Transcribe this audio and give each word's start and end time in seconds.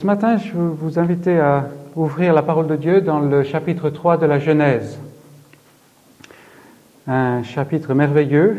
Ce 0.00 0.06
matin, 0.06 0.38
je 0.38 0.52
veux 0.52 0.68
vous 0.68 0.98
inviter 0.98 1.38
à 1.38 1.68
ouvrir 1.94 2.32
la 2.32 2.42
parole 2.42 2.66
de 2.66 2.76
Dieu 2.76 3.02
dans 3.02 3.20
le 3.20 3.42
chapitre 3.42 3.90
3 3.90 4.16
de 4.16 4.24
la 4.24 4.38
Genèse. 4.38 4.98
Un 7.06 7.42
chapitre 7.42 7.92
merveilleux, 7.92 8.58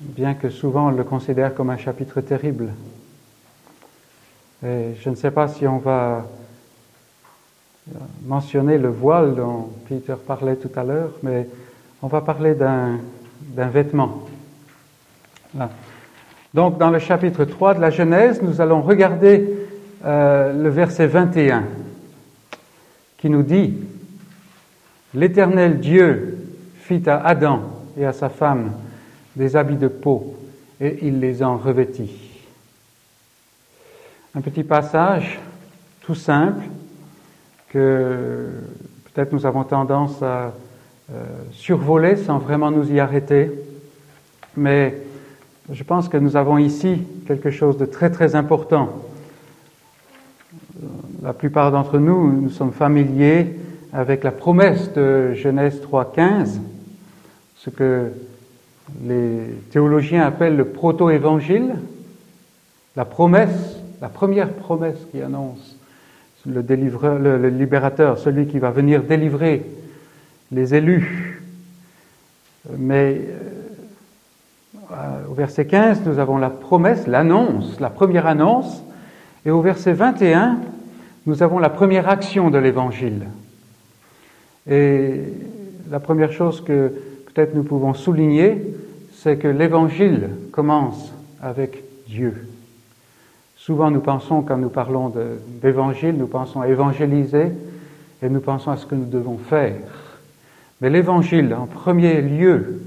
bien 0.00 0.32
que 0.32 0.48
souvent 0.48 0.88
on 0.88 0.92
le 0.92 1.04
considère 1.04 1.54
comme 1.54 1.68
un 1.68 1.76
chapitre 1.76 2.22
terrible. 2.22 2.72
Et 4.64 4.94
je 4.98 5.10
ne 5.10 5.14
sais 5.14 5.30
pas 5.30 5.48
si 5.48 5.66
on 5.66 5.76
va 5.76 6.24
mentionner 8.24 8.78
le 8.78 8.88
voile 8.88 9.34
dont 9.34 9.68
Peter 9.90 10.14
parlait 10.26 10.56
tout 10.56 10.70
à 10.74 10.84
l'heure, 10.84 11.12
mais 11.22 11.46
on 12.00 12.06
va 12.06 12.22
parler 12.22 12.54
d'un 12.54 12.98
vêtement. 13.68 14.22
Donc 16.56 16.78
dans 16.78 16.88
le 16.88 16.98
chapitre 16.98 17.44
3 17.44 17.74
de 17.74 17.82
la 17.82 17.90
Genèse, 17.90 18.40
nous 18.40 18.62
allons 18.62 18.80
regarder 18.80 19.46
euh, 20.06 20.54
le 20.54 20.70
verset 20.70 21.06
21 21.06 21.64
qui 23.18 23.28
nous 23.28 23.42
dit, 23.42 23.74
L'Éternel 25.12 25.80
Dieu 25.80 26.38
fit 26.78 27.02
à 27.10 27.18
Adam 27.18 27.60
et 27.98 28.06
à 28.06 28.14
sa 28.14 28.30
femme 28.30 28.72
des 29.36 29.54
habits 29.54 29.76
de 29.76 29.88
peau 29.88 30.34
et 30.80 31.00
il 31.02 31.20
les 31.20 31.42
en 31.42 31.58
revêtit. 31.58 32.10
Un 34.34 34.40
petit 34.40 34.64
passage 34.64 35.38
tout 36.00 36.14
simple 36.14 36.64
que 37.68 38.48
peut-être 39.04 39.34
nous 39.34 39.44
avons 39.44 39.64
tendance 39.64 40.22
à 40.22 40.54
euh, 41.12 41.22
survoler 41.52 42.16
sans 42.16 42.38
vraiment 42.38 42.70
nous 42.70 42.90
y 42.90 42.98
arrêter, 42.98 43.50
mais 44.56 44.94
je 45.72 45.82
pense 45.82 46.08
que 46.08 46.16
nous 46.16 46.36
avons 46.36 46.58
ici 46.58 46.98
quelque 47.26 47.50
chose 47.50 47.76
de 47.76 47.86
très 47.86 48.10
très 48.10 48.34
important. 48.34 49.02
La 51.22 51.32
plupart 51.32 51.72
d'entre 51.72 51.98
nous, 51.98 52.40
nous 52.40 52.50
sommes 52.50 52.72
familiers 52.72 53.58
avec 53.92 54.22
la 54.22 54.30
promesse 54.30 54.92
de 54.92 55.34
Genèse 55.34 55.80
3.15, 55.80 56.58
ce 57.56 57.70
que 57.70 58.12
les 59.04 59.40
théologiens 59.70 60.24
appellent 60.24 60.56
le 60.56 60.66
proto-évangile, 60.66 61.74
la 62.94 63.04
promesse, 63.04 63.80
la 64.00 64.08
première 64.08 64.50
promesse 64.50 64.98
qui 65.10 65.20
annonce 65.20 65.76
le, 66.46 66.62
délivreur, 66.62 67.18
le 67.18 67.48
libérateur, 67.48 68.18
celui 68.18 68.46
qui 68.46 68.60
va 68.60 68.70
venir 68.70 69.02
délivrer 69.02 69.64
les 70.52 70.74
élus. 70.74 71.42
Mais 72.78 73.20
au 75.28 75.34
verset 75.34 75.66
15, 75.66 76.02
nous 76.06 76.18
avons 76.18 76.38
la 76.38 76.50
promesse, 76.50 77.06
l'annonce, 77.06 77.80
la 77.80 77.90
première 77.90 78.26
annonce, 78.26 78.82
et 79.44 79.50
au 79.50 79.60
verset 79.60 79.92
21, 79.92 80.58
nous 81.26 81.42
avons 81.42 81.58
la 81.58 81.70
première 81.70 82.08
action 82.08 82.50
de 82.50 82.58
l'Évangile. 82.58 83.26
Et 84.68 85.20
la 85.90 86.00
première 86.00 86.32
chose 86.32 86.62
que 86.62 86.92
peut-être 87.26 87.54
nous 87.54 87.62
pouvons 87.62 87.94
souligner, 87.94 88.62
c'est 89.12 89.36
que 89.36 89.48
l'Évangile 89.48 90.30
commence 90.52 91.12
avec 91.42 91.82
Dieu. 92.06 92.46
Souvent 93.56 93.90
nous 93.90 94.00
pensons, 94.00 94.42
quand 94.42 94.56
nous 94.56 94.68
parlons 94.68 95.12
d'Évangile, 95.60 96.16
nous 96.16 96.28
pensons 96.28 96.60
à 96.60 96.68
évangéliser 96.68 97.48
et 98.22 98.28
nous 98.28 98.40
pensons 98.40 98.70
à 98.70 98.76
ce 98.76 98.86
que 98.86 98.94
nous 98.94 99.06
devons 99.06 99.38
faire. 99.38 99.74
Mais 100.80 100.90
l'Évangile, 100.90 101.54
en 101.54 101.66
premier 101.66 102.20
lieu, 102.20 102.80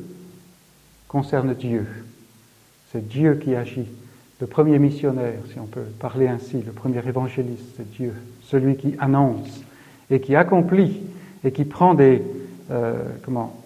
concerne 1.09 1.53
Dieu. 1.55 1.85
C'est 2.93 3.05
Dieu 3.05 3.33
qui 3.35 3.55
agit. 3.55 3.87
Le 4.39 4.47
premier 4.47 4.79
missionnaire, 4.79 5.39
si 5.51 5.59
on 5.59 5.65
peut 5.65 5.83
parler 5.99 6.27
ainsi, 6.27 6.61
le 6.65 6.71
premier 6.71 7.05
évangéliste, 7.05 7.65
c'est 7.75 7.91
Dieu, 7.91 8.13
celui 8.43 8.77
qui 8.77 8.95
annonce 8.99 9.63
et 10.09 10.21
qui 10.21 10.35
accomplit 10.35 11.01
et 11.43 11.51
qui 11.51 11.65
prend 11.65 11.93
des, 11.93 12.21
euh, 12.71 12.93
comment, 13.25 13.59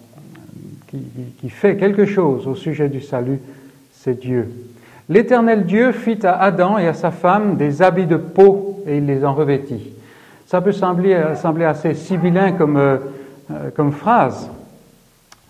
qui, 0.88 0.98
qui, 1.40 1.50
fait 1.50 1.76
quelque 1.76 2.06
chose 2.06 2.48
au 2.48 2.56
sujet 2.56 2.88
du 2.88 3.00
salut, 3.00 3.38
c'est 3.92 4.18
Dieu. 4.18 4.50
L'Éternel 5.08 5.64
Dieu 5.64 5.92
fit 5.92 6.26
à 6.26 6.40
Adam 6.40 6.78
et 6.78 6.88
à 6.88 6.94
sa 6.94 7.10
femme 7.10 7.56
des 7.56 7.82
habits 7.82 8.06
de 8.06 8.16
peau 8.16 8.82
et 8.86 8.96
il 8.96 9.06
les 9.06 9.24
en 9.24 9.34
revêtit. 9.34 9.92
Ça 10.46 10.60
peut 10.60 10.72
sembler, 10.72 11.22
sembler 11.36 11.66
assez 11.66 11.94
sibyllin 11.94 12.52
comme, 12.52 12.78
euh, 12.78 12.96
euh, 13.50 13.70
comme 13.70 13.92
phrase, 13.92 14.48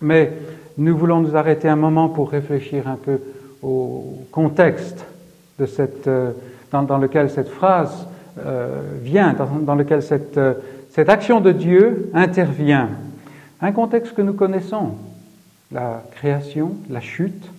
mais 0.01 0.33
nous 0.77 0.97
voulons 0.97 1.21
nous 1.21 1.35
arrêter 1.35 1.67
un 1.67 1.75
moment 1.75 2.09
pour 2.09 2.31
réfléchir 2.31 2.87
un 2.87 2.95
peu 2.95 3.19
au 3.61 4.25
contexte 4.31 5.05
euh, 6.07 6.31
dans, 6.71 6.97
lequel 6.97 7.29
cette 7.29 7.49
phrase 7.49 8.07
euh, 8.39 8.81
vient, 9.01 9.33
dans, 9.61 9.75
lequel 9.75 10.03
cette, 10.03 10.37
euh, 10.37 10.55
cette 10.89 11.07
action 11.07 11.39
de 11.39 11.51
Dieu 11.51 12.11
intervient. 12.13 12.89
Un 13.61 13.71
contexte 13.71 14.13
que 14.13 14.21
nous 14.21 14.33
connaissons, 14.33 14.91
la 15.71 16.03
création, 16.11 16.75
la 16.89 16.99
chute, 16.99 17.49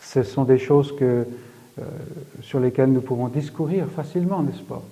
ce 0.00 0.22
sont 0.22 0.44
des 0.44 0.58
choses 0.58 0.96
que, 0.96 1.26
sur 2.40 2.58
lesquelles 2.58 2.90
nous 2.90 3.02
pouvons 3.02 3.28
discourir 3.28 3.84
facilement, 3.94 4.42
n'est-ce 4.42 4.62
pas? 4.62 4.82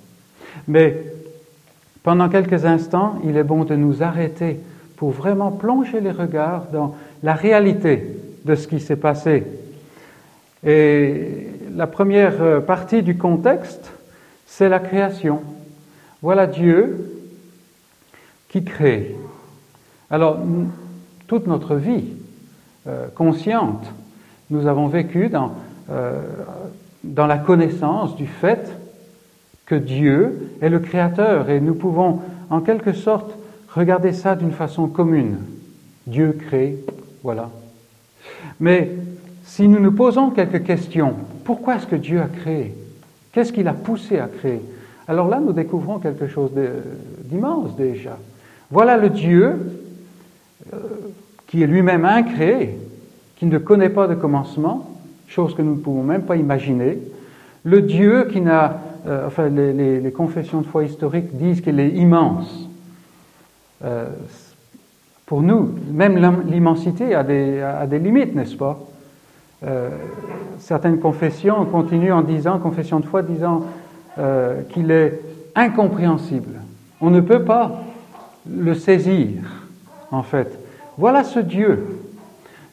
Mais 0.69 1.03
pendant 2.03 2.29
quelques 2.29 2.67
instants, 2.67 3.19
il 3.25 3.37
est 3.39 3.45
bon 3.45 3.65
de 3.65 3.75
nous 3.75 4.03
arrêter 4.03 4.61
pour 4.97 5.11
vraiment 5.11 5.51
plonger 5.51 6.01
les 6.01 6.11
regards 6.11 6.67
dans 6.73 6.95
la 7.23 7.35
réalité 7.35 8.17
de 8.45 8.55
ce 8.55 8.69
qui 8.69 8.81
s'est 8.81 8.97
passé. 8.97 9.45
Et 10.65 11.49
la 11.75 11.87
première 11.87 12.43
euh, 12.43 12.61
partie 12.61 13.03
du 13.03 13.17
contexte, 13.17 13.93
c'est 14.47 14.69
la 14.69 14.79
création. 14.79 15.43
Voilà 16.23 16.47
Dieu 16.47 17.11
qui 18.49 18.65
crée. 18.65 19.17
Alors, 20.11 20.39
toute 21.27 21.47
notre 21.47 21.75
vie 21.75 22.05
euh, 22.87 23.09
consciente, 23.15 23.85
nous 24.51 24.67
avons 24.67 24.87
vécu 24.87 25.31
euh, 25.91 26.23
dans 27.03 27.27
la 27.27 27.39
connaissance 27.39 28.15
du 28.17 28.27
fait 28.27 28.71
que 29.67 29.75
Dieu 29.75 30.53
est 30.61 30.69
le 30.69 30.79
Créateur 30.79 31.51
et 31.51 31.61
nous 31.61 31.75
pouvons 31.75 32.21
en 32.51 32.61
quelque 32.61 32.93
sorte 32.93 33.35
regarder 33.75 34.13
ça 34.13 34.35
d'une 34.35 34.53
façon 34.53 34.89
commune. 34.89 35.39
Dieu 36.07 36.37
crée, 36.39 36.79
voilà. 37.23 37.51
Mais 38.61 38.91
si 39.45 39.69
nous 39.69 39.81
nous 39.81 39.93
posons 39.93 40.31
quelques 40.31 40.65
questions, 40.65 41.15
pourquoi 41.45 41.77
est-ce 41.77 41.87
que 41.87 41.97
Dieu 41.97 42.21
a 42.21 42.29
créé? 42.29 42.75
Qu'est-ce 43.33 43.53
qui 43.53 43.63
l'a 43.63 43.73
poussé 43.73 44.19
à 44.19 44.29
créer? 44.29 44.61
Alors 45.07 45.29
là, 45.29 45.41
nous 45.41 45.53
découvrons 45.53 45.99
quelque 45.99 46.29
chose 46.29 46.51
d'immense 47.25 47.77
déjà. 47.77 48.19
Voilà 48.71 48.97
le 48.97 49.11
Dieu 49.11 49.57
euh, 50.73 50.77
qui 51.47 51.63
est 51.63 51.67
lui-même 51.67 52.05
incréé, 52.05 52.79
qui 53.37 53.47
ne 53.47 53.59
connaît 53.59 53.91
pas 53.91 54.07
de 54.07 54.15
commencement, 54.15 54.91
chose 55.29 55.55
que 55.55 55.63
nous 55.63 55.75
ne 55.75 55.81
pouvons 55.81 56.03
même 56.03 56.23
pas 56.23 56.37
imaginer. 56.37 56.99
Le 57.65 57.83
Dieu 57.83 58.29
qui 58.33 58.41
n'a, 58.41 58.81
euh, 59.07 59.27
enfin, 59.27 59.49
les, 59.49 60.13
confessions 60.13 60.61
de 60.61 60.67
foi 60.67 60.85
historiques 60.85 61.37
disent 61.37 61.61
qu'il 61.61 61.81
est 61.81 61.91
immense. 61.91 62.69
Euh, 63.85 64.09
pour 65.27 65.43
nous, 65.43 65.75
même 65.91 66.19
l'immensité 66.47 67.15
a 67.15 67.23
des, 67.23 67.99
limites, 67.99 68.35
n'est-ce 68.35 68.57
pas? 68.57 68.79
Euh, 69.67 69.89
Certaines 70.59 70.99
confessions 70.99 71.65
continuent 71.65 72.13
en 72.13 72.23
disant, 72.23 72.59
confession 72.59 73.01
de 73.01 73.07
foi, 73.07 73.23
disant 73.23 73.65
euh, 74.19 74.61
qu'il 74.71 74.91
est 74.91 75.21
incompréhensible. 75.55 76.61
On 77.01 77.11
ne 77.11 77.21
peut 77.21 77.43
pas 77.43 77.83
le 78.49 78.75
saisir, 78.75 79.41
en 80.11 80.23
fait. 80.23 80.59
Voilà 80.99 81.25
ce 81.25 81.41
Dieu. 81.41 82.01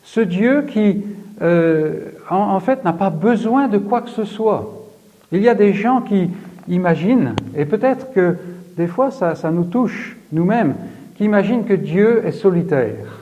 Ce 0.03 0.19
Dieu 0.19 0.63
qui, 0.63 1.03
euh, 1.41 2.11
en, 2.29 2.59
fait, 2.59 2.83
n'a 2.83 2.93
pas 2.93 3.09
besoin 3.09 3.69
de 3.69 3.77
quoi 3.77 4.01
que 4.01 4.09
ce 4.09 4.25
soit. 4.25 4.87
Il 5.31 5.41
y 5.41 5.47
a 5.47 5.55
des 5.55 5.73
gens 5.73 6.01
qui 6.01 6.29
imaginent, 6.67 7.33
et 7.55 7.65
peut-être 7.65 8.11
que 8.11 8.35
des 8.75 8.87
fois 8.87 9.09
ça 9.11 9.51
nous 9.51 9.63
touche 9.63 10.17
nous-mêmes, 10.31 10.75
Imagine 11.21 11.65
que 11.65 11.73
Dieu 11.73 12.25
est 12.25 12.31
solitaire. 12.31 13.21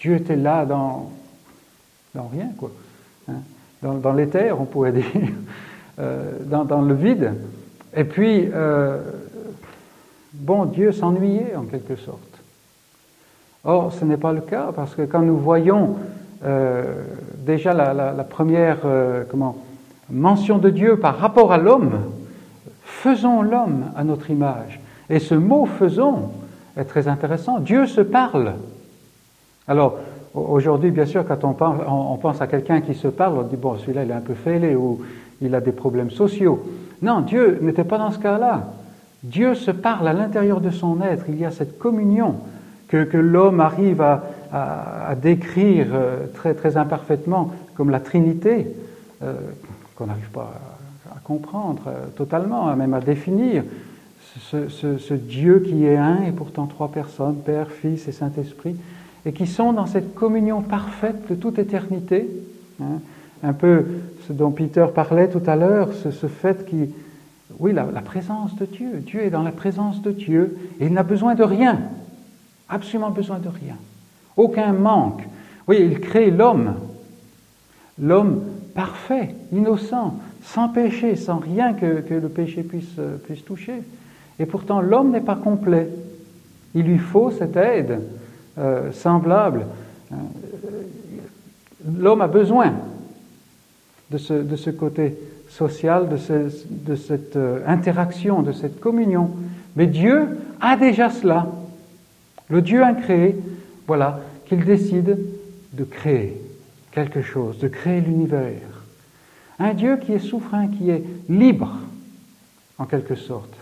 Dieu 0.00 0.16
était 0.16 0.34
là 0.34 0.66
dans, 0.66 1.12
dans 2.12 2.26
rien, 2.26 2.48
quoi. 2.58 2.72
Hein. 3.28 3.40
Dans, 3.82 3.94
dans 3.94 4.12
l'éther, 4.12 4.60
on 4.60 4.64
pourrait 4.64 4.90
dire, 4.92 5.04
euh, 6.00 6.32
dans, 6.46 6.64
dans, 6.64 6.82
le 6.82 6.94
vide. 6.94 7.34
Et 7.94 8.02
puis, 8.02 8.48
euh, 8.52 8.98
bon, 10.32 10.64
Dieu 10.64 10.90
s'ennuyait 10.90 11.54
en 11.54 11.62
quelque 11.62 11.94
sorte. 11.94 12.18
Or, 13.62 13.92
ce 13.92 14.04
n'est 14.04 14.16
pas 14.16 14.32
le 14.32 14.40
cas, 14.40 14.72
parce 14.74 14.96
que 14.96 15.02
quand 15.02 15.22
nous 15.22 15.38
voyons 15.38 15.98
euh, 16.44 17.04
déjà 17.46 17.74
la, 17.74 17.94
la, 17.94 18.24
première 18.24 18.78
comment, 19.30 19.56
mention 20.10 20.58
de 20.58 20.70
Dieu 20.70 20.96
par 20.96 21.18
rapport 21.18 21.52
à 21.52 21.58
l'homme, 21.58 21.92
faisons 22.82 23.42
l'homme 23.42 23.84
à 23.94 24.02
notre 24.02 24.32
image. 24.32 24.80
Et 25.08 25.20
ce 25.20 25.36
mot 25.36 25.64
faisons, 25.64 26.30
est 26.78 26.84
très 26.84 27.08
intéressant. 27.08 27.58
Dieu 27.58 27.86
se 27.86 28.00
parle. 28.00 28.54
Alors, 29.66 29.98
aujourd'hui, 30.34 30.90
bien 30.90 31.06
sûr, 31.06 31.24
quand 31.26 31.44
on, 31.44 32.16
pense 32.16 32.40
à 32.40 32.46
quelqu'un 32.46 32.80
qui 32.80 32.94
se 32.94 33.08
parle, 33.08 33.38
on 33.38 33.42
dit, 33.42 33.56
bon, 33.56 33.76
celui-là, 33.78 34.04
il 34.04 34.10
est 34.10 34.14
un 34.14 34.20
peu 34.20 34.34
fêlé, 34.34 34.74
ou 34.74 35.00
il 35.42 35.54
a 35.54 35.60
des 35.60 35.72
problèmes 35.72 36.10
sociaux. 36.10 36.64
Non, 37.02 37.20
Dieu 37.20 37.58
n'était 37.60 37.84
pas 37.84 37.98
dans 37.98 38.10
ce 38.10 38.18
cas-là. 38.18 38.72
Dieu 39.22 39.54
se 39.54 39.70
parle 39.70 40.06
à 40.08 40.12
l'intérieur 40.12 40.60
de 40.60 40.70
son 40.70 41.02
être. 41.02 41.24
Il 41.28 41.38
y 41.38 41.44
a 41.44 41.50
cette 41.50 41.78
communion 41.78 42.36
que, 42.88 43.16
l'homme 43.16 43.60
arrive 43.60 44.00
à, 44.00 45.14
décrire 45.20 45.88
euh, 45.92 46.26
très, 46.32 46.54
très 46.54 46.78
imparfaitement 46.78 47.52
comme 47.74 47.90
la 47.90 48.00
Trinité, 48.00 48.66
euh, 49.22 49.34
qu'on 49.94 50.06
n'arrive 50.06 50.30
pas 50.30 50.52
à, 51.10 51.18
comprendre 51.22 51.82
euh, 51.86 52.06
totalement, 52.16 52.74
même 52.74 52.94
à 52.94 53.00
définir. 53.00 53.64
Ce, 54.40 55.14
Dieu 55.14 55.60
qui 55.60 55.84
est 55.84 55.96
un 55.96 56.22
et 56.22 56.32
pourtant 56.32 56.66
trois 56.66 56.88
personnes, 56.88 57.36
Père, 57.36 57.70
Fils 57.70 58.08
et 58.08 58.12
Saint-Esprit, 58.12 58.76
et 59.26 59.32
qui 59.32 59.46
sont 59.46 59.72
dans 59.72 59.86
cette 59.86 60.14
communion 60.14 60.62
parfaite 60.62 61.28
de 61.28 61.34
toute 61.34 61.58
éternité. 61.58 62.28
Hein. 62.80 63.00
un 63.42 63.52
peu 63.52 63.86
ce 64.28 64.32
dont 64.32 64.52
Peter 64.52 64.86
parlait 64.94 65.28
tout 65.28 65.42
à 65.46 65.56
l'heure, 65.56 65.92
ce, 65.92 66.12
ce 66.12 66.28
fait 66.28 66.64
qui, 66.64 66.88
oui, 67.58 67.72
la, 67.72 67.84
présence 68.02 68.54
de 68.56 68.66
Dieu. 68.66 69.02
Dieu 69.04 69.22
est 69.22 69.30
dans 69.30 69.42
la 69.42 69.52
présence 69.52 70.02
de 70.02 70.12
Dieu 70.12 70.56
et 70.80 70.86
il 70.86 70.92
n'a 70.92 71.02
besoin 71.02 71.34
de 71.34 71.42
rien, 71.42 71.80
absolument 72.68 73.10
besoin 73.10 73.38
de 73.38 73.48
rien. 73.48 73.76
Aucun 74.36 74.72
manque. 74.72 75.22
Oui, 75.66 75.78
il 75.80 76.00
crée 76.00 76.30
l'homme, 76.30 76.74
l'homme 77.98 78.42
parfait, 78.74 79.34
innocent, 79.52 80.14
sans 80.42 80.68
péché, 80.68 81.16
sans 81.16 81.38
rien 81.38 81.74
que, 81.74 82.04
le 82.08 82.28
péché 82.28 82.62
puisse, 82.62 82.96
puisse 83.24 83.44
toucher. 83.44 83.82
Et 84.38 84.46
pourtant, 84.46 84.80
l'homme 84.80 85.10
n'est 85.10 85.20
pas 85.20 85.36
complet. 85.36 85.88
Il 86.74 86.84
lui 86.84 86.98
faut 86.98 87.30
cette 87.30 87.56
aide 87.56 88.00
euh, 88.58 88.92
semblable. 88.92 89.66
Euh, 90.12 90.16
l'homme 91.96 92.20
a 92.20 92.28
besoin 92.28 92.72
de 94.10 94.18
ce, 94.18 94.70
côté 94.70 95.18
social, 95.48 96.08
de, 96.08 96.16
de 96.68 96.96
cette 96.96 97.36
euh, 97.36 97.60
interaction, 97.66 98.42
de 98.42 98.52
cette 98.52 98.80
communion. 98.80 99.30
Mais 99.76 99.86
Dieu 99.86 100.38
a 100.60 100.76
déjà 100.76 101.10
cela. 101.10 101.46
Le 102.48 102.62
Dieu 102.62 102.82
incréé, 102.82 103.36
voilà, 103.86 104.20
qu'il 104.46 104.64
décide 104.64 105.18
de 105.72 105.84
créer 105.84 106.40
quelque 106.92 107.20
chose, 107.20 107.58
de 107.58 107.68
créer 107.68 108.00
l'univers. 108.00 108.84
Un 109.58 109.74
Dieu 109.74 109.98
qui 109.98 110.12
est 110.12 110.18
souverain, 110.18 110.68
qui 110.68 110.90
est 110.90 111.04
libre, 111.28 111.76
en 112.78 112.84
quelque 112.84 113.16
sorte. 113.16 113.57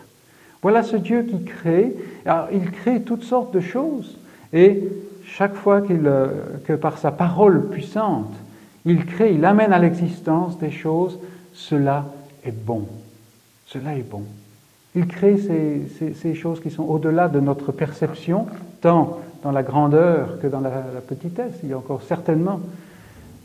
Voilà 0.62 0.82
ce 0.82 0.96
Dieu 0.96 1.22
qui 1.22 1.44
crée. 1.44 1.94
Il 2.52 2.70
crée 2.70 3.02
toutes 3.02 3.22
sortes 3.22 3.54
de 3.54 3.60
choses. 3.60 4.18
Et 4.52 4.82
chaque 5.26 5.54
fois 5.54 5.82
euh, 5.90 6.28
que 6.64 6.72
par 6.72 6.98
sa 6.98 7.10
parole 7.10 7.68
puissante, 7.68 8.32
il 8.84 9.04
crée, 9.04 9.34
il 9.34 9.44
amène 9.44 9.72
à 9.72 9.78
l'existence 9.78 10.58
des 10.58 10.70
choses, 10.70 11.18
cela 11.52 12.06
est 12.44 12.52
bon. 12.52 12.86
Cela 13.66 13.96
est 13.96 14.08
bon. 14.08 14.22
Il 14.94 15.06
crée 15.08 15.36
ces, 15.36 16.14
ces, 16.14 16.34
choses 16.34 16.60
qui 16.60 16.70
sont 16.70 16.84
au-delà 16.84 17.28
de 17.28 17.40
notre 17.40 17.72
perception, 17.72 18.46
tant 18.80 19.18
dans 19.42 19.52
la 19.52 19.62
grandeur 19.62 20.40
que 20.40 20.46
dans 20.46 20.60
la, 20.60 20.70
petitesse. 21.06 21.52
Il 21.62 21.68
y 21.68 21.72
a 21.72 21.78
encore 21.78 22.02
certainement 22.02 22.60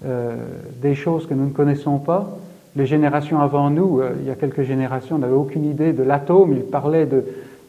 euh, 0.06 0.36
des 0.82 0.96
choses 0.96 1.28
que 1.28 1.34
nous 1.34 1.46
ne 1.46 1.54
connaissons 1.54 1.98
pas. 1.98 2.38
Les 2.76 2.86
générations 2.86 3.42
avant 3.42 3.70
nous, 3.70 4.00
euh, 4.00 4.16
il 4.22 4.28
y 4.28 4.32
a 4.32 4.36
quelques 4.36 4.64
générations, 4.64 5.18
n'avaient 5.18 5.34
aucune 5.34 5.66
idée 5.66 5.92
de 5.92 6.04
l'atome. 6.04 6.54
Ils 6.54 6.64
parlaient 6.64 7.06
de, 7.06 7.24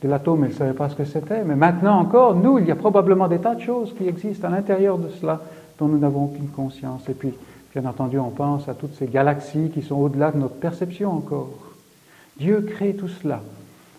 l'atome, 0.05 0.45
ils 0.45 0.53
ne 0.53 0.55
savaient 0.55 0.75
pas 0.75 0.89
ce 0.89 0.95
que 0.95 1.05
c'était. 1.05 1.43
Mais 1.45 1.57
maintenant 1.57 1.99
encore, 1.99 2.37
nous, 2.37 2.59
il 2.59 2.67
y 2.67 2.71
a 2.71 2.77
probablement 2.77 3.29
des 3.29 3.39
tas 3.39 3.55
de 3.55 3.61
choses 3.61 3.95
qui 3.97 4.07
existent 4.07 4.49
à 4.49 4.51
l'intérieur 4.51 4.99
de 4.99 5.09
cela 5.09 5.41
dont 5.79 5.89
nous 5.89 5.99
n'avons 5.99 6.27
aucune 6.27 6.49
conscience. 6.49 7.09
Et 7.09 7.15
puis, 7.15 7.33
bien 7.75 7.89
entendu, 7.89 8.19
on 8.19 8.31
pense 8.31 8.69
à 8.69 8.75
toutes 8.75 8.95
ces 8.95 9.07
galaxies 9.07 9.71
qui 9.75 9.83
sont 9.83 9.97
au-delà 9.97 10.31
de 10.31 10.39
notre 10.39 10.57
perception 10.57 11.13
encore. 11.13 11.51
Dieu 12.39 12.61
crée 12.61 12.95
tout 12.95 13.09
cela. 13.09 13.43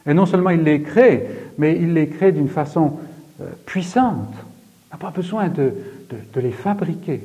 Et 0.05 0.13
non 0.13 0.25
seulement 0.25 0.49
il 0.49 0.63
les 0.63 0.81
crée, 0.81 1.27
mais 1.57 1.75
il 1.75 1.93
les 1.93 2.07
crée 2.07 2.31
d'une 2.31 2.49
façon 2.49 2.93
euh, 3.41 3.45
puissante. 3.65 4.33
On 4.91 4.95
n'a 4.95 4.99
pas 4.99 5.11
besoin 5.11 5.47
de, 5.49 5.73
les 6.35 6.51
fabriquer. 6.51 7.21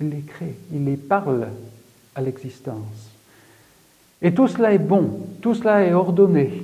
Il 0.00 0.10
les 0.10 0.22
crée, 0.22 0.56
il 0.72 0.84
les 0.84 0.96
parle 0.96 1.48
à 2.14 2.20
l'existence. 2.20 3.10
Et 4.22 4.34
tout 4.34 4.48
cela 4.48 4.72
est 4.72 4.78
bon, 4.78 5.20
tout 5.40 5.54
cela 5.54 5.84
est 5.84 5.92
ordonné, 5.92 6.62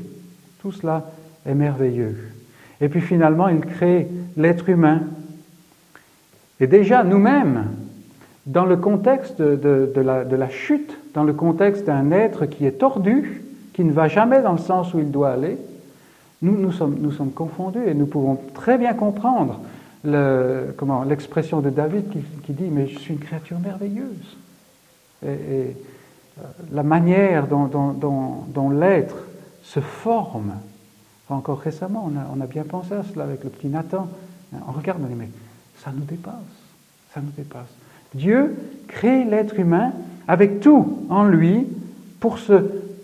tout 0.60 0.72
cela 0.72 1.10
est 1.46 1.54
merveilleux. 1.54 2.16
Et 2.80 2.88
puis 2.88 3.00
finalement, 3.00 3.48
il 3.48 3.60
crée 3.60 4.08
l'être 4.36 4.68
humain. 4.68 5.02
Et 6.60 6.66
déjà, 6.66 7.02
nous-mêmes, 7.04 7.68
dans 8.46 8.64
le 8.64 8.76
contexte 8.76 9.40
de, 9.40 10.00
la, 10.00 10.48
chute, 10.48 10.96
dans 11.14 11.24
le 11.24 11.32
contexte 11.32 11.84
d'un 11.84 12.10
être 12.12 12.46
qui 12.46 12.66
est 12.66 12.78
tordu, 12.78 13.42
qui 13.72 13.84
ne 13.84 13.92
va 13.92 14.08
jamais 14.08 14.40
dans 14.42 14.52
le 14.52 14.58
sens 14.58 14.94
où 14.94 14.98
il 14.98 15.10
doit 15.10 15.30
aller, 15.30 15.58
nous, 16.42 16.70
sommes, 16.70 17.32
confondus 17.34 17.86
et 17.86 17.94
nous 17.94 18.06
pouvons 18.06 18.38
très 18.54 18.78
bien 18.78 18.94
comprendre 18.94 19.60
l'expression 20.04 21.60
de 21.60 21.70
David 21.70 22.04
qui, 22.44 22.52
dit 22.52 22.68
Mais 22.70 22.86
je 22.86 22.98
suis 22.98 23.14
une 23.14 23.20
créature 23.20 23.58
merveilleuse. 23.58 24.36
Et, 25.24 25.26
euh, 25.26 26.42
la 26.72 26.82
manière 26.82 27.46
dont, 27.46 28.70
l'être 28.70 29.16
se 29.62 29.80
forme, 29.80 30.52
encore 31.28 31.60
récemment, 31.60 32.10
on 32.34 32.40
a, 32.40 32.46
bien 32.46 32.64
pensé 32.64 32.94
à 32.94 33.02
cela 33.02 33.24
avec 33.24 33.42
le 33.42 33.50
petit 33.50 33.68
Nathan. 33.68 34.08
On 34.68 34.72
regarde, 34.72 35.00
on 35.02 35.06
dit 35.06 35.14
Mais 35.14 35.30
ça 35.78 35.90
nous 35.94 36.04
dépasse, 36.04 36.34
ça 37.14 37.20
nous 37.20 37.32
dépasse. 37.36 37.68
Dieu 38.14 38.54
crée 38.86 39.24
l'être 39.24 39.58
humain 39.58 39.92
avec 40.28 40.60
tout 40.60 41.06
en 41.08 41.24
lui 41.24 41.66
pour 42.20 42.38
se, 42.38 42.52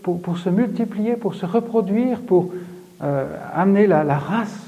pour, 0.02 0.38
se 0.38 0.48
multiplier, 0.48 1.16
pour 1.16 1.34
se 1.34 1.46
reproduire, 1.46 2.20
pour 2.20 2.52
euh, 3.02 3.36
amener 3.54 3.86
la, 3.86 4.18
race 4.18 4.60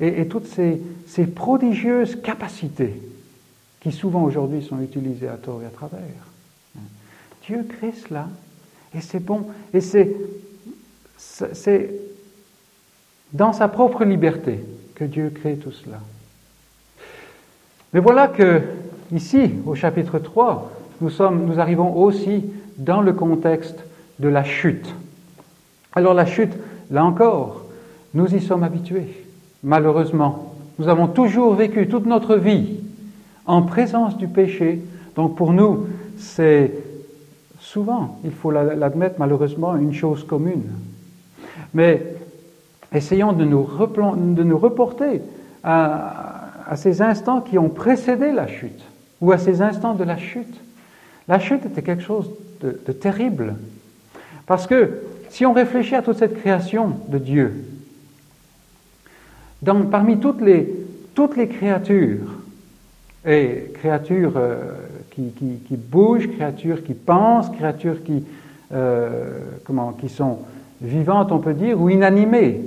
et, 0.00 0.26
toutes 0.28 0.46
ces, 0.46 0.80
ces, 1.06 1.26
prodigieuses 1.26 2.16
capacités 2.16 3.00
qui 3.80 3.92
souvent 3.92 4.22
aujourd'hui 4.22 4.62
sont 4.62 4.80
utilisées 4.80 5.28
à 5.28 5.36
tort 5.36 5.60
et 5.62 5.66
à 5.66 5.70
travers. 5.70 6.31
Dieu 7.46 7.66
crée 7.68 7.92
cela 7.92 8.28
et 8.94 9.00
c'est 9.00 9.20
bon. 9.20 9.46
Et 9.72 9.80
c'est, 9.80 10.10
dans 13.32 13.52
sa 13.52 13.68
propre 13.68 14.04
liberté 14.04 14.60
que 14.94 15.04
Dieu 15.04 15.30
crée 15.30 15.56
tout 15.56 15.72
cela. 15.72 16.00
Mais 17.92 18.00
voilà 18.00 18.28
que 18.28 18.62
ici, 19.12 19.50
au 19.66 19.74
chapitre 19.74 20.18
3, 20.18 20.72
nous, 21.00 21.10
sommes, 21.10 21.46
nous 21.46 21.60
arrivons 21.60 21.96
aussi 21.96 22.44
dans 22.78 23.00
le 23.00 23.12
contexte 23.12 23.84
de 24.18 24.28
la 24.28 24.44
chute. 24.44 24.94
Alors 25.94 26.14
la 26.14 26.26
chute, 26.26 26.52
Là 26.92 27.06
encore, 27.06 27.64
nous 28.12 28.34
y 28.34 28.40
sommes 28.40 28.62
habitués, 28.62 29.08
malheureusement. 29.62 30.54
Nous 30.78 30.88
avons 30.88 31.06
toujours 31.06 31.54
vécu 31.54 31.88
toute 31.88 32.04
notre 32.04 32.36
vie 32.36 32.80
en 33.46 33.62
présence 33.62 34.18
du 34.18 34.28
péché. 34.28 34.82
Donc 35.16 35.34
pour 35.34 35.54
nous, 35.54 35.86
c'est 36.18 36.70
souvent, 37.72 38.18
il 38.22 38.32
faut 38.32 38.50
l'admettre 38.50 39.16
malheureusement, 39.18 39.74
une 39.76 39.94
chose 39.94 40.24
commune. 40.24 40.70
Mais 41.72 42.02
essayons 42.92 43.32
de 43.32 43.44
nous, 43.44 43.62
reporter 43.64 45.22
à, 45.64 46.76
ces 46.76 47.00
instants 47.00 47.40
qui 47.40 47.56
ont 47.58 47.70
précédé 47.70 48.30
la 48.30 48.46
chute, 48.46 48.82
ou 49.22 49.32
à 49.32 49.38
ces 49.38 49.62
instants 49.62 49.94
de 49.94 50.04
la 50.04 50.18
chute. 50.18 50.60
La 51.28 51.38
chute 51.38 51.64
était 51.64 51.82
quelque 51.82 52.02
chose 52.02 52.30
de, 52.60 52.92
terrible, 52.92 53.54
parce 54.46 54.66
que 54.66 55.02
si 55.30 55.46
on 55.46 55.54
réfléchit 55.54 55.94
à 55.94 56.02
toute 56.02 56.18
cette 56.18 56.38
création 56.40 56.92
de 57.08 57.16
Dieu, 57.16 57.64
parmi 59.90 60.18
toutes 60.18 60.42
les, 60.42 60.70
toutes 61.14 61.38
les 61.38 61.48
créatures, 61.48 62.38
et 63.24 63.70
créatures 63.74 64.32
euh, 64.36 64.72
qui, 65.14 65.60
qui, 65.66 65.76
bougent, 65.76 66.30
créatures 66.30 66.82
qui 66.82 66.94
pensent, 66.94 67.50
créatures 67.50 68.02
qui, 68.02 68.24
euh, 68.72 69.38
comment, 69.64 69.92
qui 69.92 70.08
sont 70.08 70.38
vivantes, 70.80 71.30
on 71.32 71.38
peut 71.38 71.54
dire, 71.54 71.80
ou 71.80 71.90
inanimées, 71.90 72.62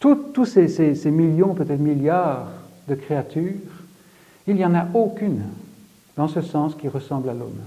tous 0.00 0.44
ces, 0.44 1.10
millions, 1.10 1.54
peut-être 1.54 1.78
milliards 1.78 2.48
de 2.88 2.94
créatures, 2.96 3.54
il 4.48 4.56
n'y 4.56 4.64
en 4.64 4.74
a 4.74 4.88
aucune, 4.94 5.44
dans 6.16 6.26
ce 6.26 6.40
sens, 6.40 6.74
qui 6.74 6.88
ressemble 6.88 7.28
à 7.28 7.34
l'homme. 7.34 7.60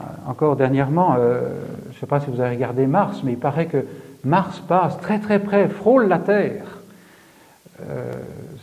Euh, 0.00 0.04
encore 0.26 0.56
dernièrement, 0.56 1.14
euh, 1.16 1.48
je 1.90 1.94
ne 1.94 2.00
sais 2.00 2.06
pas 2.06 2.20
si 2.20 2.30
vous 2.30 2.40
avez 2.40 2.56
regardé 2.56 2.86
Mars, 2.88 3.20
mais 3.22 3.32
il 3.32 3.38
paraît 3.38 3.66
que 3.66 3.84
Mars 4.24 4.60
passe 4.66 4.98
très 4.98 5.20
très 5.20 5.38
près, 5.38 5.68
frôle 5.68 6.08
la 6.08 6.18
Terre. 6.18 6.64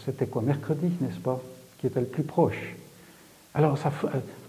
C'était 0.03 0.25
quoi, 0.25 0.41
mercredi, 0.41 0.91
n'est-ce 0.99 1.19
pas, 1.19 1.41
qui 1.79 1.87
était 1.87 2.01
le 2.01 2.05
plus 2.05 2.23
proche. 2.23 2.75
Alors, 3.55 3.77
ça, 3.77 3.91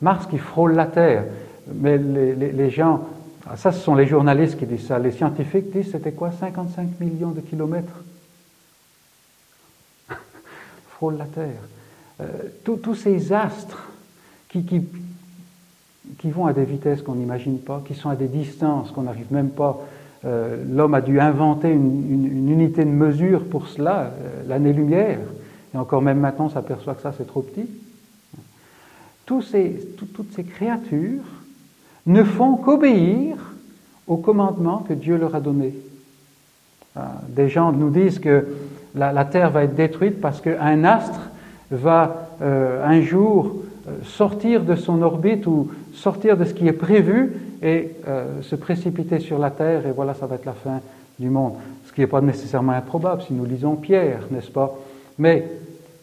Mars 0.03 0.27
qui 0.27 0.39
frôle 0.39 0.75
la 0.75 0.87
Terre, 0.87 1.25
mais 1.73 1.97
les, 1.97 2.71
gens, 2.71 3.09
ah, 3.49 3.57
ça 3.57 3.73
ce 3.73 3.81
sont 3.81 3.95
les 3.95 4.07
journalistes 4.07 4.59
qui 4.59 4.67
disent 4.67 4.87
ça, 4.87 4.99
les 4.99 5.13
scientifiques 5.13 5.71
disent 5.71 5.93
c'était 5.93 6.13
quoi, 6.13 6.33
55 6.33 7.01
millions 7.01 7.31
de 7.31 7.41
kilomètres? 7.41 8.03
Frôle 10.91 11.17
la 11.17 11.27
Terre. 11.27 12.29
tous 12.65 12.95
ces 12.95 13.33
astres 13.33 13.89
qui, 14.49 14.65
qui 14.65 14.85
qui 16.19 16.31
vont 16.31 16.47
à 16.47 16.53
des 16.53 16.65
vitesses 16.65 17.03
qu'on 17.03 17.15
n'imagine 17.15 17.59
pas, 17.59 17.83
qui 17.87 17.95
sont 17.95 18.09
à 18.09 18.17
des 18.17 18.29
distances 18.29 18.91
qu'on 18.91 19.03
n'arrive 19.03 19.33
même 19.33 19.51
pas. 19.51 19.81
Euh, 20.25 20.63
l'homme 20.69 20.95
a 20.95 21.01
dû 21.01 21.21
inventer 21.21 21.71
une, 21.71 22.51
unité 22.51 22.85
de 22.85 22.91
mesure 22.91 23.45
pour 23.45 23.69
cela, 23.69 24.13
euh, 24.21 24.43
l'année-lumière. 24.49 25.19
Et 25.75 25.79
encore 25.79 26.03
même 26.03 26.19
maintenant, 26.21 26.47
on 26.47 26.51
s'aperçoit 26.51 26.95
que 26.95 27.03
ça, 27.03 27.13
c'est 27.17 27.27
trop 27.27 27.43
petit. 27.43 27.69
Toutes 29.27 29.45
ces 29.45 30.45
créatures 30.45 31.25
ne 32.07 32.23
font 32.23 32.57
qu'obéir 32.57 33.37
au 34.07 34.17
commandement 34.17 34.79
que 34.79 34.95
Dieu 34.95 35.17
leur 35.17 35.35
a 35.35 35.41
donné. 35.41 35.75
Des 37.29 37.49
gens 37.49 37.73
nous 37.73 37.91
disent 37.91 38.19
que 38.19 38.47
la, 38.95 39.25
Terre 39.25 39.51
va 39.51 39.65
être 39.65 39.75
détruite 39.75 40.21
parce 40.21 40.41
qu'un 40.41 40.85
astre 40.85 41.21
va 41.71 42.31
euh, 42.41 42.85
un 42.87 43.03
jour 43.03 43.57
euh, 43.89 43.93
sortir 44.05 44.63
de 44.63 44.75
son 44.75 45.03
orbite 45.03 45.47
ou 45.47 45.71
sortir 45.93 46.37
de 46.37 46.45
ce 46.45 46.55
qui 46.55 46.67
est 46.67 46.73
prévu 46.73 47.33
et 47.63 47.91
euh, 48.09 48.41
se 48.43 48.57
précipiter 48.57 49.19
sur 49.19 49.39
la 49.39 49.51
Terre 49.51 49.87
et 49.87 49.93
voilà, 49.93 50.15
ça 50.15 50.27
va 50.27 50.37
être 50.37 50.47
la 50.47 50.53
fin 50.53 50.81
du 51.19 51.29
monde. 51.29 51.55
Ce 51.87 51.93
qui 51.93 52.01
n'est 52.01 52.07
pas 52.07 52.21
nécessairement 52.21 52.73
improbable 52.73 53.23
si 53.27 53.35
nous 53.35 53.45
lisons 53.45 53.77
Pierre, 53.77 54.21
n'est-ce 54.31 54.51
pas? 54.51 54.75
Mais 55.19 55.47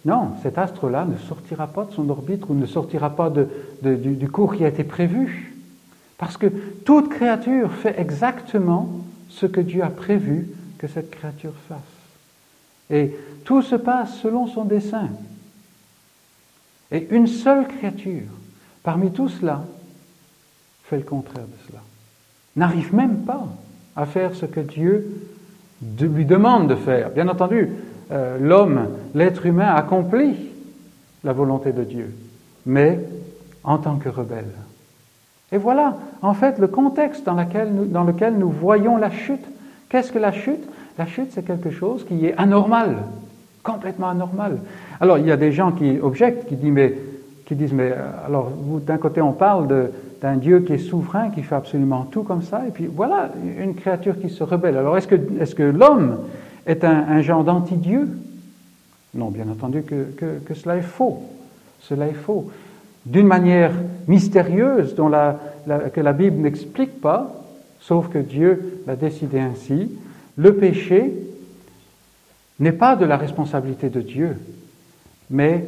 non, 0.05 0.33
cet 0.41 0.57
astre-là 0.57 1.05
ne 1.05 1.17
sortira 1.17 1.67
pas 1.67 1.85
de 1.85 1.91
son 1.91 2.09
orbite 2.09 2.43
ou 2.49 2.53
ne 2.53 2.65
sortira 2.65 3.09
pas 3.09 3.31
du 3.81 4.29
cours 4.29 4.55
qui 4.55 4.65
a 4.65 4.67
été 4.67 4.83
prévu. 4.83 5.53
Parce 6.17 6.37
que 6.37 6.47
toute 6.47 7.09
créature 7.09 7.71
fait 7.71 7.99
exactement 7.99 8.89
ce 9.29 9.45
que 9.45 9.61
Dieu 9.61 9.81
a 9.83 9.89
prévu 9.89 10.49
que 10.77 10.87
cette 10.87 11.09
créature 11.09 11.53
fasse. 11.67 11.79
Et 12.89 13.15
tout 13.45 13.61
se 13.61 13.75
passe 13.75 14.17
selon 14.19 14.47
son 14.47 14.65
dessein. 14.65 15.09
Et 16.91 17.07
une 17.11 17.27
seule 17.27 17.67
créature, 17.67 18.29
parmi 18.83 19.11
tout 19.11 19.29
cela, 19.29 19.63
fait 20.83 20.97
le 20.97 21.03
contraire 21.03 21.45
de 21.45 21.67
cela. 21.67 21.81
N'arrive 22.55 22.93
même 22.93 23.19
pas 23.19 23.47
à 23.95 24.05
faire 24.05 24.35
ce 24.35 24.45
que 24.45 24.59
Dieu 24.59 25.29
lui 25.99 26.25
demande 26.25 26.67
de 26.69 26.75
faire. 26.75 27.09
Bien 27.09 27.29
entendu, 27.29 27.69
euh, 28.11 28.37
l'homme, 28.39 28.87
l'être 29.15 29.45
humain 29.45 29.73
accomplit 29.73 30.35
la 31.23 31.33
volonté 31.33 31.71
de 31.71 31.83
Dieu, 31.83 32.13
mais 32.65 32.99
en 33.63 33.77
tant 33.77 33.95
que 33.95 34.09
rebelle. 34.09 34.51
Et 35.51 35.57
voilà, 35.57 35.97
en 36.21 36.33
fait, 36.33 36.57
le 36.57 36.67
contexte 36.67 37.25
dans, 37.25 37.35
dans 37.35 38.03
lequel 38.03 38.33
nous 38.37 38.49
voyons 38.49 38.97
la 38.97 39.11
chute. 39.11 39.45
Qu'est-ce 39.89 40.11
que 40.11 40.19
la 40.19 40.31
chute? 40.31 40.63
La 40.97 41.05
chute, 41.05 41.31
c'est 41.31 41.45
quelque 41.45 41.69
chose 41.69 42.05
qui 42.05 42.25
est 42.25 42.35
anormal, 42.37 42.97
complètement 43.61 44.09
anormal. 44.09 44.57
Alors, 44.99 45.17
il 45.17 45.25
y 45.25 45.31
a 45.31 45.37
des 45.37 45.51
gens 45.51 45.71
qui 45.71 45.99
objectent, 46.01 46.47
qui 46.47 46.55
disent, 46.55 46.71
mais, 46.71 46.97
qui 47.45 47.55
disent, 47.55 47.73
mais 47.73 47.91
euh, 47.91 48.25
alors, 48.25 48.51
d'un 48.85 48.97
côté, 48.97 49.21
on 49.21 49.31
parle 49.31 49.67
d'un 50.21 50.35
Dieu 50.37 50.61
qui 50.61 50.73
est 50.73 50.77
souverain, 50.77 51.29
qui 51.29 51.43
fait 51.43 51.55
absolument 51.55 52.07
tout 52.09 52.23
comme 52.23 52.41
ça, 52.41 52.63
et 52.67 52.71
puis 52.71 52.87
voilà, 52.87 53.29
une 53.59 53.75
créature 53.75 54.19
qui 54.19 54.29
se 54.29 54.43
rebelle. 54.43 54.77
Alors, 54.77 54.97
est-ce 54.97 55.07
que, 55.07 55.15
est 55.15 55.53
que 55.53 55.63
l'homme 55.63 56.17
est 56.65 56.83
un, 56.83 57.21
genre 57.21 57.43
d'anti-Dieu 57.43 58.09
Non, 59.13 59.29
bien 59.29 59.47
entendu 59.49 59.83
que, 59.83 60.07
que, 60.45 60.53
cela 60.53 60.77
est 60.77 60.81
faux. 60.81 61.23
Cela 61.81 62.07
est 62.07 62.13
faux. 62.13 62.51
D'une 63.05 63.27
manière 63.27 63.71
mystérieuse 64.07 64.95
dont 64.95 65.09
la, 65.09 65.39
que 65.93 66.01
la 66.01 66.13
Bible 66.13 66.37
n'explique 66.37 67.01
pas, 67.01 67.43
sauf 67.79 68.09
que 68.09 68.17
Dieu 68.17 68.81
l'a 68.87 68.95
décidé 68.95 69.39
ainsi, 69.39 69.91
le 70.37 70.55
péché 70.55 71.13
n'est 72.59 72.71
pas 72.71 72.95
de 72.95 73.05
la 73.05 73.17
responsabilité 73.17 73.89
de 73.89 74.01
Dieu, 74.01 74.37
mais 75.29 75.65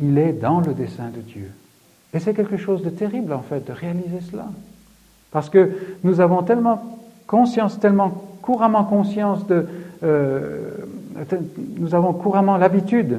il 0.00 0.18
est 0.18 0.32
dans 0.32 0.60
le 0.60 0.72
dessein 0.72 1.10
de 1.14 1.20
Dieu. 1.20 1.50
Et 2.14 2.20
c'est 2.20 2.34
quelque 2.34 2.56
chose 2.56 2.82
de 2.82 2.90
terrible, 2.90 3.32
en 3.32 3.42
fait, 3.42 3.66
de 3.66 3.72
réaliser 3.72 4.20
cela. 4.30 4.46
Parce 5.30 5.50
que 5.50 5.70
nous 6.02 6.20
avons 6.20 6.42
tellement 6.42 6.98
conscience, 7.26 7.78
tellement 7.78 8.25
couramment 8.46 8.84
conscience 8.84 9.46
de... 9.46 9.66
Euh, 10.02 10.70
nous 11.78 11.94
avons 11.94 12.12
couramment 12.12 12.56
l'habitude 12.56 13.18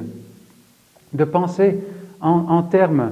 de 1.12 1.24
penser 1.24 1.78
en, 2.20 2.30
en 2.48 2.62
termes 2.62 3.10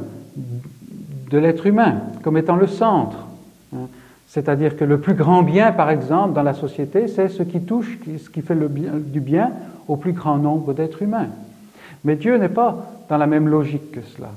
de 1.31 1.39
l'être 1.39 1.67
humain 1.67 2.01
comme 2.23 2.37
étant 2.37 2.57
le 2.57 2.67
centre. 2.67 3.19
Hein. 3.75 3.89
C'est-à-dire 4.29 4.77
que 4.77 4.85
le 4.85 4.99
plus 4.99 5.15
grand 5.15 5.43
bien, 5.43 5.73
par 5.73 5.91
exemple, 5.91 6.33
dans 6.33 6.43
la 6.43 6.55
société, 6.55 7.09
c'est 7.09 7.29
ce 7.29 7.43
qui 7.43 7.61
touche, 7.61 7.99
ce 8.23 8.29
qui 8.29 8.43
fait 8.43 8.55
le 8.55 8.69
bien, 8.69 8.93
du 8.95 9.21
bien 9.21 9.53
au 9.87 9.97
plus 9.97 10.13
grand 10.13 10.39
nombre 10.39 10.73
d'êtres 10.73 11.03
humains. 11.03 11.29
Mais 12.05 12.17
Dieu 12.17 12.37
n'est 12.37 12.49
pas 12.49 12.91
dans 13.09 13.19
la 13.19 13.27
même 13.27 13.49
logique 13.49 13.93
que 13.93 14.03
cela. 14.03 14.31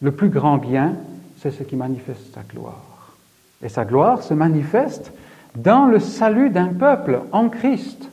Le 0.00 0.12
plus 0.12 0.28
grand 0.28 0.58
bien, 0.58 0.94
c'est 1.40 1.50
ce 1.50 1.62
qui 1.62 1.76
manifeste 1.76 2.34
sa 2.34 2.42
gloire. 2.42 3.16
Et 3.62 3.68
sa 3.68 3.84
gloire 3.84 4.22
se 4.22 4.34
manifeste 4.34 5.12
dans 5.56 5.86
le 5.86 5.98
salut 5.98 6.50
d'un 6.50 6.68
peuple 6.68 7.20
en 7.32 7.48
Christ. 7.48 8.10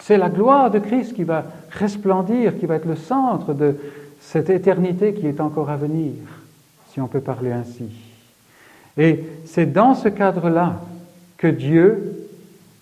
C'est 0.00 0.18
la 0.18 0.28
gloire 0.28 0.70
de 0.70 0.78
Christ 0.78 1.14
qui 1.14 1.24
va 1.24 1.44
resplendir, 1.70 2.58
qui 2.58 2.66
va 2.66 2.76
être 2.76 2.86
le 2.86 2.96
centre 2.96 3.52
de 3.52 3.76
cette 4.20 4.50
éternité 4.50 5.14
qui 5.14 5.26
est 5.26 5.40
encore 5.40 5.70
à 5.70 5.76
venir, 5.76 6.14
si 6.92 7.00
on 7.00 7.06
peut 7.06 7.20
parler 7.20 7.52
ainsi. 7.52 7.88
Et 8.96 9.24
c'est 9.44 9.72
dans 9.72 9.94
ce 9.94 10.08
cadre-là 10.08 10.80
que 11.36 11.46
Dieu 11.46 12.28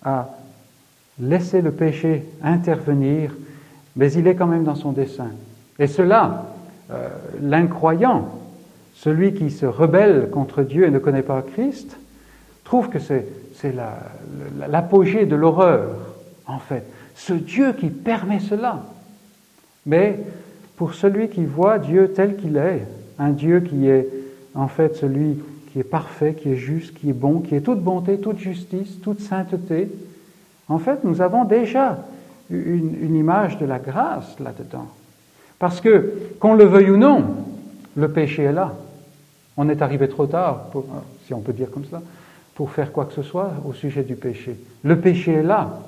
a 0.03 0.29
laissé 1.19 1.61
le 1.61 1.71
péché 1.71 2.25
intervenir, 2.43 3.33
mais 3.95 4.11
il 4.11 4.27
est 4.27 4.35
quand 4.35 4.47
même 4.47 4.63
dans 4.63 4.75
son 4.75 4.91
dessein. 4.91 5.31
Et 5.79 5.87
cela, 5.87 6.45
euh, 6.91 7.09
l'incroyant, 7.41 8.29
celui 8.95 9.33
qui 9.33 9.51
se 9.51 9.65
rebelle 9.65 10.29
contre 10.31 10.63
Dieu 10.63 10.85
et 10.85 10.91
ne 10.91 10.99
connaît 10.99 11.21
pas 11.21 11.41
Christ, 11.41 11.97
trouve 12.67 12.89
que 12.89 12.99
c'est 12.99 13.73
l'apogée 14.67 15.25
de 15.25 15.37
l'horreur, 15.37 15.95
en 16.45 16.59
fait. 16.59 16.83
Ce 17.15 17.31
Dieu 17.31 17.71
qui 17.71 17.87
permet 17.87 18.41
cela. 18.41 18.83
Mais 19.85 20.19
pour 20.75 20.93
celui 20.93 21.29
qui 21.29 21.45
voit 21.45 21.79
Dieu 21.79 22.11
tel 22.13 22.35
qu'il 22.35 22.57
est, 22.57 22.85
un 23.17 23.29
Dieu 23.29 23.61
qui 23.61 23.87
est 23.87 24.09
en 24.53 24.67
fait 24.67 24.97
celui 24.97 25.41
qui 25.71 25.79
est 25.79 25.83
parfait, 25.83 26.33
qui 26.33 26.49
est 26.49 26.57
juste, 26.57 26.93
qui 26.93 27.09
est 27.09 27.13
bon, 27.13 27.39
qui 27.39 27.55
est 27.55 27.61
toute 27.61 27.81
bonté, 27.81 28.17
toute 28.19 28.39
justice, 28.39 28.99
toute 29.01 29.21
sainteté, 29.21 29.89
en 30.67 30.77
fait, 30.77 31.05
nous 31.05 31.21
avons 31.21 31.45
déjà 31.45 31.99
une, 32.49 33.15
image 33.15 33.57
de 33.59 33.65
la 33.65 33.79
grâce 33.79 34.39
là-dedans. 34.41 34.87
Parce 35.57 35.79
que, 35.79 36.13
qu'on 36.39 36.53
le 36.53 36.65
veuille 36.65 36.91
ou 36.91 36.97
non, 36.97 37.23
le 37.95 38.09
péché 38.09 38.43
est 38.43 38.51
là. 38.51 38.73
On 39.55 39.69
est 39.69 39.81
arrivé 39.81 40.09
trop 40.09 40.25
tard, 40.25 40.65
si 41.25 41.33
on 41.33 41.39
peut 41.39 41.53
dire 41.53 41.71
comme 41.71 41.85
ça, 41.85 42.01
pour 42.57 42.71
faire 42.71 42.91
quoi 42.91 43.05
que 43.05 43.13
ce 43.13 43.21
soit 43.21 43.51
au 43.69 43.73
sujet 43.73 44.01
du 44.01 44.15
péché. 44.15 44.57
Le 44.83 44.99
péché 44.99 45.31
est 45.31 45.43
là. 45.43 45.79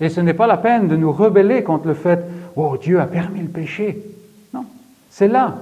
Et 0.00 0.08
ce 0.08 0.20
n'est 0.20 0.34
pas 0.34 0.48
la 0.48 0.56
peine 0.56 0.88
de 0.88 0.96
nous 0.96 1.12
rebeller 1.12 1.62
contre 1.62 1.86
le 1.86 1.94
fait, 1.94 2.24
oh 2.56 2.76
Dieu 2.76 2.98
a 2.98 3.06
permis 3.06 3.40
le 3.40 3.48
péché. 3.48 4.02
Non, 4.52 4.64
c'est 5.10 5.28
là. 5.28 5.56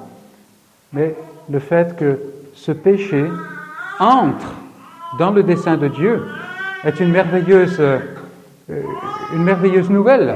Mais 0.94 1.14
le 1.50 1.58
fait 1.58 1.94
que 1.94 2.18
ce 2.54 2.72
péché 2.72 3.26
entre 4.00 4.54
dans 5.18 5.30
le 5.30 5.42
dessein 5.42 5.76
de 5.76 5.88
Dieu 5.88 6.24
est 6.84 7.00
une 7.00 7.10
merveilleuse, 7.10 7.78
euh, 7.78 7.98
une 9.34 9.44
merveilleuse 9.44 9.90
nouvelle, 9.90 10.34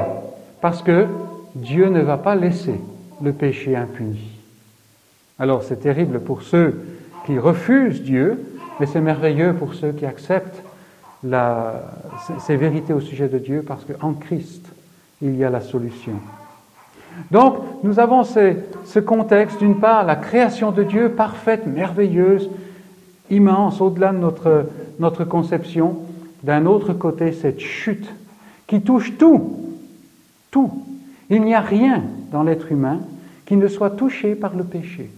parce 0.61 0.83
que 0.83 1.07
Dieu 1.55 1.89
ne 1.89 2.03
va 2.03 2.19
pas 2.19 2.35
laisser 2.35 2.79
le 3.23 3.33
péché 3.33 3.75
impuni. 3.75 4.33
Alors 5.39 5.63
c'est 5.63 5.81
terrible 5.81 6.21
pour 6.21 6.43
ceux 6.43 6.79
qui 7.25 7.39
refusent 7.39 8.03
Dieu, 8.03 8.39
mais 8.81 8.87
c'est 8.87 9.01
merveilleux 9.01 9.53
pour 9.53 9.75
ceux 9.75 9.93
qui 9.93 10.07
acceptent 10.07 10.63
ces 12.41 12.57
vérités 12.57 12.95
au 12.95 13.01
sujet 13.01 13.29
de 13.29 13.39
Dieu, 13.39 13.63
parce 13.67 13.85
qu'en 13.85 14.15
Christ, 14.15 14.67
il 15.21 15.37
y 15.37 15.45
a 15.45 15.51
la 15.51 15.61
solution. 15.61 16.15
Donc, 17.31 17.59
nous 17.83 18.01
avons 18.01 18.25
ce 18.25 18.99
contexte, 18.99 19.59
d'une 19.59 19.79
part, 19.79 20.05
la 20.05 20.17
création 20.17 20.73
de 20.73 20.83
Dieu 20.83 21.11
parfaite, 21.11 21.67
merveilleuse, 21.67 22.49
immense, 23.29 23.83
au-delà 23.83 24.13
de 24.13 24.19
notre, 24.19 24.67
notre 24.99 25.25
conception. 25.25 25.99
D'un 26.43 26.65
autre 26.65 26.95
côté, 26.95 27.33
cette 27.33 27.61
chute 27.61 28.11
qui 28.67 28.81
touche 28.81 29.19
tout, 29.19 29.61
tout. 30.51 30.73
Il 31.29 31.43
n'y 31.43 31.55
a 31.55 31.61
rien 31.61 32.03
dans 32.33 32.43
l'être 32.43 32.73
humain 32.73 33.01
qui 33.45 33.57
ne 33.57 33.69
soit 33.69 33.91
touché 33.91 34.35
par 34.35 34.57
le 34.57 34.65
péché. 34.65 35.11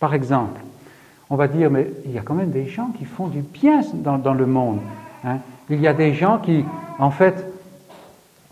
Par 0.00 0.14
exemple, 0.14 0.60
on 1.32 1.36
va 1.36 1.48
dire, 1.48 1.70
mais 1.70 1.90
il 2.04 2.12
y 2.12 2.18
a 2.18 2.20
quand 2.20 2.34
même 2.34 2.50
des 2.50 2.66
gens 2.66 2.90
qui 2.98 3.06
font 3.06 3.26
du 3.26 3.40
bien 3.40 3.80
dans, 3.94 4.34
le 4.34 4.44
monde. 4.44 4.80
Hein. 5.24 5.38
Il 5.70 5.80
y 5.80 5.88
a 5.88 5.94
des 5.94 6.12
gens 6.12 6.36
qui, 6.36 6.62
en 6.98 7.10
fait, 7.10 7.46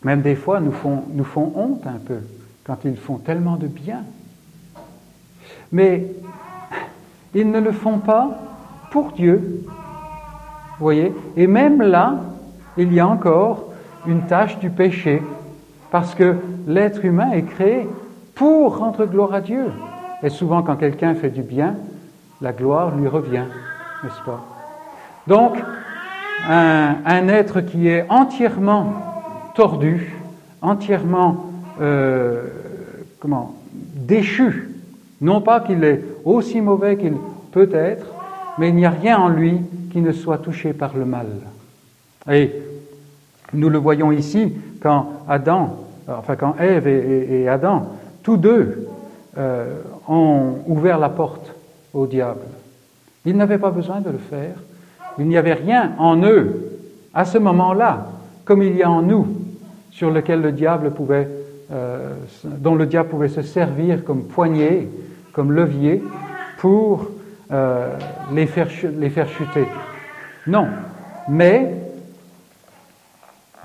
même 0.03 0.23
des 0.23 0.35
fois, 0.35 0.61
nous 0.61 0.73
font, 0.73 1.05
nous 1.13 1.25
font 1.25 1.53
honte 1.57 1.87
un 1.87 1.99
peu 2.03 2.21
quand 2.65 2.79
ils 2.87 2.97
font 2.97 3.19
tellement 3.19 3.57
de 3.57 3.67
bien. 3.67 4.03
Mais 5.71 6.07
ils 7.35 7.51
ne 7.51 7.61
le 7.61 7.73
font 7.73 7.99
pas 7.99 8.31
pour 8.91 9.13
Dieu. 9.13 9.63
Vous 10.79 10.85
voyez 10.85 11.13
Et 11.37 11.47
même 11.47 11.83
là, 11.83 12.15
il 12.79 12.95
y 12.95 13.01
a 13.01 13.07
encore 13.07 13.75
une 14.07 14.23
tâche 14.23 14.59
du 14.59 14.71
péché, 14.71 15.23
parce 15.91 16.15
que 16.15 16.35
l'être 16.67 17.05
humain 17.05 17.33
est 17.33 17.43
créé 17.43 17.87
pour 18.35 18.79
rendre 18.79 19.05
gloire 19.05 19.35
à 19.35 19.43
Dieu. 19.43 19.67
Et 20.23 20.31
souvent, 20.31 20.63
quand 20.63 20.77
quelqu'un 20.77 21.15
fait 21.15 21.29
du 21.29 21.43
bien, 21.43 21.75
la 22.41 22.53
gloire 22.53 22.97
lui 22.97 23.09
revient, 23.09 23.45
n'est-ce 24.03 24.25
pas? 24.25 24.45
Donc, 25.27 25.57
un, 26.49 27.29
être 27.29 27.61
qui 27.61 27.89
est 27.89 28.07
entièrement 28.09 28.93
tordu, 29.55 30.15
entièrement 30.63 31.47
euh, 31.81 32.49
déchu, 33.95 34.71
non 35.21 35.41
pas 35.41 35.61
qu'il 35.61 35.85
est 35.85 36.03
aussi 36.25 36.61
mauvais 36.61 36.97
qu'il 36.97 37.15
peut 37.53 37.71
être, 37.73 38.07
mais 38.59 38.71
il 38.71 38.75
n'y 38.75 38.87
a 38.87 38.91
rien 38.91 39.19
en 39.19 39.29
lui 39.29 39.61
qui 39.93 40.01
ne 40.01 40.13
soit 40.13 40.39
touché 40.39 40.73
par 40.73 40.97
le 40.97 41.05
mal. 41.05 41.27
Et 42.31 42.53
nous 43.53 43.69
le 43.69 43.79
voyons 43.79 44.13
ici 44.13 44.53
quand 44.81 45.25
Adam, 45.29 45.77
enfin 46.09 46.37
quand 46.37 46.57
Ève 46.59 46.87
et, 46.87 47.49
Adam, 47.49 47.97
tous 48.23 48.37
deux 48.37 48.89
euh, 49.37 49.81
ont 50.09 50.57
ouvert 50.67 50.99
la 50.99 51.09
porte 51.09 51.55
au 51.93 52.07
diable. 52.07 52.47
Ils 53.25 53.37
n'avaient 53.37 53.59
pas 53.59 53.71
besoin 53.71 54.01
de 54.01 54.11
le 54.11 54.19
faire. 54.19 54.55
Il 55.19 55.27
n'y 55.27 55.37
avait 55.37 55.55
rien 55.55 55.93
en 55.99 56.23
eux 56.23 56.79
à 57.13 57.25
ce 57.25 57.39
moment-là, 57.39 58.07
comme 58.45 58.63
il 58.63 58.77
y 58.77 58.83
a 58.83 58.91
en 58.91 59.03
nous, 59.03 59.27
sur 59.91 60.11
lequel 60.11 60.41
le 60.41 60.53
diable 60.53 60.93
pouvait, 60.93 61.29
euh, 61.73 62.15
dont 62.45 62.75
le 62.75 62.87
diable 62.87 63.09
pouvait 63.09 63.29
se 63.29 63.43
servir 63.43 64.05
comme 64.05 64.25
poignée, 64.25 64.89
comme 65.33 65.53
levier, 65.53 66.03
pour 66.59 67.09
euh, 67.53 67.95
les, 68.33 68.47
faire, 68.47 68.69
les 68.97 69.11
faire 69.11 69.29
chuter. 69.29 69.67
Non, 70.47 70.69
mais 71.29 71.75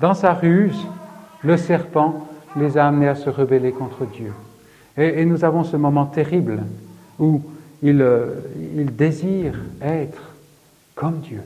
dans 0.00 0.14
sa 0.14 0.34
ruse, 0.34 0.86
le 1.42 1.56
serpent 1.56 2.26
les 2.56 2.78
a 2.78 2.86
amenés 2.86 3.08
à 3.08 3.14
se 3.14 3.30
rebeller 3.30 3.72
contre 3.72 4.06
Dieu. 4.06 4.32
Et, 4.96 5.24
nous 5.24 5.44
avons 5.44 5.62
ce 5.62 5.76
moment 5.76 6.06
terrible 6.06 6.62
où 7.18 7.42
il, 7.82 8.00
euh, 8.00 8.34
il, 8.76 8.94
désire 8.94 9.54
être 9.82 10.34
comme 10.94 11.20
Dieu, 11.20 11.42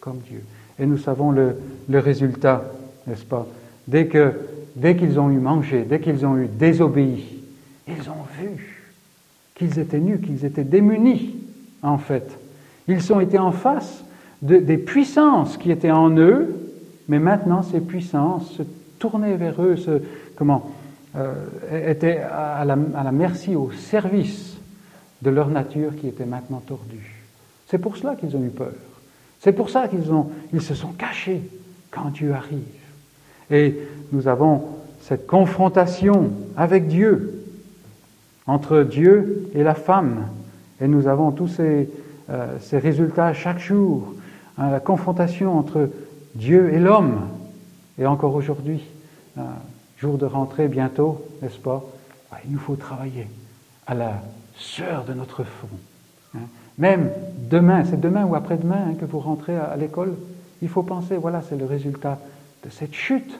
comme 0.00 0.18
Dieu. 0.28 0.42
Et 0.78 0.86
nous 0.86 0.98
savons 0.98 1.30
le, 1.30 1.56
résultat, 1.88 2.64
n'est-ce 3.06 3.24
pas? 3.24 3.46
Dès 3.86 4.10
dès 4.76 4.96
qu'ils 4.96 5.20
ont 5.20 5.30
eu 5.30 5.38
mangé, 5.38 5.84
dès 5.88 6.00
qu'ils 6.00 6.26
ont 6.26 6.36
eu 6.36 6.48
désobéi, 6.48 7.42
ils 7.86 8.10
ont 8.10 8.26
vu 8.40 8.82
qu'ils 9.54 9.78
étaient 9.78 10.00
nus, 10.00 10.18
qu'ils 10.18 10.44
étaient 10.44 10.64
démunis, 10.64 11.36
en 11.82 11.98
fait. 11.98 12.38
Ils 12.88 13.12
ont 13.12 13.20
été 13.20 13.38
en 13.38 13.52
face 13.52 14.04
de, 14.42 14.56
des 14.56 14.78
puissances 14.78 15.56
qui 15.56 15.70
étaient 15.70 15.92
en 15.92 16.10
eux, 16.16 16.56
mais 17.08 17.20
maintenant 17.20 17.62
ces 17.62 17.80
puissances 17.80 18.50
se 18.52 18.62
tournaient 18.98 19.36
vers 19.36 19.62
eux, 19.62 19.76
se, 19.76 20.02
comment, 20.34 20.72
euh, 21.14 21.34
étaient 21.88 22.18
à 22.18 22.64
la 22.64 23.12
merci, 23.12 23.54
au 23.54 23.70
service 23.70 24.53
de 25.24 25.30
leur 25.30 25.48
nature 25.48 25.96
qui 25.96 26.06
était 26.06 26.26
maintenant 26.26 26.60
tordue. 26.60 27.24
C'est 27.66 27.78
pour 27.78 27.96
cela 27.96 28.14
qu'ils 28.14 28.36
ont 28.36 28.44
eu 28.44 28.50
peur. 28.50 28.74
C'est 29.40 29.52
pour 29.52 29.70
ça 29.70 29.88
qu'ils 29.88 30.04
ils 30.52 30.62
se 30.62 30.74
sont 30.74 30.92
cachés 30.92 31.42
quand 31.90 32.10
Dieu 32.10 32.32
arrive. 32.32 32.60
Et 33.50 33.78
nous 34.12 34.28
avons 34.28 34.62
cette 35.00 35.26
confrontation 35.26 36.30
avec 36.56 36.88
Dieu, 36.88 37.42
entre 38.46 38.82
Dieu 38.82 39.50
et 39.54 39.62
la 39.62 39.74
femme. 39.74 40.28
Et 40.80 40.88
nous 40.88 41.08
avons 41.08 41.30
tous 41.30 41.48
ces, 41.48 41.88
euh, 42.30 42.58
résultats 42.72 43.32
chaque 43.32 43.58
jour, 43.58 44.14
hein, 44.58 44.70
la 44.70 44.80
confrontation 44.80 45.58
entre 45.58 45.90
Dieu 46.34 46.72
et 46.72 46.78
l'homme. 46.78 47.28
Et 47.98 48.06
encore 48.06 48.34
aujourd'hui, 48.34 48.82
jour 49.98 50.18
de 50.18 50.26
rentrée 50.26 50.68
bientôt, 50.68 51.24
n'est-ce 51.40 51.58
pas? 51.58 51.84
Il 52.44 52.52
nous 52.52 52.58
faut 52.58 52.76
travailler 52.76 53.26
à 53.86 53.94
la 53.94 54.22
sœur 54.56 55.04
de 55.04 55.14
notre 55.14 55.44
front. 55.44 55.68
Hein. 56.36 56.46
Même 56.78 57.10
demain, 57.38 57.84
c'est 57.84 58.00
demain 58.00 58.24
ou 58.24 58.34
après-demain 58.34 58.88
hein, 58.88 58.94
que 58.98 59.04
vous 59.04 59.20
rentrez 59.20 59.56
à, 59.56 59.76
l'école, 59.76 60.14
il 60.62 60.68
faut 60.68 60.82
penser, 60.82 61.16
voilà, 61.16 61.42
c'est 61.42 61.56
le 61.56 61.66
résultat 61.66 62.18
de 62.64 62.70
cette 62.70 62.94
chute. 62.94 63.38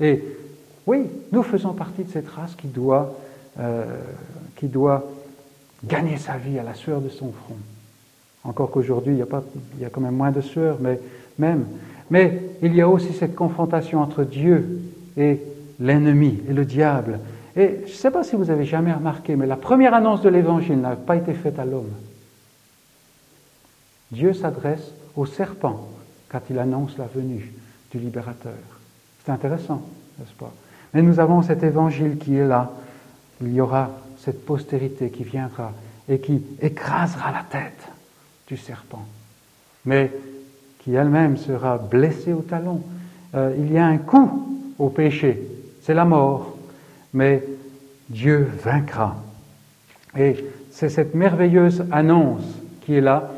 Et 0.00 0.22
oui, 0.86 1.06
nous 1.32 1.42
faisons 1.42 1.72
partie 1.72 2.04
de 2.04 2.10
cette 2.10 2.28
race 2.28 2.54
qui 2.56 2.66
doit, 2.66 3.16
euh, 3.60 3.84
qui 4.56 4.66
doit 4.66 5.04
gagner 5.84 6.16
sa 6.16 6.36
vie 6.36 6.58
à 6.58 6.62
la 6.62 6.74
sueur 6.74 7.00
de 7.00 7.08
son 7.08 7.32
front. 7.32 7.56
Encore 8.42 8.70
qu'aujourd'hui, 8.70 9.14
il 9.14 9.18
y, 9.18 9.22
a 9.22 9.42
il 9.76 9.82
y 9.82 9.84
a 9.84 9.90
quand 9.90 10.00
même 10.00 10.16
moins 10.16 10.30
de 10.30 10.40
sueur, 10.40 10.78
mais 10.80 10.98
même. 11.38 11.66
Mais 12.10 12.40
il 12.62 12.74
y 12.74 12.80
a 12.80 12.88
aussi 12.88 13.12
cette 13.12 13.34
confrontation 13.34 14.00
entre 14.00 14.24
Dieu 14.24 14.80
et 15.16 15.40
l'ennemi 15.80 16.40
et 16.48 16.52
le 16.52 16.64
diable. 16.64 17.20
Et 17.56 17.80
je 17.86 17.92
ne 17.92 17.96
sais 17.96 18.10
pas 18.10 18.24
si 18.24 18.36
vous 18.36 18.50
avez 18.50 18.64
jamais 18.64 18.92
remarqué, 18.92 19.36
mais 19.36 19.46
la 19.46 19.56
première 19.56 19.94
annonce 19.94 20.22
de 20.22 20.28
l'Évangile 20.28 20.80
n'a 20.80 20.96
pas 20.96 21.16
été 21.16 21.32
faite 21.34 21.58
à 21.58 21.64
l'homme. 21.64 21.92
Dieu 24.10 24.32
s'adresse 24.32 24.92
au 25.16 25.26
serpent 25.26 25.88
quand 26.28 26.40
il 26.50 26.58
annonce 26.58 26.98
la 26.98 27.06
venue 27.06 27.52
du 27.92 27.98
libérateur. 27.98 28.52
C'est 29.24 29.32
intéressant, 29.32 29.82
n'est-ce 30.18 30.34
pas? 30.34 30.52
Mais 30.92 31.02
nous 31.02 31.20
avons 31.20 31.42
cet 31.42 31.62
évangile 31.62 32.18
qui 32.18 32.36
est 32.36 32.46
là. 32.46 32.70
Il 33.40 33.52
y 33.52 33.60
aura 33.60 33.90
cette 34.18 34.44
postérité 34.44 35.10
qui 35.10 35.24
viendra 35.24 35.72
et 36.08 36.18
qui 36.18 36.42
écrasera 36.60 37.30
la 37.30 37.44
tête 37.48 37.88
du 38.48 38.56
serpent, 38.56 39.04
mais 39.84 40.12
qui 40.80 40.94
elle-même 40.94 41.36
sera 41.36 41.78
blessée 41.78 42.32
au 42.32 42.42
talon. 42.42 42.82
Euh, 43.34 43.54
il 43.58 43.72
y 43.72 43.78
a 43.78 43.86
un 43.86 43.98
coup 43.98 44.48
au 44.78 44.90
péché, 44.90 45.40
c'est 45.82 45.94
la 45.94 46.04
mort, 46.04 46.53
mais 47.14 47.42
Dieu 48.10 48.48
vaincra. 48.62 49.16
Et 50.18 50.44
c'est 50.70 50.90
cette 50.90 51.14
merveilleuse 51.14 51.84
annonce 51.90 52.44
qui 52.82 52.96
est 52.96 53.00
là. 53.00 53.30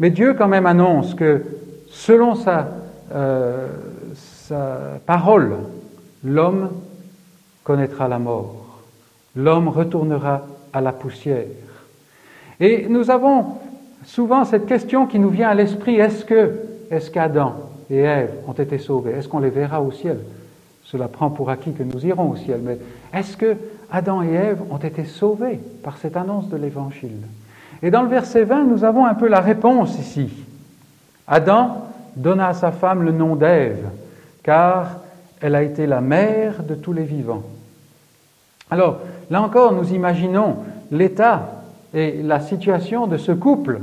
Mais 0.00 0.10
Dieu 0.10 0.34
quand 0.34 0.48
même 0.48 0.66
annonce 0.66 1.14
que 1.14 1.44
selon 1.88 2.34
sa, 2.34 2.68
euh, 3.14 3.68
sa 4.14 4.98
parole, 5.06 5.56
l'homme 6.24 6.70
connaîtra 7.62 8.08
la 8.08 8.18
mort. 8.18 8.80
L'homme 9.36 9.68
retournera 9.68 10.46
à 10.72 10.80
la 10.80 10.92
poussière. 10.92 11.46
Et 12.58 12.86
nous 12.88 13.10
avons 13.10 13.58
souvent 14.04 14.44
cette 14.44 14.66
question 14.66 15.06
qui 15.06 15.18
nous 15.18 15.30
vient 15.30 15.50
à 15.50 15.54
l'esprit, 15.54 15.96
est-ce 15.96 16.24
que, 16.24 16.52
est-ce 16.90 17.10
qu'Adam 17.10 17.56
et 17.90 17.98
Ève 17.98 18.30
ont 18.46 18.52
été 18.52 18.78
sauvés? 18.78 19.12
Est-ce 19.12 19.28
qu'on 19.28 19.40
les 19.40 19.50
verra 19.50 19.82
au 19.82 19.92
ciel? 19.92 20.18
Cela 20.94 21.08
prend 21.08 21.28
pour 21.28 21.50
acquis 21.50 21.72
que 21.72 21.82
nous 21.82 22.06
irons 22.06 22.30
au 22.30 22.36
ciel, 22.36 22.60
mais 22.62 22.78
est-ce 23.12 23.36
que 23.36 23.56
Adam 23.90 24.22
et 24.22 24.32
Ève 24.32 24.60
ont 24.70 24.76
été 24.76 25.04
sauvés 25.04 25.58
par 25.82 25.98
cette 25.98 26.16
annonce 26.16 26.48
de 26.48 26.56
l'Évangile? 26.56 27.18
Et 27.82 27.90
dans 27.90 28.02
le 28.02 28.08
verset 28.08 28.44
20, 28.44 28.66
nous 28.66 28.84
avons 28.84 29.04
un 29.04 29.14
peu 29.14 29.26
la 29.26 29.40
réponse 29.40 29.98
ici. 29.98 30.30
Adam 31.26 31.88
donna 32.14 32.46
à 32.46 32.54
sa 32.54 32.70
femme 32.70 33.02
le 33.02 33.10
nom 33.10 33.34
d'Ève, 33.34 33.88
car 34.44 35.00
elle 35.40 35.56
a 35.56 35.64
été 35.64 35.88
la 35.88 36.00
mère 36.00 36.62
de 36.62 36.76
tous 36.76 36.92
les 36.92 37.02
vivants. 37.02 37.42
Alors, 38.70 39.00
là 39.32 39.42
encore, 39.42 39.72
nous 39.72 39.92
imaginons 39.92 40.58
l'état 40.92 41.64
et 41.92 42.22
la 42.22 42.38
situation 42.38 43.08
de 43.08 43.16
ce 43.16 43.32
couple 43.32 43.80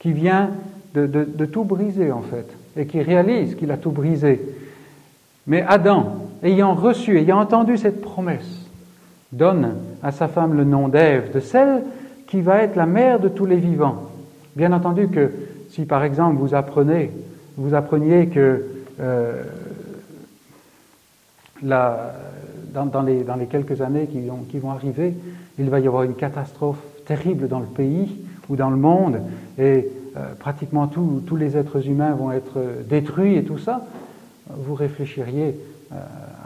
qui 0.00 0.10
vient 0.10 0.50
de, 0.94 1.44
tout 1.44 1.62
briser, 1.62 2.10
en 2.10 2.22
fait, 2.22 2.48
et 2.76 2.86
qui 2.86 3.00
réalise 3.00 3.54
qu'il 3.54 3.70
a 3.70 3.76
tout 3.76 3.92
brisé. 3.92 4.40
Mais 5.46 5.64
Adam, 5.66 6.21
ayant 6.42 6.74
reçu, 6.74 7.18
ayant 7.18 7.40
entendu 7.40 7.76
cette 7.76 8.00
promesse, 8.00 8.68
donne 9.32 9.74
à 10.02 10.12
sa 10.12 10.28
femme 10.28 10.54
le 10.54 10.64
nom 10.64 10.88
d'Ève, 10.88 11.32
de 11.32 11.40
celle 11.40 11.82
qui 12.26 12.40
va 12.40 12.62
être 12.62 12.76
la 12.76 12.86
mère 12.86 13.20
de 13.20 13.28
tous 13.28 13.46
les 13.46 13.56
vivants. 13.56 14.10
Bien 14.56 14.72
entendu 14.72 15.08
que 15.08 15.30
si 15.70 15.84
par 15.84 16.04
exemple 16.04 16.36
vous 16.36 16.54
apprenez, 16.54 17.10
vous 17.56 17.74
appreniez 17.74 18.28
que 18.28 18.66
euh, 19.00 19.42
dans, 21.62 23.02
les, 23.02 23.24
quelques 23.46 23.80
années 23.80 24.06
qui, 24.06 24.58
vont 24.58 24.70
arriver, 24.70 25.14
il 25.58 25.70
va 25.70 25.80
y 25.80 25.86
avoir 25.86 26.02
une 26.02 26.14
catastrophe 26.14 26.82
terrible 27.06 27.48
dans 27.48 27.60
le 27.60 27.66
pays 27.66 28.18
ou 28.48 28.56
dans 28.56 28.70
le 28.70 28.76
monde, 28.76 29.20
et 29.58 29.88
euh, 30.16 30.34
pratiquement 30.38 30.88
tous 30.88 31.36
les 31.36 31.56
êtres 31.56 31.86
humains 31.86 32.14
vont 32.14 32.32
être 32.32 32.58
détruits 32.88 33.36
et 33.36 33.44
tout 33.44 33.58
ça, 33.58 33.86
vous 34.50 34.74
réfléchiriez 34.74 35.56
euh, 35.92 35.96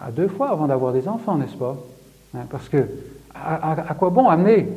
à 0.03 0.11
deux 0.11 0.29
fois 0.29 0.51
avant 0.51 0.67
d'avoir 0.67 0.93
des 0.93 1.09
enfants, 1.09 1.37
n'est-ce 1.37 1.57
pas? 1.57 1.77
Hein, 2.35 2.47
Parce 2.51 2.69
que 2.69 2.89
à, 3.35 3.95
quoi 3.99 4.11
bon 4.11 4.29
amener 4.29 4.69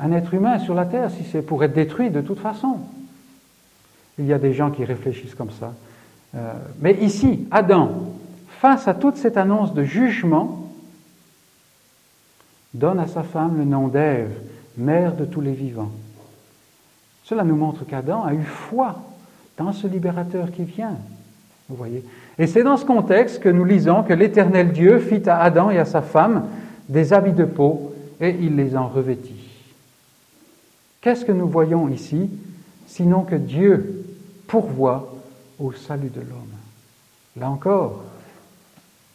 un 0.00 0.12
être 0.12 0.32
humain 0.32 0.58
sur 0.58 0.74
la 0.74 0.86
terre 0.86 1.10
si 1.10 1.24
c'est 1.24 1.42
pour 1.42 1.62
être 1.62 1.74
détruit 1.74 2.10
de 2.10 2.20
toute 2.20 2.38
façon? 2.38 2.78
Il 4.18 4.26
y 4.26 4.32
a 4.32 4.38
des 4.38 4.54
gens 4.54 4.70
qui 4.70 4.84
réfléchissent 4.84 5.34
comme 5.34 5.50
ça. 5.50 5.72
mais 6.80 6.94
ici, 7.02 7.46
Adam, 7.50 7.90
face 8.60 8.88
à 8.88 8.94
toute 8.94 9.16
cette 9.16 9.36
annonce 9.36 9.74
de 9.74 9.82
jugement, 9.82 10.70
donne 12.74 13.00
à 13.00 13.06
sa 13.06 13.22
femme 13.22 13.58
le 13.58 13.64
nom 13.64 13.88
d'Ève, 13.88 14.32
mère 14.76 15.14
de 15.14 15.24
tous 15.24 15.40
les 15.40 15.52
vivants. 15.52 15.90
Cela 17.24 17.44
nous 17.44 17.56
montre 17.56 17.84
qu'Adam 17.84 18.24
a 18.24 18.34
eu 18.34 18.42
foi 18.42 19.00
dans 19.56 19.72
ce 19.72 19.86
libérateur 19.86 20.50
qui 20.50 20.64
vient. 20.64 20.96
Vous 21.68 21.76
voyez 21.76 22.04
Et 22.40 22.46
c'est 22.46 22.62
dans 22.62 22.78
ce 22.78 22.86
contexte 22.86 23.40
que 23.40 23.50
nous 23.50 23.66
lisons 23.66 24.02
que 24.02 24.14
l'Éternel 24.14 24.72
Dieu 24.72 24.98
fit 24.98 25.28
à 25.28 25.42
Adam 25.42 25.68
et 25.68 25.76
à 25.76 25.84
sa 25.84 26.00
femme 26.00 26.46
des 26.88 27.12
habits 27.12 27.34
de 27.34 27.44
peau 27.44 27.94
et 28.18 28.30
il 28.30 28.56
les 28.56 28.78
en 28.78 28.88
revêtit. 28.88 29.50
Qu'est-ce 31.02 31.26
que 31.26 31.32
nous 31.32 31.46
voyons 31.46 31.86
ici 31.90 32.30
sinon 32.86 33.24
que 33.24 33.34
Dieu 33.34 34.06
pourvoit 34.46 35.14
au 35.58 35.72
salut 35.72 36.08
de 36.08 36.20
l'homme? 36.20 36.56
Là 37.36 37.50
encore, 37.50 38.04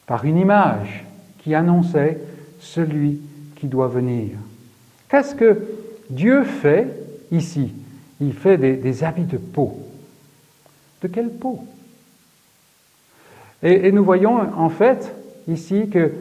par 0.06 0.24
une 0.24 0.38
image 0.38 1.04
qui 1.40 1.56
annonçait 1.56 2.20
celui 2.60 3.22
qui 3.56 3.66
doit 3.66 3.88
venir. 3.88 4.38
Qu'est-ce 5.10 5.34
que 5.34 5.64
Dieu 6.12 6.44
fait 6.44 6.88
ici? 7.32 7.74
Il 8.22 8.34
fait 8.34 8.60
des, 8.60 9.04
habits 9.04 9.24
de 9.24 9.38
peau. 9.38 9.80
De 11.02 11.08
quelle 11.08 11.32
peau? 11.32 11.66
Et, 13.64 13.92
nous 13.92 14.04
voyons 14.04 14.38
en 14.58 14.70
fait 14.70 15.14
ici 15.48 15.90
que 15.90 16.12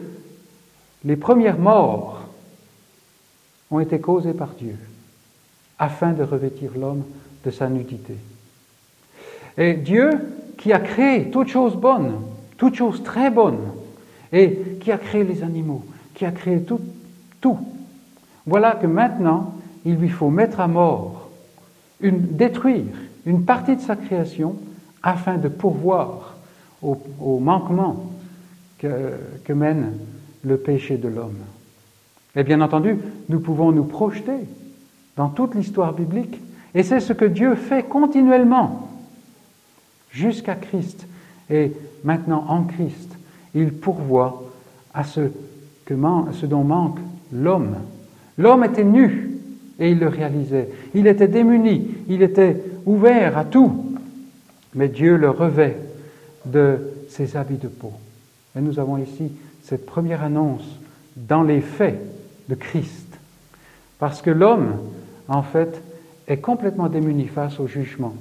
les 1.03 1.15
premières 1.15 1.59
morts 1.59 2.21
ont 3.71 3.79
été 3.79 3.99
causées 3.99 4.33
par 4.33 4.49
Dieu 4.49 4.77
afin 5.77 6.13
de 6.13 6.23
revêtir 6.23 6.71
l'homme 6.79 7.03
de 7.43 7.51
sa 7.51 7.69
nudité. 7.69 8.15
Et 9.57 9.73
Dieu, 9.73 10.09
qui 10.57 10.73
a 10.73 10.79
créé 10.79 11.29
toutes 11.29 11.49
choses 11.49 11.75
bonnes, 11.75 12.21
toutes 12.57 12.75
choses 12.75 13.03
très 13.03 13.29
bonnes, 13.29 13.71
et 14.31 14.77
qui 14.81 14.91
a 14.91 14.97
créé 14.97 15.23
les 15.23 15.43
animaux, 15.43 15.83
qui 16.13 16.25
a 16.25 16.31
créé 16.31 16.61
tout, 16.61 16.81
tout, 17.41 17.59
voilà 18.45 18.71
que 18.71 18.87
maintenant, 18.87 19.53
il 19.85 19.95
lui 19.95 20.09
faut 20.09 20.29
mettre 20.29 20.59
à 20.59 20.67
mort, 20.67 21.29
détruire 22.01 22.85
une 23.25 23.45
partie 23.45 23.75
de 23.75 23.81
sa 23.81 23.95
création 23.95 24.55
afin 25.01 25.37
de 25.37 25.47
pourvoir 25.47 26.34
au, 26.85 27.39
manquement 27.39 28.11
que, 28.77 29.53
mène 29.53 29.93
le 30.43 30.57
péché 30.57 30.97
de 30.97 31.07
l'homme. 31.07 31.39
Et 32.35 32.43
bien 32.43 32.61
entendu, 32.61 32.97
nous 33.29 33.39
pouvons 33.39 33.71
nous 33.71 33.85
projeter 33.85 34.39
dans 35.15 35.29
toute 35.29 35.55
l'histoire 35.55 35.93
biblique, 35.93 36.39
et 36.73 36.83
c'est 36.83 36.99
ce 36.99 37.13
que 37.13 37.25
Dieu 37.25 37.55
fait 37.55 37.83
continuellement 37.83 38.89
jusqu'à 40.11 40.55
Christ. 40.55 41.07
Et 41.49 41.71
maintenant, 42.03 42.45
en 42.47 42.63
Christ, 42.63 43.17
il 43.53 43.71
pourvoit 43.71 44.51
à 44.93 45.03
ce, 45.03 45.21
que, 45.85 45.95
ce 46.33 46.45
dont 46.45 46.63
manque 46.63 46.99
l'homme. 47.31 47.75
L'homme 48.37 48.63
était 48.65 48.83
nu 48.83 49.31
et 49.79 49.91
il 49.91 49.99
le 49.99 50.07
réalisait. 50.07 50.69
Il 50.93 51.07
était 51.07 51.27
démuni, 51.27 51.87
il 52.09 52.21
était 52.21 52.61
ouvert 52.85 53.37
à 53.37 53.45
tout. 53.45 53.85
Mais 54.73 54.89
Dieu 54.89 55.15
le 55.15 55.29
revêt 55.29 55.77
de 56.45 56.79
ses 57.09 57.37
habits 57.37 57.57
de 57.57 57.67
peau. 57.67 57.93
Et 58.55 58.61
nous 58.61 58.79
avons 58.79 58.97
ici 58.97 59.31
cette 59.63 59.85
première 59.85 60.23
annonce 60.23 60.79
dans 61.15 61.43
les 61.43 61.61
faits 61.61 61.99
de 62.49 62.55
Christ. 62.55 63.17
Parce 63.99 64.21
que 64.21 64.29
l'homme, 64.29 64.75
en 65.27 65.41
fait, 65.41 65.81
est 66.27 66.37
complètement 66.37 66.87
démuni 66.87 67.27
face 67.27 67.59
au 67.59 67.67
jugement 67.67 68.15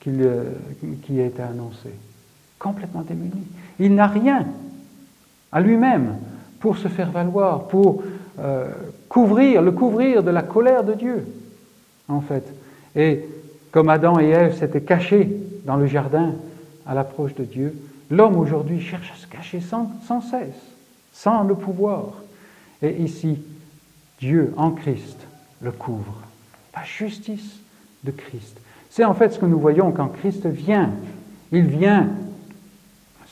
qui, 0.00 0.10
qui 1.02 1.20
a 1.20 1.26
été 1.26 1.42
annoncé. 1.42 1.90
Complètement 2.58 3.02
démuni. 3.02 3.46
Il 3.78 3.94
n'a 3.94 4.06
rien 4.06 4.46
à 5.52 5.60
lui-même 5.60 6.16
pour 6.58 6.76
se 6.76 6.88
faire 6.88 7.10
valoir, 7.10 7.68
pour 7.68 8.02
euh, 8.38 8.68
couvrir, 9.08 9.62
le 9.62 9.72
couvrir 9.72 10.22
de 10.22 10.30
la 10.30 10.42
colère 10.42 10.84
de 10.84 10.94
Dieu, 10.94 11.26
en 12.08 12.20
fait. 12.20 12.44
Et 12.94 13.24
comme 13.70 13.88
Adam 13.88 14.18
et 14.18 14.28
Ève 14.28 14.56
s'étaient 14.56 14.82
cachés 14.82 15.30
dans 15.64 15.76
le 15.76 15.86
jardin 15.86 16.34
à 16.86 16.94
l'approche 16.94 17.34
de 17.34 17.44
Dieu, 17.44 17.76
l'homme 18.10 18.36
aujourd'hui 18.36 18.80
cherche 18.80 19.12
à 19.12 19.16
se 19.16 19.26
cacher 19.26 19.60
sans, 19.60 19.90
cesse, 20.20 20.54
sans 21.12 21.42
le 21.42 21.54
pouvoir. 21.54 22.14
Et 22.82 23.02
ici, 23.02 23.38
Dieu 24.18 24.52
en 24.56 24.70
Christ 24.70 25.18
le 25.60 25.72
couvre. 25.72 26.22
La 26.74 26.84
justice 26.84 27.60
de 28.04 28.10
Christ. 28.10 28.60
C'est 28.90 29.04
en 29.04 29.14
fait 29.14 29.32
ce 29.32 29.38
que 29.38 29.46
nous 29.46 29.58
voyons 29.58 29.92
quand 29.92 30.08
Christ 30.08 30.46
vient. 30.46 30.90
Il 31.52 31.66
vient 31.66 32.08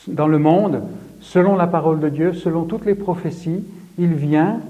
dans 0.06 0.28
le 0.28 0.38
monde 0.38 0.82
selon 1.20 1.56
la 1.56 1.66
parole 1.66 2.00
de 2.00 2.08
Dieu, 2.08 2.32
selon 2.32 2.64
toutes 2.64 2.84
les 2.84 2.94
prophéties. 2.94 3.64
Il 3.98 4.14
vient 4.14 4.60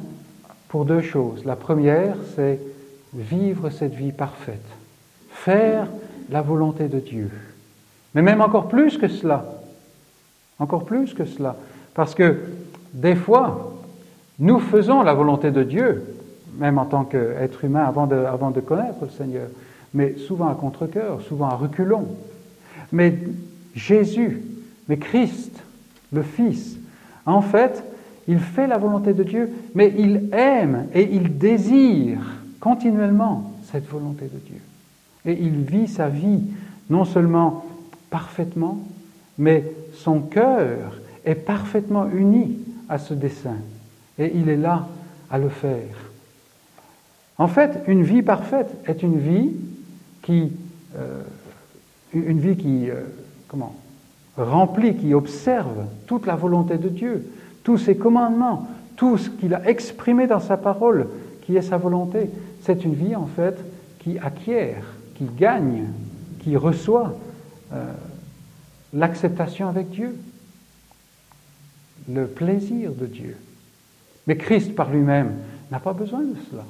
pour 0.68 0.84
deux 0.84 1.02
choses. 1.02 1.44
La 1.44 1.56
première, 1.56 2.16
c'est 2.36 2.58
vivre 3.14 3.70
cette 3.70 3.94
vie 3.94 4.12
parfaite, 4.12 4.64
faire 5.30 5.86
la 6.30 6.42
volonté 6.42 6.88
de 6.88 6.98
Dieu. 6.98 7.30
Mais 8.18 8.22
même 8.22 8.40
encore 8.40 8.66
plus 8.66 8.98
que 8.98 9.06
cela, 9.06 9.44
encore 10.58 10.84
plus 10.84 11.14
que 11.14 11.24
cela, 11.24 11.54
parce 11.94 12.16
que 12.16 12.36
des 12.92 13.14
fois, 13.14 13.76
nous 14.40 14.58
faisons 14.58 15.02
la 15.02 15.14
volonté 15.14 15.52
de 15.52 15.62
Dieu, 15.62 16.04
même 16.56 16.78
en 16.78 16.84
tant 16.84 17.04
qu'être 17.04 17.64
humain, 17.64 17.84
avant 17.84 18.08
de, 18.08 18.16
avant 18.16 18.50
de 18.50 18.58
connaître 18.58 18.98
le 19.02 19.10
Seigneur, 19.10 19.46
mais 19.94 20.16
souvent 20.16 20.48
à 20.48 20.56
contre-coeur, 20.56 21.20
souvent 21.28 21.46
à 21.46 21.54
reculons. 21.54 22.08
Mais 22.90 23.16
Jésus, 23.76 24.42
mais 24.88 24.96
Christ, 24.96 25.52
le 26.12 26.22
Fils, 26.22 26.76
en 27.24 27.40
fait, 27.40 27.84
il 28.26 28.40
fait 28.40 28.66
la 28.66 28.78
volonté 28.78 29.12
de 29.12 29.22
Dieu, 29.22 29.48
mais 29.76 29.94
il 29.96 30.28
aime 30.32 30.88
et 30.92 31.08
il 31.12 31.38
désire 31.38 32.18
continuellement 32.58 33.52
cette 33.70 33.88
volonté 33.88 34.24
de 34.24 34.40
Dieu. 34.40 34.60
Et 35.24 35.40
il 35.40 35.60
vit 35.60 35.86
sa 35.86 36.08
vie 36.08 36.40
non 36.90 37.04
seulement 37.04 37.64
parfaitement, 38.10 38.78
mais 39.38 39.64
son 39.94 40.20
cœur 40.20 41.00
est 41.24 41.34
parfaitement 41.34 42.08
uni 42.10 42.58
à 42.88 42.98
ce 42.98 43.14
dessein. 43.14 43.56
Et 44.18 44.32
il 44.34 44.48
est 44.48 44.56
là 44.56 44.86
à 45.30 45.38
le 45.38 45.48
faire. 45.48 46.08
En 47.38 47.46
fait, 47.46 47.82
une 47.86 48.02
vie 48.02 48.22
parfaite 48.22 48.74
est 48.86 49.02
une 49.02 49.18
vie 49.18 49.52
qui, 50.22 50.52
euh, 50.96 51.22
une 52.12 52.40
vie 52.40 52.56
qui, 52.56 52.90
euh, 52.90 53.04
comment, 53.46 53.74
remplit, 54.36 54.96
qui 54.96 55.14
observe 55.14 55.86
toute 56.06 56.26
la 56.26 56.34
volonté 56.34 56.78
de 56.78 56.88
Dieu, 56.88 57.30
tous 57.62 57.78
ses 57.78 57.96
commandements, 57.96 58.66
tout 58.96 59.18
ce 59.18 59.30
qu'il 59.30 59.54
a 59.54 59.68
exprimé 59.68 60.26
dans 60.26 60.40
sa 60.40 60.56
parole, 60.56 61.06
qui 61.42 61.56
est 61.56 61.62
sa 61.62 61.76
volonté. 61.76 62.30
C'est 62.62 62.84
une 62.84 62.94
vie, 62.94 63.14
en 63.14 63.26
fait, 63.26 63.56
qui 64.00 64.18
acquiert, 64.18 64.82
qui 65.14 65.26
gagne, 65.38 65.84
qui 66.40 66.56
reçoit 66.56 67.14
euh, 67.72 67.92
l'acceptation 68.92 69.68
avec 69.68 69.90
Dieu, 69.90 70.16
le 72.08 72.26
plaisir 72.26 72.92
de 72.92 73.06
Dieu. 73.06 73.36
Mais 74.26 74.36
Christ 74.36 74.74
par 74.74 74.90
lui-même 74.90 75.32
n'a 75.70 75.80
pas 75.80 75.92
besoin 75.92 76.20
de 76.20 76.34
cela. 76.50 76.64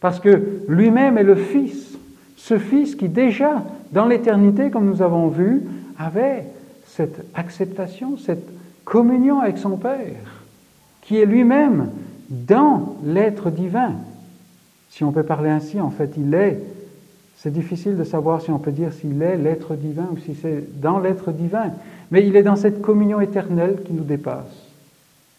Parce 0.00 0.18
que 0.18 0.62
lui-même 0.68 1.16
est 1.18 1.22
le 1.22 1.36
Fils, 1.36 1.96
ce 2.36 2.58
Fils 2.58 2.96
qui 2.96 3.08
déjà, 3.08 3.64
dans 3.92 4.06
l'éternité, 4.06 4.70
comme 4.70 4.86
nous 4.86 5.02
avons 5.02 5.28
vu, 5.28 5.62
avait 5.98 6.46
cette 6.86 7.24
acceptation, 7.34 8.16
cette 8.16 8.48
communion 8.84 9.40
avec 9.40 9.58
son 9.58 9.76
Père, 9.76 10.42
qui 11.02 11.18
est 11.18 11.26
lui-même 11.26 11.90
dans 12.28 12.96
l'être 13.04 13.50
divin. 13.50 13.94
Si 14.90 15.04
on 15.04 15.12
peut 15.12 15.22
parler 15.22 15.50
ainsi, 15.50 15.80
en 15.80 15.90
fait, 15.90 16.14
il 16.16 16.34
est. 16.34 16.60
C'est 17.42 17.50
difficile 17.50 17.96
de 17.96 18.04
savoir 18.04 18.40
si 18.40 18.52
on 18.52 18.60
peut 18.60 18.70
dire 18.70 18.92
s'il 18.92 19.20
est 19.20 19.36
l'être 19.36 19.74
divin 19.74 20.06
ou 20.12 20.16
si 20.16 20.36
c'est 20.36 20.80
dans 20.80 21.00
l'être 21.00 21.32
divin. 21.32 21.72
Mais 22.12 22.24
il 22.24 22.36
est 22.36 22.44
dans 22.44 22.54
cette 22.54 22.80
communion 22.80 23.20
éternelle 23.20 23.82
qui 23.84 23.92
nous 23.92 24.04
dépasse. 24.04 24.68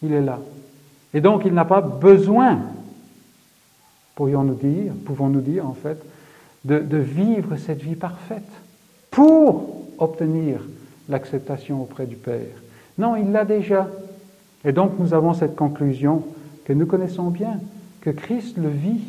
Il 0.02 0.12
est 0.12 0.20
là. 0.20 0.38
Et 1.14 1.22
donc, 1.22 1.46
il 1.46 1.54
n'a 1.54 1.64
pas 1.64 1.80
besoin, 1.80 2.58
pourrions-nous 4.16 4.54
dire, 4.54 4.92
pouvons-nous 5.06 5.40
dire, 5.40 5.66
en 5.66 5.72
fait, 5.72 5.96
de, 6.66 6.98
vivre 6.98 7.56
cette 7.56 7.80
vie 7.80 7.94
parfaite 7.94 8.42
pour 9.10 9.86
obtenir 9.96 10.60
l'acceptation 11.08 11.80
auprès 11.80 12.04
du 12.04 12.16
Père. 12.16 12.60
Non, 12.98 13.16
il 13.16 13.32
l'a 13.32 13.46
déjà. 13.46 13.88
Et 14.64 14.72
donc 14.72 14.92
nous 14.98 15.14
avons 15.14 15.34
cette 15.34 15.56
conclusion 15.56 16.22
que 16.64 16.72
nous 16.72 16.86
connaissons 16.86 17.28
bien, 17.28 17.60
que 18.00 18.10
Christ 18.10 18.56
le 18.56 18.68
vit, 18.68 19.00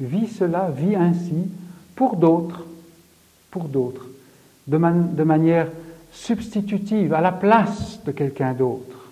vit 0.00 0.28
cela, 0.28 0.70
vit 0.76 0.94
ainsi 0.94 1.48
pour 1.94 2.16
d'autres, 2.16 2.64
pour 3.50 3.64
d'autres, 3.64 4.06
de, 4.66 4.76
manière 4.76 5.68
substitutive, 6.12 7.12
à 7.14 7.20
la 7.20 7.32
place 7.32 8.00
de 8.04 8.12
quelqu'un 8.12 8.52
d'autre, 8.54 9.10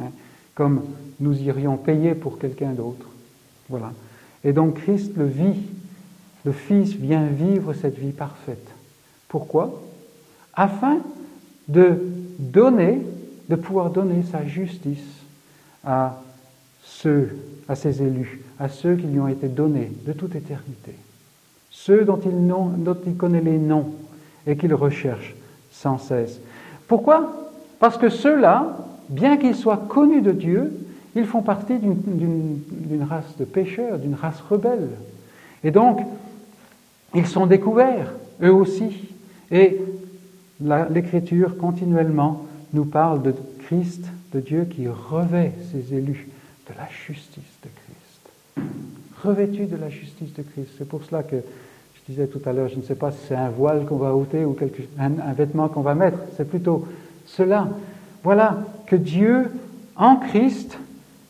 hein, 0.00 0.10
comme 0.54 0.82
nous 1.20 1.38
irions 1.40 1.76
payer 1.76 2.14
pour 2.14 2.38
quelqu'un 2.38 2.72
d'autre. 2.72 3.06
Voilà. 3.68 3.92
Et 4.44 4.52
donc 4.52 4.74
Christ 4.74 5.16
le 5.16 5.26
vit, 5.26 5.60
le 6.44 6.52
Fils 6.52 6.94
vient 6.94 7.26
vivre 7.26 7.72
cette 7.74 7.98
vie 7.98 8.12
parfaite. 8.12 8.68
Pourquoi? 9.28 9.82
Afin 10.54 10.98
de 11.68 12.00
donner 12.38 13.00
de 13.48 13.56
pouvoir 13.56 13.90
donner 13.90 14.22
sa 14.30 14.44
justice 14.44 15.04
à 15.84 16.20
ceux, 16.82 17.36
à 17.68 17.74
ses 17.74 18.02
élus, 18.02 18.40
à 18.58 18.68
ceux 18.68 18.96
qui 18.96 19.06
lui 19.06 19.20
ont 19.20 19.28
été 19.28 19.48
donnés 19.48 19.90
de 20.04 20.12
toute 20.12 20.34
éternité, 20.34 20.92
ceux 21.70 22.04
dont 22.04 22.20
il, 22.24 23.16
connaît 23.16 23.40
les 23.40 23.58
noms 23.58 23.92
et 24.46 24.56
qu'il 24.56 24.74
recherche 24.74 25.34
sans 25.70 25.98
cesse. 25.98 26.40
Pourquoi? 26.86 27.50
Parce 27.78 27.96
que 27.96 28.08
ceux-là, 28.08 28.76
bien 29.08 29.36
qu'ils 29.36 29.54
soient 29.54 29.84
connus 29.88 30.22
de 30.22 30.32
Dieu, 30.32 30.72
ils 31.14 31.26
font 31.26 31.42
partie 31.42 31.78
d'une 31.78 33.06
race 33.08 33.36
de 33.38 33.44
pécheurs, 33.44 33.98
d'une 33.98 34.14
race 34.14 34.40
rebelle. 34.48 34.88
Et 35.64 35.70
donc, 35.70 36.00
ils 37.14 37.26
sont 37.26 37.46
découverts, 37.46 38.12
eux 38.42 38.52
aussi. 38.52 39.08
Et 39.50 39.78
l'Écriture 40.60 41.56
continuellement 41.56 42.46
nous 42.72 42.84
parle 42.84 43.22
de 43.22 43.34
Christ, 43.60 44.04
de 44.32 44.40
Dieu 44.40 44.64
qui 44.64 44.88
revêt 44.88 45.52
ses 45.72 45.94
élus 45.94 46.28
de 46.68 46.74
la 46.76 46.88
justice 47.06 47.58
de 47.62 47.68
Christ. 47.68 48.68
Revêtu 49.22 49.66
de 49.66 49.76
la 49.76 49.88
justice 49.90 50.32
de 50.34 50.42
Christ. 50.42 50.68
C'est 50.78 50.88
pour 50.88 51.04
cela 51.04 51.22
que 51.22 51.36
je 51.36 52.12
disais 52.12 52.26
tout 52.26 52.40
à 52.46 52.52
l'heure, 52.52 52.68
je 52.68 52.76
ne 52.76 52.82
sais 52.82 52.94
pas 52.94 53.10
si 53.10 53.18
c'est 53.28 53.34
un 53.34 53.50
voile 53.50 53.84
qu'on 53.84 53.96
va 53.96 54.14
ôter 54.14 54.44
ou 54.44 54.52
quelque, 54.52 54.82
un 54.98 55.32
vêtement 55.32 55.68
qu'on 55.68 55.82
va 55.82 55.94
mettre. 55.94 56.18
C'est 56.36 56.48
plutôt 56.48 56.86
cela. 57.26 57.68
Voilà 58.22 58.58
que 58.86 58.96
Dieu, 58.96 59.50
en 59.96 60.16
Christ, 60.16 60.78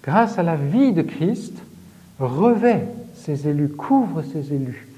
grâce 0.03 0.39
à 0.39 0.43
la 0.43 0.57
vie 0.57 0.93
de 0.93 1.03
Christ, 1.03 1.55
revêt 2.19 2.87
ses 3.15 3.49
élus, 3.49 3.69
couvre 3.69 4.23
ses 4.23 4.53
élus 4.53 4.89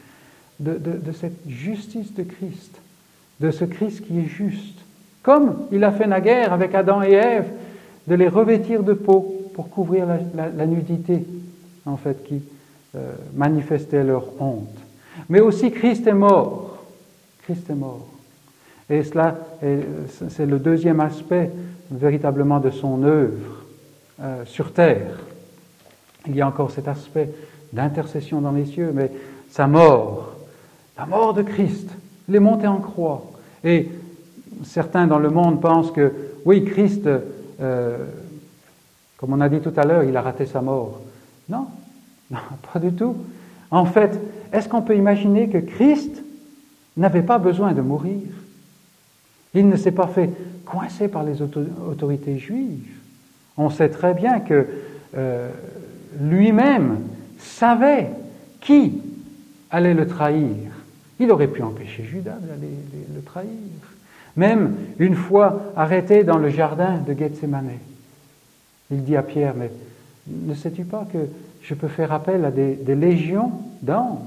de, 0.60 1.12
cette 1.12 1.48
justice 1.48 2.14
de 2.14 2.22
Christ, 2.22 2.80
de 3.40 3.50
ce 3.50 3.64
Christ 3.64 4.06
qui 4.06 4.18
est 4.18 4.26
juste. 4.26 4.78
Comme 5.22 5.66
il 5.72 5.84
a 5.84 5.92
fait 5.92 6.06
naguère 6.06 6.52
avec 6.52 6.74
Adam 6.74 7.02
et 7.02 7.12
Ève, 7.12 7.48
de 8.06 8.14
les 8.14 8.28
revêtir 8.28 8.82
de 8.82 8.92
peau 8.92 9.50
pour 9.54 9.70
couvrir 9.70 10.06
la, 10.34 10.66
nudité, 10.66 11.24
en 11.86 11.96
fait, 11.96 12.24
qui 12.24 12.42
euh, 12.96 13.12
manifestait 13.34 14.04
leur 14.04 14.40
honte. 14.40 14.76
Mais 15.28 15.40
aussi 15.40 15.70
Christ 15.70 16.06
est 16.06 16.14
mort. 16.14 16.84
Christ 17.42 17.68
est 17.70 17.74
mort. 17.74 18.06
Et 18.88 19.04
cela, 19.04 19.36
c'est 20.30 20.46
le 20.46 20.58
deuxième 20.58 20.98
aspect 21.00 21.50
véritablement 21.90 22.58
de 22.60 22.70
son 22.70 23.02
œuvre 23.04 23.64
euh, 24.20 24.44
sur 24.44 24.72
terre. 24.72 25.18
Il 26.26 26.34
y 26.36 26.40
a 26.40 26.46
encore 26.46 26.70
cet 26.70 26.88
aspect 26.88 27.30
d'intercession 27.72 28.40
dans 28.40 28.52
les 28.52 28.66
cieux, 28.66 28.90
mais 28.94 29.10
sa 29.50 29.66
mort, 29.66 30.34
la 30.98 31.06
mort 31.06 31.34
de 31.34 31.42
Christ, 31.42 31.88
il 32.28 32.36
est 32.36 32.40
monté 32.40 32.66
en 32.66 32.78
croix. 32.78 33.30
Et 33.64 33.88
certains 34.64 35.06
dans 35.06 35.18
le 35.18 35.30
monde 35.30 35.60
pensent 35.60 35.90
que, 35.90 36.12
oui, 36.44 36.64
Christ, 36.64 37.08
euh, 37.60 37.96
comme 39.16 39.32
on 39.32 39.40
a 39.40 39.48
dit 39.48 39.60
tout 39.60 39.72
à 39.76 39.84
l'heure, 39.84 40.04
il 40.04 40.16
a 40.16 40.22
raté 40.22 40.46
sa 40.46 40.60
mort. 40.60 41.00
Non, 41.48 41.66
non, 42.30 42.38
pas 42.72 42.78
du 42.78 42.92
tout. 42.92 43.16
En 43.70 43.84
fait, 43.84 44.20
est-ce 44.52 44.68
qu'on 44.68 44.82
peut 44.82 44.96
imaginer 44.96 45.48
que 45.48 45.58
Christ 45.58 46.22
n'avait 46.96 47.22
pas 47.22 47.38
besoin 47.38 47.72
de 47.72 47.80
mourir? 47.80 48.22
Il 49.54 49.68
ne 49.68 49.76
s'est 49.76 49.92
pas 49.92 50.06
fait 50.06 50.30
coincé 50.64 51.08
par 51.08 51.24
les 51.24 51.42
autorités 51.42 52.38
juives. 52.38 52.96
On 53.56 53.70
sait 53.70 53.88
très 53.88 54.14
bien 54.14 54.40
que 54.40 54.66
euh, 55.16 55.50
lui-même 56.20 57.00
savait 57.38 58.10
qui 58.60 59.00
allait 59.70 59.94
le 59.94 60.06
trahir. 60.06 60.56
Il 61.18 61.30
aurait 61.30 61.48
pu 61.48 61.62
empêcher 61.62 62.04
Judas 62.04 62.38
d'aller 62.40 62.74
le 63.14 63.22
trahir. 63.22 63.50
Même 64.36 64.74
une 64.98 65.16
fois 65.16 65.72
arrêté 65.76 66.24
dans 66.24 66.38
le 66.38 66.48
jardin 66.48 66.98
de 66.98 67.12
Gethsemane, 67.12 67.72
il 68.90 69.04
dit 69.04 69.16
à 69.16 69.22
Pierre, 69.22 69.54
mais 69.56 69.70
ne 70.28 70.54
sais-tu 70.54 70.84
pas 70.84 71.06
que 71.12 71.18
je 71.62 71.74
peux 71.74 71.88
faire 71.88 72.12
appel 72.12 72.44
à 72.44 72.50
des, 72.50 72.94
légions 72.94 73.52
d'anges 73.82 74.18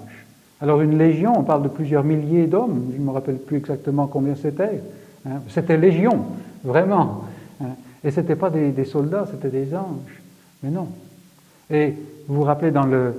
Alors 0.62 0.82
une 0.82 0.98
légion, 0.98 1.34
on 1.38 1.44
parle 1.44 1.64
de 1.64 1.68
plusieurs 1.68 2.04
milliers 2.04 2.48
d'hommes, 2.48 2.92
je 2.94 3.00
ne 3.00 3.06
me 3.06 3.12
rappelle 3.12 3.38
plus 3.38 3.58
exactement 3.58 4.08
combien 4.08 4.36
c'était. 4.36 4.82
Hein. 5.26 5.42
C'était 5.50 5.78
légion, 5.78 6.26
vraiment. 6.64 7.26
Hein. 7.62 7.76
Et 8.04 8.12
ce 8.12 8.20
n'était 8.20 8.36
pas 8.36 8.50
des, 8.50 8.86
soldats, 8.86 9.28
c'était 9.30 9.50
des 9.50 9.74
anges. 9.76 10.22
Mais 10.62 10.70
non. 10.70 10.88
Et 11.70 11.94
vous 12.28 12.36
vous 12.36 12.44
rappelez 12.44 12.72
dans 12.72 12.86
le, 12.86 13.14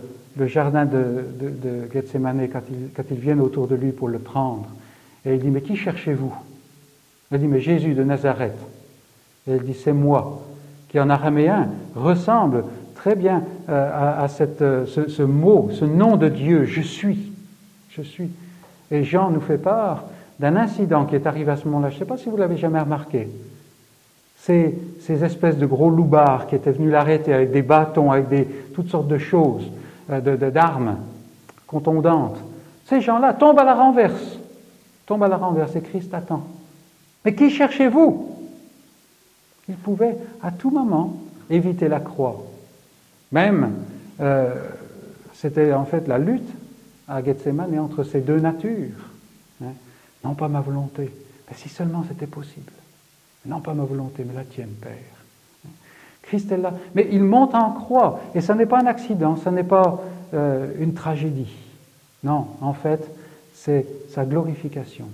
jardin 0.47 0.85
de, 0.85 1.89
Gethsemane, 1.93 2.49
quand 2.53 2.63
ils, 2.71 2.91
quand 2.95 3.05
ils 3.11 3.19
viennent 3.19 3.41
autour 3.41 3.67
de 3.67 3.75
lui 3.75 3.93
pour 3.93 4.09
le 4.09 4.19
prendre, 4.19 4.69
et 5.25 5.35
il 5.35 5.41
dit, 5.41 5.51
mais 5.51 5.63
qui 5.63 5.77
cherchez-vous? 5.77 6.35
Il 7.33 7.39
dit, 7.39 7.47
mais 7.47 7.61
Jésus 7.61 7.95
de 7.95 8.05
Nazareth. 8.05 8.59
Et 9.49 9.57
il 9.57 9.63
dit, 9.63 9.75
c'est 9.75 9.93
moi, 9.93 10.43
qui 10.89 11.01
en 11.01 11.11
araméen 11.11 11.69
ressemble 11.97 12.65
très 13.05 13.17
bien 13.17 13.43
euh, 13.69 14.23
à, 14.25 14.29
cette, 14.29 14.63
euh, 14.63 14.87
ce, 14.87 15.23
mot, 15.23 15.69
ce 15.79 15.85
nom 15.85 16.17
de 16.17 16.31
Dieu, 16.31 16.65
je 16.65 16.81
suis. 16.81 17.33
Je 17.91 18.01
suis. 18.01 18.31
Et 18.91 19.05
Jean 19.05 19.29
nous 19.29 19.43
fait 19.43 19.59
part 19.59 20.05
d'un 20.41 20.57
incident 20.57 21.05
qui 21.05 21.15
est 21.15 21.27
arrivé 21.27 21.53
à 21.53 21.59
ce 21.59 21.67
moment-là. 21.67 21.91
Je 21.91 21.97
ne 21.97 21.99
sais 21.99 22.07
pas 22.07 22.17
si 22.17 22.31
vous 22.31 22.39
l'avez 22.39 22.57
jamais 22.57 22.81
remarqué. 22.81 23.29
Ces, 24.39 24.75
ces 25.01 25.23
espèces 25.23 25.59
de 25.59 25.67
gros 25.67 25.91
loupards 25.91 26.47
qui 26.47 26.55
étaient 26.55 26.73
venus 26.73 26.91
l'arrêter 26.91 27.35
avec 27.35 27.53
des 27.53 27.61
bâtons, 27.61 28.11
avec 28.11 28.31
des, 28.31 28.47
toutes 28.75 28.89
sortes 28.89 29.09
de 29.09 29.19
choses, 29.19 29.71
euh, 30.09 30.51
d'armes 30.51 30.97
contondantes. 31.67 32.39
Ces 32.87 33.03
gens-là 33.03 33.35
tombent 33.35 33.59
à 33.59 33.65
la 33.65 33.75
renverse. 33.75 34.39
Tombent 35.05 35.25
à 35.25 35.29
la 35.29 35.37
renverse 35.37 35.77
et 35.77 35.83
Christ 35.83 36.15
attend. 36.15 36.47
Mais 37.23 37.35
qui 37.35 37.51
cherchez-vous? 37.51 38.35
Il 39.69 39.77
pouvait 39.77 40.17
à 40.43 40.51
tout 40.51 40.71
moment 40.71 41.19
éviter 41.51 41.89
la 41.89 42.01
croix. 42.01 42.43
Même, 43.35 43.73
euh, 44.21 44.55
c'était 45.33 45.73
en 45.73 45.85
fait 45.85 46.07
la 46.07 46.19
lutte 46.19 46.49
à 47.09 47.23
Gethsemane 47.23 47.77
entre 47.81 48.05
ces 48.05 48.21
deux 48.21 48.39
natures. 48.39 49.11
Hein. 49.61 49.73
Non 50.23 50.35
pas 50.35 50.47
ma 50.47 50.61
volonté, 50.61 51.13
mais 51.49 51.57
si 51.57 51.69
seulement 51.69 52.05
c'était 52.09 52.29
possible. 52.29 52.71
Non 53.45 53.59
pas 53.59 53.75
ma 53.75 53.83
volonté, 53.83 54.25
mais 54.25 54.35
la 54.35 54.45
tienne, 54.45 54.71
Père. 54.81 54.93
Christ 56.23 56.53
est 56.53 56.59
là. 56.59 56.75
Mais 56.95 57.09
il 57.11 57.25
monte 57.25 57.57
en 57.57 57.73
croix, 57.73 58.21
et 58.37 58.41
ce 58.41 58.53
n'est 58.53 58.67
pas 58.67 58.79
un 58.79 58.87
accident, 58.87 59.37
ce 59.37 59.49
n'est 59.49 59.65
pas 59.65 60.01
euh, 60.33 60.73
une 60.79 60.95
tragédie. 60.95 61.53
Non, 62.23 62.47
en 62.61 62.73
fait, 62.73 63.05
c'est 63.53 63.85
sa 64.11 64.25
glorification. 64.25 65.07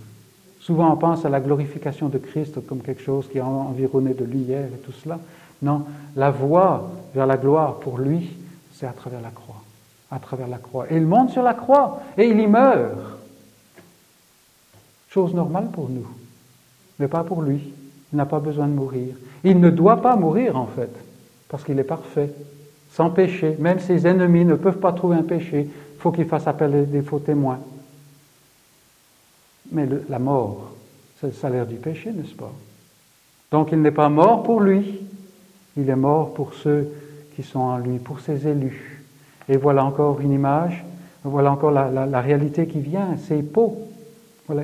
Souvent, 0.61 0.93
on 0.93 0.97
pense 0.97 1.25
à 1.25 1.31
la 1.31 1.41
glorification 1.41 2.11
de 2.11 2.19
Christ 2.19 2.65
comme 2.67 2.83
quelque 2.83 3.03
chose 3.03 3.29
qui 3.33 3.39
est 3.39 3.41
environné 3.41 4.13
de 4.13 4.27
lumière 4.27 4.67
et 4.67 4.79
tout 4.85 4.93
cela. 4.93 5.19
Non, 5.63 5.87
la 6.17 6.31
voie 6.31 6.91
vers 7.15 7.27
la 7.27 7.37
gloire 7.37 7.77
pour 7.77 7.99
lui, 7.99 8.31
c'est 8.73 8.87
à 8.87 8.93
travers 8.93 9.21
la 9.21 9.31
croix. 9.31 9.63
À 10.11 10.19
travers 10.19 10.49
la 10.49 10.59
croix. 10.59 10.87
Et 10.91 10.97
il 10.97 11.07
monte 11.07 11.31
sur 11.31 11.43
la 11.43 11.55
croix 11.55 12.01
et 12.17 12.29
il 12.29 12.41
y 12.41 12.47
meurt. 12.47 12.95
Chose 15.09 15.35
normale 15.35 15.69
pour 15.73 15.89
nous, 15.89 16.07
mais 16.99 17.09
pas 17.09 17.25
pour 17.25 17.43
lui. 17.43 17.73
Il 18.13 18.17
n'a 18.17 18.27
pas 18.27 18.41
besoin 18.41 18.67
de 18.67 18.73
mourir. 18.73 19.15
Il 19.45 19.61
ne 19.61 19.71
doit 19.71 20.03
pas 20.03 20.17
mourir 20.17 20.57
en 20.57 20.67
fait, 20.67 20.91
parce 21.49 21.65
qu'il 21.65 21.79
est 21.79 21.85
parfait, 21.85 22.33
sans 22.93 23.11
péché. 23.11 23.57
Même 23.59 23.79
ses 23.79 24.07
ennemis 24.07 24.45
ne 24.45 24.55
peuvent 24.55 24.79
pas 24.79 24.93
trouver 24.93 25.17
un 25.17 25.23
péché. 25.23 25.69
Il 25.69 26.01
faut 26.01 26.13
qu'il 26.13 26.27
fasse 26.27 26.47
appel 26.47 26.75
à 26.75 26.83
des 26.83 27.03
faux 27.03 27.19
témoins. 27.19 27.61
Mais 29.73 29.89
la 30.09 30.19
mort, 30.19 30.71
c'est 31.21 31.29
le 31.29 31.33
salaire 31.33 31.67
du 31.67 31.77
péché, 31.77 32.11
n'est-ce 32.13 32.35
pas? 32.35 32.53
Donc 33.51 33.71
il 33.73 33.81
n'est 33.81 33.91
pas 33.91 34.09
mort 34.09 34.43
pour 34.43 34.61
lui, 34.61 35.01
il 35.77 35.89
est 35.89 35.97
mort 35.97 36.35
pour 36.35 36.55
ceux 36.55 36.89
qui 37.37 37.43
sont 37.43 37.61
en 37.61 37.79
lui, 37.79 37.99
pour 37.99 38.21
ses 38.21 38.47
élus. 38.47 39.03
Et 39.49 39.57
voilà 39.57 39.85
encore 39.85 40.21
une 40.21 40.33
image, 40.33 40.85
voilà 41.25 41.53
encore 41.53 41.71
la, 41.71 42.21
réalité 42.21 42.67
qui 42.67 42.81
vient, 42.81 43.17
ses 43.17 43.43
peaux. 43.43 43.79
Voilà, 44.47 44.63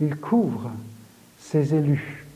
il 0.00 0.16
couvre 0.16 0.70
ses 1.38 1.74
élus 1.74 2.26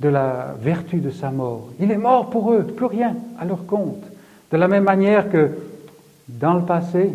de 0.00 0.08
la 0.08 0.54
vertu 0.60 0.98
de 0.98 1.10
sa 1.10 1.30
mort. 1.30 1.68
Il 1.78 1.90
est 1.90 1.98
mort 1.98 2.30
pour 2.30 2.52
eux, 2.52 2.64
plus 2.64 2.86
rien 2.86 3.16
à 3.38 3.44
leur 3.44 3.66
compte. 3.66 4.02
De 4.50 4.56
la 4.56 4.66
même 4.66 4.84
manière 4.84 5.30
que 5.30 5.50
dans 6.28 6.54
le 6.54 6.62
passé, 6.62 7.10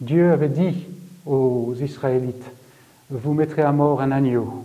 Dieu 0.00 0.30
avait 0.30 0.48
dit 0.48 0.86
aux 1.24 1.74
Israélites, 1.80 2.50
vous 3.10 3.34
mettrez 3.34 3.62
à 3.62 3.72
mort 3.72 4.00
un 4.00 4.12
agneau, 4.12 4.64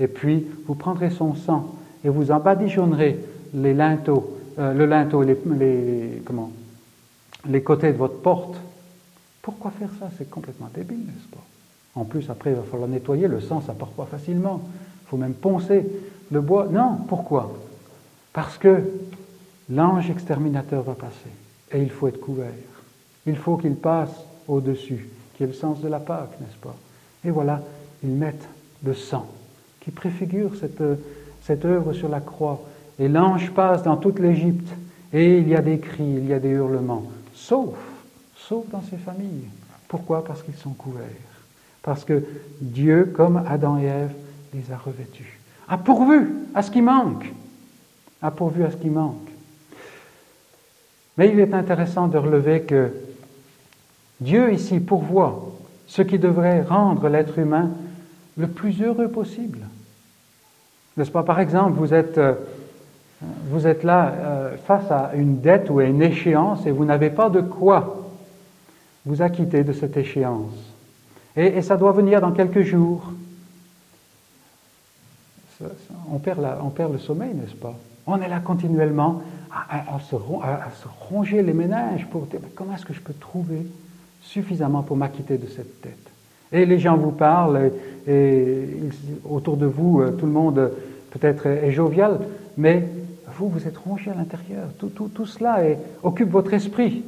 et 0.00 0.08
puis 0.08 0.46
vous 0.66 0.74
prendrez 0.74 1.10
son 1.10 1.34
sang 1.34 1.74
et 2.04 2.08
vous 2.08 2.30
en 2.30 2.40
badigeonnerez 2.40 3.18
les 3.54 3.74
linteaux, 3.74 4.38
euh, 4.58 4.72
le 4.72 4.86
linteau, 4.86 5.22
les, 5.22 5.36
les, 5.58 6.22
comment, 6.24 6.50
les 7.46 7.62
côtés 7.62 7.92
de 7.92 7.98
votre 7.98 8.18
porte. 8.20 8.56
Pourquoi 9.40 9.70
faire 9.72 9.90
ça? 9.98 10.08
C'est 10.16 10.30
complètement 10.30 10.68
débile, 10.74 10.98
n'est-ce 10.98 11.28
pas? 11.28 11.44
En 11.94 12.04
plus, 12.04 12.30
après, 12.30 12.50
il 12.50 12.56
va 12.56 12.62
falloir 12.62 12.88
nettoyer. 12.88 13.28
Le 13.28 13.40
sang, 13.40 13.60
ça 13.60 13.74
part 13.74 13.88
pas 13.88 14.06
facilement. 14.06 14.62
Il 15.02 15.08
faut 15.08 15.16
même 15.16 15.34
poncer 15.34 15.84
le 16.30 16.40
bois. 16.40 16.68
Non, 16.70 16.98
pourquoi? 17.08 17.52
Parce 18.32 18.56
que 18.56 18.82
l'ange 19.68 20.08
exterminateur 20.08 20.82
va 20.82 20.94
passer. 20.94 21.30
Et 21.72 21.82
il 21.82 21.90
faut 21.90 22.08
être 22.08 22.20
couvert. 22.20 22.52
Il 23.26 23.36
faut 23.36 23.56
qu'il 23.56 23.74
passe 23.74 24.14
au-dessus, 24.48 25.08
qui 25.34 25.44
est 25.44 25.46
le 25.46 25.52
sens 25.52 25.80
de 25.80 25.88
la 25.88 26.00
Pâque, 26.00 26.40
n'est-ce 26.40 26.58
pas? 26.58 26.76
Et 27.24 27.30
voilà, 27.30 27.62
ils 28.02 28.10
mettent 28.10 28.48
le 28.84 28.94
sang, 28.94 29.26
qui 29.80 29.90
préfigure 29.90 30.56
cette, 30.56 30.82
cette 31.42 31.64
œuvre 31.64 31.92
sur 31.92 32.08
la 32.08 32.20
croix. 32.20 32.62
Et 32.98 33.08
l'ange 33.08 33.50
passe 33.52 33.82
dans 33.82 33.96
toute 33.96 34.18
l'Égypte. 34.18 34.68
Et 35.12 35.38
il 35.38 35.48
y 35.48 35.54
a 35.54 35.60
des 35.60 35.78
cris, 35.78 36.04
il 36.04 36.26
y 36.26 36.32
a 36.32 36.38
des 36.38 36.50
hurlements. 36.50 37.04
Sauf, 37.34 37.76
sauf 38.36 38.64
dans 38.70 38.82
ces 38.82 38.96
familles. 38.96 39.48
Pourquoi? 39.88 40.24
Parce 40.24 40.42
qu'ils 40.42 40.54
sont 40.54 40.72
couverts. 40.72 41.06
Parce 41.82 42.04
que 42.04 42.24
Dieu, 42.60 43.12
comme 43.14 43.42
Adam 43.46 43.78
et 43.78 43.84
Ève, 43.84 44.12
les 44.54 44.72
a 44.72 44.76
revêtus. 44.76 45.38
A 45.68 45.78
pourvu 45.78 46.30
à 46.54 46.62
ce 46.62 46.70
qui 46.70 46.80
manque. 46.80 47.32
A 48.22 48.30
pourvu 48.30 48.64
à 48.64 48.70
ce 48.70 48.76
qui 48.76 48.88
manque. 48.88 49.28
Mais 51.18 51.28
il 51.30 51.40
est 51.40 51.52
intéressant 51.52 52.08
de 52.08 52.16
relever 52.16 52.62
que 52.62 52.90
Dieu 54.20 54.52
ici 54.52 54.80
pourvoit 54.80 55.52
ce 55.86 56.02
qui 56.02 56.18
devrait 56.18 56.62
rendre 56.62 57.08
l'être 57.08 57.38
humain 57.38 57.70
le 58.38 58.46
plus 58.46 58.80
heureux 58.80 59.08
possible. 59.08 59.58
N'est-ce 60.96 61.10
pas? 61.10 61.22
Par 61.22 61.40
exemple, 61.40 61.78
vous 61.78 61.92
êtes, 61.92 62.18
euh, 62.18 62.34
vous 63.50 63.66
êtes 63.66 63.84
là 63.84 64.12
euh, 64.12 64.56
face 64.66 64.90
à 64.90 65.12
une 65.14 65.40
dette 65.40 65.70
ou 65.70 65.78
à 65.78 65.84
une 65.84 66.02
échéance 66.02 66.66
et 66.66 66.70
vous 66.70 66.84
n'avez 66.84 67.10
pas 67.10 67.28
de 67.28 67.40
quoi 67.40 68.10
vous 69.04 69.22
acquitter 69.22 69.64
de 69.64 69.72
cette 69.72 69.96
échéance. 69.96 70.72
Et, 71.36 71.62
ça 71.62 71.76
doit 71.76 71.92
venir 71.92 72.20
dans 72.20 72.32
quelques 72.32 72.62
jours. 72.62 73.12
on, 76.10 76.18
perd 76.18 76.46
on, 76.62 76.70
perd 76.70 76.92
le 76.92 76.98
sommeil, 76.98 77.34
n'est-ce 77.34 77.54
pas? 77.54 77.74
On 78.06 78.20
est 78.20 78.28
là 78.28 78.40
continuellement 78.40 79.22
à, 79.50 79.98
se, 80.00 80.16
ronger 81.08 81.42
les 81.42 81.52
ménages 81.52 82.06
pour 82.10 82.26
dire 82.26 82.40
comment 82.54 82.74
est-ce 82.74 82.84
que 82.84 82.94
je 82.94 83.00
peux 83.00 83.14
trouver 83.14 83.66
suffisamment 84.20 84.82
pour 84.82 84.96
m'acquitter 84.96 85.38
de 85.38 85.46
cette 85.46 85.82
dette? 85.82 86.10
Et 86.52 86.66
les 86.66 86.78
gens 86.78 86.96
vous 86.96 87.12
parlent, 87.12 87.70
et, 88.06 88.68
autour 89.28 89.56
de 89.56 89.66
vous, 89.66 90.00
euh, 90.00 90.10
tout 90.10 90.26
le 90.26 90.32
monde 90.32 90.72
peut-être 91.10 91.46
est 91.46 91.72
jovial, 91.72 92.18
mais 92.56 92.86
vous, 93.36 93.48
vous 93.48 93.66
êtes 93.66 93.78
rongé 93.78 94.10
à 94.10 94.14
l'intérieur. 94.14 94.68
Tout, 94.78 94.88
tout, 94.88 95.08
tout 95.08 95.26
cela 95.26 95.58
occupe 96.02 96.30
votre 96.30 96.52
esprit. 96.54 97.04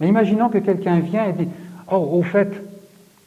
Mais 0.00 0.08
imaginons 0.08 0.48
que 0.48 0.58
quelqu'un 0.58 1.00
vient 1.00 1.26
et 1.26 1.32
dit 1.32 1.48
Oh, 1.90 1.96
au 1.96 2.22
fait, 2.22 2.50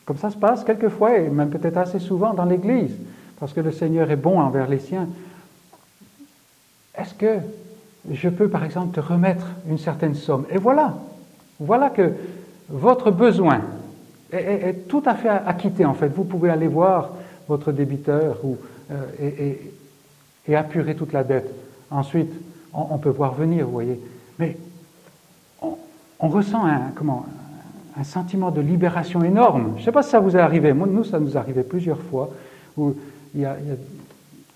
comme 0.06 0.18
ça 0.18 0.30
se 0.30 0.38
passe 0.38 0.64
quelquefois, 0.64 1.18
et 1.18 1.30
même 1.30 1.50
peut-être 1.50 1.78
assez 1.78 2.00
souvent 2.00 2.34
dans 2.34 2.46
l'Église, 2.46 2.96
parce 3.40 3.54
que 3.54 3.62
le 3.62 3.72
Seigneur 3.72 4.10
est 4.10 4.16
bon 4.16 4.40
envers 4.40 4.68
les 4.68 4.80
siens. 4.80 5.08
Est-ce 6.98 7.14
que 7.14 7.38
je 8.10 8.30
peux, 8.30 8.50
par 8.50 8.64
exemple, 8.64 8.96
te 8.96 9.06
remettre 9.06 9.46
une 9.70 9.78
certaine 9.78 10.16
somme? 10.16 10.46
Et 10.50 10.58
voilà, 10.58 10.96
voilà 11.60 11.90
que 11.90 12.14
votre 12.70 13.12
besoin 13.12 13.62
est, 14.32 14.88
tout 14.88 15.04
à 15.06 15.16
fait 15.16 15.30
acquitté, 15.30 15.86
en 15.86 15.94
fait. 15.94 16.08
Vous 16.08 16.24
pouvez 16.24 16.50
aller 16.50 16.68
voir 16.68 17.12
votre 17.48 17.72
débiteur 17.72 18.40
ou, 18.44 18.58
euh, 18.92 19.62
et, 20.48 20.56
apurer 20.56 20.96
toute 20.96 21.12
la 21.12 21.24
dette. 21.24 21.54
Ensuite, 21.92 22.32
on, 22.74 22.98
peut 22.98 23.10
voir 23.10 23.34
venir, 23.34 23.66
vous 23.66 23.72
voyez. 23.72 24.00
Mais 24.40 24.58
on, 25.62 26.28
ressent 26.28 26.66
un, 26.66 26.92
comment, 26.96 27.26
un 27.98 28.04
sentiment 28.04 28.52
de 28.52 28.62
libération 28.62 29.24
énorme. 29.24 29.74
Je 29.76 29.82
ne 29.82 29.86
sais 29.86 29.92
pas 29.92 30.04
si 30.04 30.10
ça 30.10 30.20
vous 30.20 30.36
est 30.36 30.40
arrivé. 30.40 30.74
nous, 30.74 31.04
ça 31.04 31.20
nous 31.20 31.38
arrivé 31.38 31.64
plusieurs 31.64 32.02
fois. 32.02 32.30
Où 32.78 32.94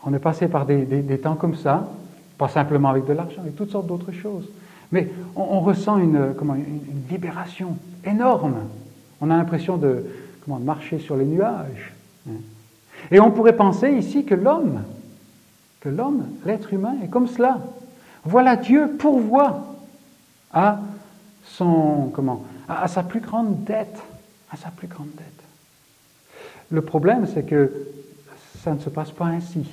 on 0.04 0.14
est 0.14 0.20
passé 0.20 0.48
par 0.48 0.66
des, 0.66 1.20
temps 1.22 1.36
comme 1.36 1.56
ça, 1.56 1.90
pas 2.38 2.48
simplement 2.48 2.90
avec 2.90 3.06
de 3.06 3.14
l'argent, 3.14 3.42
avec 3.42 3.56
toutes 3.56 3.72
sortes 3.72 3.88
d'autres 3.88 4.12
choses. 4.12 4.50
Mais 4.92 5.10
on, 5.36 5.62
ressent 5.62 5.98
une, 6.00 6.34
comment, 6.38 6.56
une, 6.56 7.04
libération 7.10 7.78
énorme. 8.04 8.56
On 9.22 9.30
a 9.30 9.38
l'impression 9.38 9.78
de, 9.78 10.06
comment, 10.44 10.60
marcher 10.60 11.00
sur 11.00 11.16
les 11.16 11.26
nuages. 11.26 11.94
Et 13.12 13.20
on 13.20 13.32
pourrait 13.32 13.56
penser 13.56 13.92
ici 13.92 14.26
que 14.26 14.36
l'homme, 14.36 14.82
que 15.82 15.90
l'homme, 15.90 16.26
l'être 16.46 16.74
humain, 16.74 16.96
est 17.04 17.08
comme 17.08 17.28
cela. 17.28 17.60
Voilà 18.24 18.56
Dieu 18.56 18.96
pourvoit 19.00 19.76
à 20.54 20.80
son, 21.44 22.12
comment, 22.14 22.44
à, 22.70 22.88
sa 22.88 23.04
plus 23.04 23.20
grande 23.20 23.64
dette, 23.64 24.02
à 24.52 24.58
sa 24.58 24.70
plus 24.70 24.88
grande 24.88 25.10
dette. 25.18 25.26
Le 26.70 26.82
problème, 26.82 27.28
c'est 27.28 27.44
que 27.44 27.72
ça 28.64 28.74
ne 28.74 28.80
se 28.80 28.90
passe 28.90 29.12
pas 29.12 29.26
ainsi. 29.26 29.66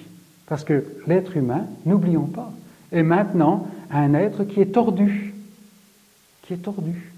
Parce 0.47 0.65
que 0.65 0.85
l'être 1.07 1.37
humain, 1.37 1.67
n'oublions 1.85 2.27
pas, 2.27 2.51
est 2.91 3.03
maintenant 3.03 3.67
un 3.91 4.15
être 4.15 4.45
qui 4.45 4.61
est 4.61 4.73
tordu. 4.73 5.35
Qui 6.43 6.55
est 6.55 6.59
tordu. 6.59 7.13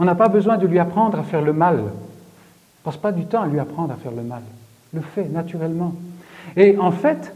On 0.00 0.04
n'a 0.04 0.16
pas 0.16 0.28
besoin 0.28 0.58
de 0.58 0.66
lui 0.66 0.80
apprendre 0.80 1.18
à 1.18 1.22
faire 1.22 1.40
le 1.40 1.52
mal. 1.52 1.78
On 1.78 2.82
passe 2.82 2.96
pas 2.96 3.12
du 3.12 3.26
temps 3.26 3.42
à 3.42 3.46
lui 3.46 3.60
apprendre 3.60 3.92
à 3.92 3.96
faire 3.96 4.12
le 4.12 4.22
mal. 4.22 4.42
Le 4.92 5.00
fait 5.00 5.28
naturellement. 5.28 5.94
Et 6.56 6.76
en 6.78 6.90
fait, 6.90 7.32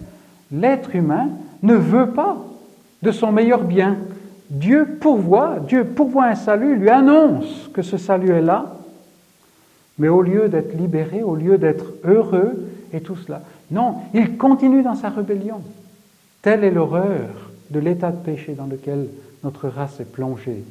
l'être 0.53 0.95
humain 0.95 1.29
ne 1.63 1.75
veut 1.75 2.11
pas 2.11 2.39
de 3.03 3.11
son 3.11 3.33
meilleur 3.33 3.65
bien. 3.65 3.97
Dieu 4.51 4.87
pourvoit, 5.01 5.59
Dieu 5.67 5.85
pourvoit 5.85 6.27
un 6.27 6.35
salut, 6.35 6.77
lui 6.77 6.89
annonce 6.89 7.69
que 7.75 7.83
ce 7.83 7.97
salut 7.99 8.31
est 8.31 8.43
là, 8.43 8.77
mais 9.99 10.09
au 10.09 10.23
lieu 10.23 10.49
d'être 10.49 10.77
libéré, 10.77 11.23
au 11.23 11.35
lieu 11.35 11.59
d'être 11.59 11.87
heureux 12.05 12.69
et 12.93 13.01
tout 13.01 13.17
cela, 13.17 13.43
non, 13.71 13.97
il 14.15 14.39
continue 14.39 14.83
dans 14.83 14.95
sa 14.95 15.11
rébellion. 15.11 15.61
Telle 16.41 16.65
est 16.65 16.71
l'horreur 16.71 17.51
de 17.71 17.81
l'état 17.81 18.11
de 18.11 18.17
péché 18.17 18.55
dans 18.55 18.67
lequel 18.67 19.09
notre 19.45 19.69
race 19.69 20.01
est 20.01 20.11
plongée. 20.11 20.65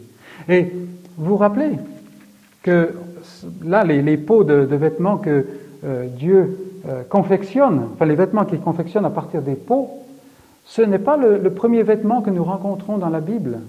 Et 0.50 0.72
vous 1.18 1.32
vous 1.32 1.38
rappelez 1.38 1.74
que 2.64 2.94
là, 3.64 3.84
les, 3.84 4.18
pots 4.18 4.44
de, 4.44 4.76
vêtements 4.76 5.18
que 5.18 5.46
euh, 5.88 6.08
Dieu 6.08 6.58
euh, 6.88 7.04
confectionne, 7.10 7.88
enfin 7.94 8.06
les 8.06 8.16
vêtements 8.16 8.46
qu'il 8.46 8.60
confectionne 8.60 9.06
à 9.06 9.10
partir 9.10 9.42
des 9.42 9.56
pots, 9.56 9.90
ce 10.66 10.82
n'est 10.82 11.00
pas 11.00 11.16
le, 11.16 11.50
premier 11.50 11.82
vêtement 11.84 12.22
que 12.22 12.30
nous 12.30 12.44
rencontrons 12.44 12.98
dans 12.98 13.10
la 13.10 13.22
Bible. 13.22 13.60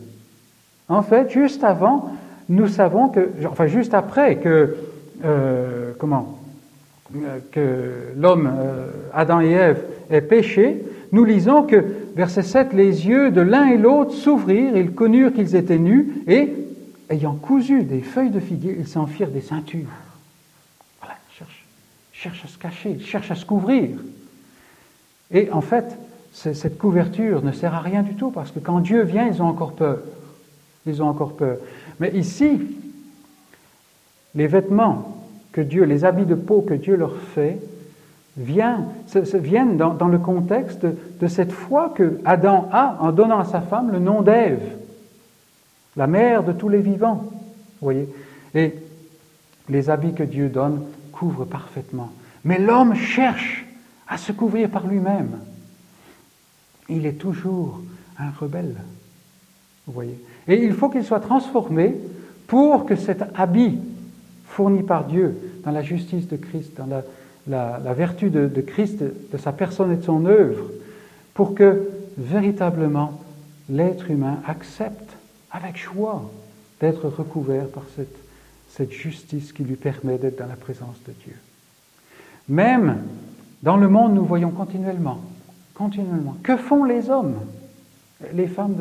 En 0.88 1.02
fait, 1.02 1.30
juste 1.30 1.62
avant, 1.62 2.10
nous 2.48 2.66
savons 2.66 3.08
que, 3.08 3.30
enfin 3.48 3.66
juste 3.66 3.94
après 3.94 4.36
que, 4.36 4.76
euh, 5.24 5.92
comment, 5.98 6.38
que 7.52 8.12
l'homme, 8.16 8.50
Adam 9.14 9.40
et 9.40 9.52
Ève, 9.52 9.84
ait 10.10 10.20
péché, 10.20 10.82
nous 11.12 11.24
lisons 11.24 11.62
que, 11.62 11.84
verset 12.16 12.42
7, 12.42 12.72
les 12.72 13.06
yeux 13.06 13.30
de 13.30 13.40
l'un 13.40 13.66
et 13.68 13.78
l'autre 13.78 14.12
s'ouvrirent, 14.12 14.76
ils 14.76 14.92
connurent 14.92 15.32
qu'ils 15.32 15.54
étaient 15.54 15.78
nus, 15.78 16.24
et, 16.26 16.52
ayant 17.10 17.34
cousu 17.34 17.84
des 17.84 18.00
feuilles 18.00 18.30
de 18.30 18.40
figuier, 18.40 18.76
ils 18.76 18.88
s'en 18.88 19.06
firent 19.06 19.30
des 19.30 19.40
ceintures. 19.40 19.86
Cherchent 22.18 22.44
à 22.44 22.48
se 22.48 22.58
cacher, 22.58 22.90
ils 22.98 23.06
cherchent 23.06 23.30
à 23.30 23.36
se 23.36 23.46
couvrir. 23.46 23.90
Et 25.30 25.52
en 25.52 25.60
fait, 25.60 25.96
cette 26.32 26.76
couverture 26.76 27.44
ne 27.44 27.52
sert 27.52 27.74
à 27.74 27.80
rien 27.80 28.02
du 28.02 28.14
tout 28.14 28.32
parce 28.32 28.50
que 28.50 28.58
quand 28.58 28.80
Dieu 28.80 29.02
vient, 29.02 29.28
ils 29.28 29.40
ont 29.40 29.46
encore 29.46 29.74
peur. 29.74 30.00
Ils 30.84 31.00
ont 31.00 31.06
encore 31.06 31.36
peur. 31.36 31.58
Mais 32.00 32.10
ici, 32.16 32.60
les 34.34 34.48
vêtements 34.48 35.16
que 35.52 35.60
Dieu, 35.60 35.84
les 35.84 36.04
habits 36.04 36.26
de 36.26 36.34
peau 36.34 36.60
que 36.60 36.74
Dieu 36.74 36.96
leur 36.96 37.16
fait, 37.34 37.60
viennent, 38.36 39.76
dans, 39.76 40.08
le 40.08 40.18
contexte 40.18 40.84
de 40.84 41.26
cette 41.28 41.52
foi 41.52 41.92
que 41.94 42.20
Adam 42.24 42.68
a 42.72 42.96
en 43.00 43.12
donnant 43.12 43.38
à 43.38 43.44
sa 43.44 43.60
femme 43.60 43.92
le 43.92 44.00
nom 44.00 44.22
d'Ève, 44.22 44.76
la 45.96 46.08
mère 46.08 46.42
de 46.42 46.52
tous 46.52 46.68
les 46.68 46.80
vivants. 46.80 47.30
voyez 47.80 48.08
Et 48.56 48.74
les 49.68 49.88
habits 49.88 50.14
que 50.14 50.24
Dieu 50.24 50.48
donne 50.48 50.82
couvrent 51.18 51.46
parfaitement. 51.46 52.12
Mais 52.44 52.58
l'homme 52.58 52.94
cherche 52.94 53.66
à 54.06 54.16
se 54.18 54.32
couvrir 54.32 54.70
par 54.70 54.86
lui-même 54.86 55.38
il 56.88 57.06
est 57.06 57.18
toujours 57.18 57.80
un 58.18 58.30
rebelle. 58.30 58.76
Vous 59.86 59.92
voyez 59.92 60.18
Et 60.46 60.62
il 60.62 60.72
faut 60.72 60.88
qu'il 60.88 61.04
soit 61.04 61.20
transformé 61.20 61.94
pour 62.46 62.86
que 62.86 62.96
cet 62.96 63.22
habit 63.34 63.78
fourni 64.46 64.82
par 64.82 65.04
Dieu 65.04 65.36
dans 65.64 65.70
la 65.70 65.82
justice 65.82 66.28
de 66.28 66.36
Christ, 66.36 66.72
dans 66.76 67.02
la, 67.46 67.92
vertu 67.92 68.30
de, 68.30 68.60
Christ, 68.60 69.02
de 69.02 69.38
sa 69.38 69.52
personne 69.52 69.92
et 69.92 69.96
de 69.96 70.02
son 70.02 70.24
œuvre, 70.26 70.64
pour 71.34 71.54
que 71.54 71.88
véritablement 72.16 73.20
l'être 73.68 74.10
humain 74.10 74.38
accepte 74.46 75.16
avec 75.50 75.76
joie 75.76 76.30
d'être 76.80 77.08
recouvert 77.08 77.66
par 77.68 77.84
cette, 77.96 78.16
cette 78.68 78.92
justice 78.92 79.52
qui 79.52 79.64
lui 79.64 79.76
permet 79.76 80.18
d'être 80.18 80.38
dans 80.38 80.46
la 80.46 80.56
présence 80.56 80.96
de 81.06 81.12
Dieu. 81.24 81.36
Même 82.48 82.98
dans 83.62 83.76
le 83.76 83.88
monde, 83.88 84.14
nous 84.14 84.24
voyons 84.24 84.50
continuellement 84.50 85.20
continuellement. 85.78 86.36
Que 86.42 86.56
font 86.56 86.84
les 86.84 87.08
hommes, 87.08 87.36
les 88.34 88.48
femmes 88.48 88.76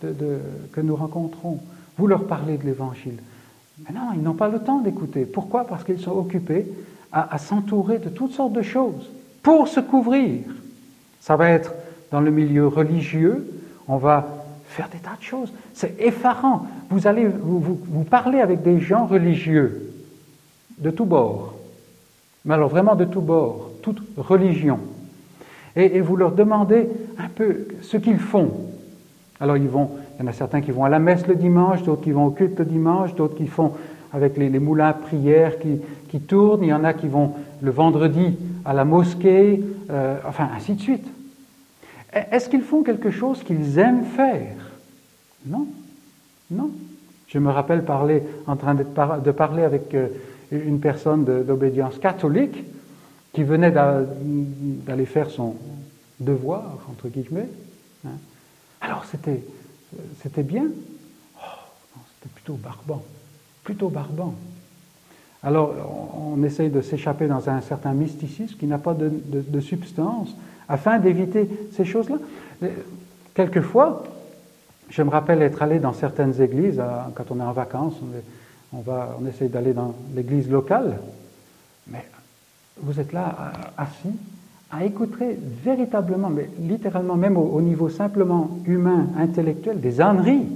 que 0.00 0.80
nous 0.80 0.96
rencontrons 0.96 1.60
Vous 1.96 2.08
leur 2.08 2.26
parlez 2.26 2.58
de 2.58 2.64
l'Évangile. 2.64 3.18
Mais 3.84 3.94
non, 3.94 4.10
ils 4.14 4.22
n'ont 4.22 4.34
pas 4.34 4.48
le 4.48 4.58
temps 4.58 4.80
d'écouter. 4.80 5.24
Pourquoi? 5.24 5.66
Parce 5.66 5.84
qu'ils 5.84 6.00
sont 6.00 6.18
occupés 6.18 6.66
à, 7.12 7.38
s'entourer 7.38 7.98
de 7.98 8.08
toutes 8.08 8.32
sortes 8.32 8.52
de 8.52 8.62
choses 8.62 9.10
pour 9.42 9.68
se 9.68 9.80
couvrir. 9.80 10.40
Ça 11.20 11.36
va 11.36 11.50
être 11.50 11.72
dans 12.10 12.20
le 12.20 12.30
milieu 12.30 12.66
religieux, 12.66 13.48
on 13.86 13.96
va 13.96 14.41
faire 14.72 14.88
des 14.88 14.98
tas 14.98 15.16
de 15.18 15.22
choses. 15.22 15.52
C'est 15.74 16.00
effarant. 16.00 16.66
Vous 16.90 17.06
allez 17.06 17.26
vous, 17.26 17.60
vous, 17.60 18.04
parlez 18.04 18.40
avec 18.40 18.62
des 18.62 18.80
gens 18.80 19.06
religieux 19.06 19.92
de 20.78 20.90
tous 20.90 21.04
bords. 21.04 21.54
Mais 22.44 22.54
alors 22.54 22.68
vraiment 22.68 22.96
de 22.96 23.04
tous 23.04 23.20
bords, 23.20 23.70
toute 23.82 24.02
religion 24.16 24.80
et, 25.76 26.00
vous 26.00 26.16
leur 26.16 26.32
demandez 26.32 26.88
un 27.18 27.28
peu 27.28 27.66
ce 27.82 27.96
qu'ils 27.96 28.18
font. 28.18 28.50
Alors 29.40 29.56
ils 29.56 29.68
vont, 29.68 29.90
il 30.18 30.22
y 30.22 30.24
en 30.26 30.30
a 30.30 30.32
certains 30.32 30.60
qui 30.60 30.70
vont 30.70 30.84
à 30.84 30.88
la 30.88 30.98
messe 30.98 31.26
le 31.26 31.34
dimanche, 31.34 31.82
d'autres 31.82 32.02
qui 32.02 32.10
vont 32.10 32.26
au 32.26 32.30
culte 32.30 32.58
le 32.58 32.64
dimanche, 32.64 33.14
d'autres 33.14 33.36
qui 33.36 33.46
font 33.46 33.72
avec 34.12 34.36
les, 34.36 34.50
moulins 34.58 34.88
à 34.88 34.92
prière 34.92 35.58
qui, 35.58 35.80
qui, 36.08 36.20
tournent, 36.20 36.62
il 36.62 36.68
y 36.68 36.74
en 36.74 36.84
a 36.84 36.92
qui 36.92 37.08
vont 37.08 37.32
le 37.62 37.70
vendredi 37.70 38.36
à 38.64 38.74
la 38.74 38.84
mosquée, 38.84 39.62
euh, 39.90 40.18
enfin 40.28 40.48
ainsi 40.54 40.74
de 40.74 40.80
suite. 40.80 41.06
Est-ce 42.12 42.48
qu'ils 42.48 42.62
font 42.62 42.82
quelque 42.82 43.10
chose 43.10 43.42
qu'ils 43.42 43.78
aiment 43.78 44.04
faire? 44.04 44.56
Non, 45.46 45.66
non. 46.50 46.70
Je 47.28 47.38
me 47.38 47.50
rappelle 47.50 47.84
parler, 47.84 48.22
en 48.46 48.56
train 48.56 48.74
de, 48.74 48.82
parler 49.32 49.62
avec 49.62 49.94
euh, 49.94 50.08
une 50.50 50.80
personne 50.80 51.24
d'obédience 51.24 51.98
catholique 51.98 52.62
qui 53.32 53.42
venait 53.42 53.70
d'aller 53.70 55.06
faire 55.06 55.30
son 55.30 55.56
devoir, 56.20 56.78
entre 56.90 57.08
guillemets. 57.08 57.48
Hein. 58.06 58.10
Alors 58.82 59.06
c'était, 59.10 59.42
c'était 60.22 60.42
bien. 60.42 60.66
Oh, 61.38 61.98
c'était 62.14 62.34
plutôt 62.34 62.54
barbant, 62.54 63.02
plutôt 63.64 63.88
barbant. 63.88 64.34
Alors 65.42 65.74
on, 66.36 66.42
essaye 66.44 66.68
de 66.68 66.82
s'échapper 66.82 67.28
dans 67.28 67.48
un 67.48 67.62
certain 67.62 67.94
mysticisme 67.94 68.56
qui 68.58 68.66
n'a 68.66 68.78
pas 68.78 68.92
de, 68.92 69.10
de 69.10 69.60
substance 69.60 70.36
afin 70.72 70.98
d'éviter 70.98 71.48
ces 71.76 71.84
choses-là. 71.84 72.16
Quelquefois, 73.34 74.04
je 74.88 75.02
me 75.02 75.10
rappelle 75.10 75.42
être 75.42 75.62
allé 75.62 75.78
dans 75.78 75.92
certaines 75.92 76.40
églises, 76.40 76.82
quand 77.14 77.30
on 77.30 77.38
est 77.40 77.44
en 77.44 77.52
vacances, 77.52 77.94
on, 78.72 78.80
va, 78.80 79.16
on 79.20 79.26
essaie 79.26 79.48
d'aller 79.48 79.74
dans 79.74 79.94
l'église 80.14 80.50
locale, 80.50 80.98
mais 81.88 82.04
vous 82.80 82.98
êtes 82.98 83.12
là 83.12 83.52
assis 83.76 84.16
à 84.70 84.84
écouter 84.84 85.38
véritablement, 85.62 86.30
mais 86.30 86.48
littéralement, 86.58 87.16
même 87.16 87.36
au, 87.36 87.60
niveau 87.60 87.90
simplement 87.90 88.58
humain, 88.64 89.08
intellectuel, 89.18 89.78
des 89.78 90.00
âneries, 90.00 90.46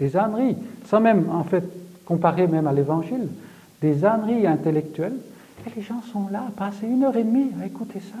des 0.00 0.16
âneries, 0.16 0.56
sans 0.86 1.00
même 1.00 1.30
en 1.30 1.44
fait 1.44 1.64
comparer 2.04 2.48
même 2.48 2.66
à 2.66 2.72
l'évangile, 2.72 3.28
des 3.80 4.04
âneries 4.04 4.48
intellectuelles, 4.48 5.16
et 5.64 5.70
les 5.76 5.82
gens 5.82 6.02
sont 6.12 6.26
là 6.32 6.42
à 6.48 6.50
passer 6.50 6.86
une 6.86 7.04
heure 7.04 7.16
et 7.16 7.22
demie 7.22 7.52
à 7.62 7.66
écouter 7.66 8.00
ça. 8.00 8.18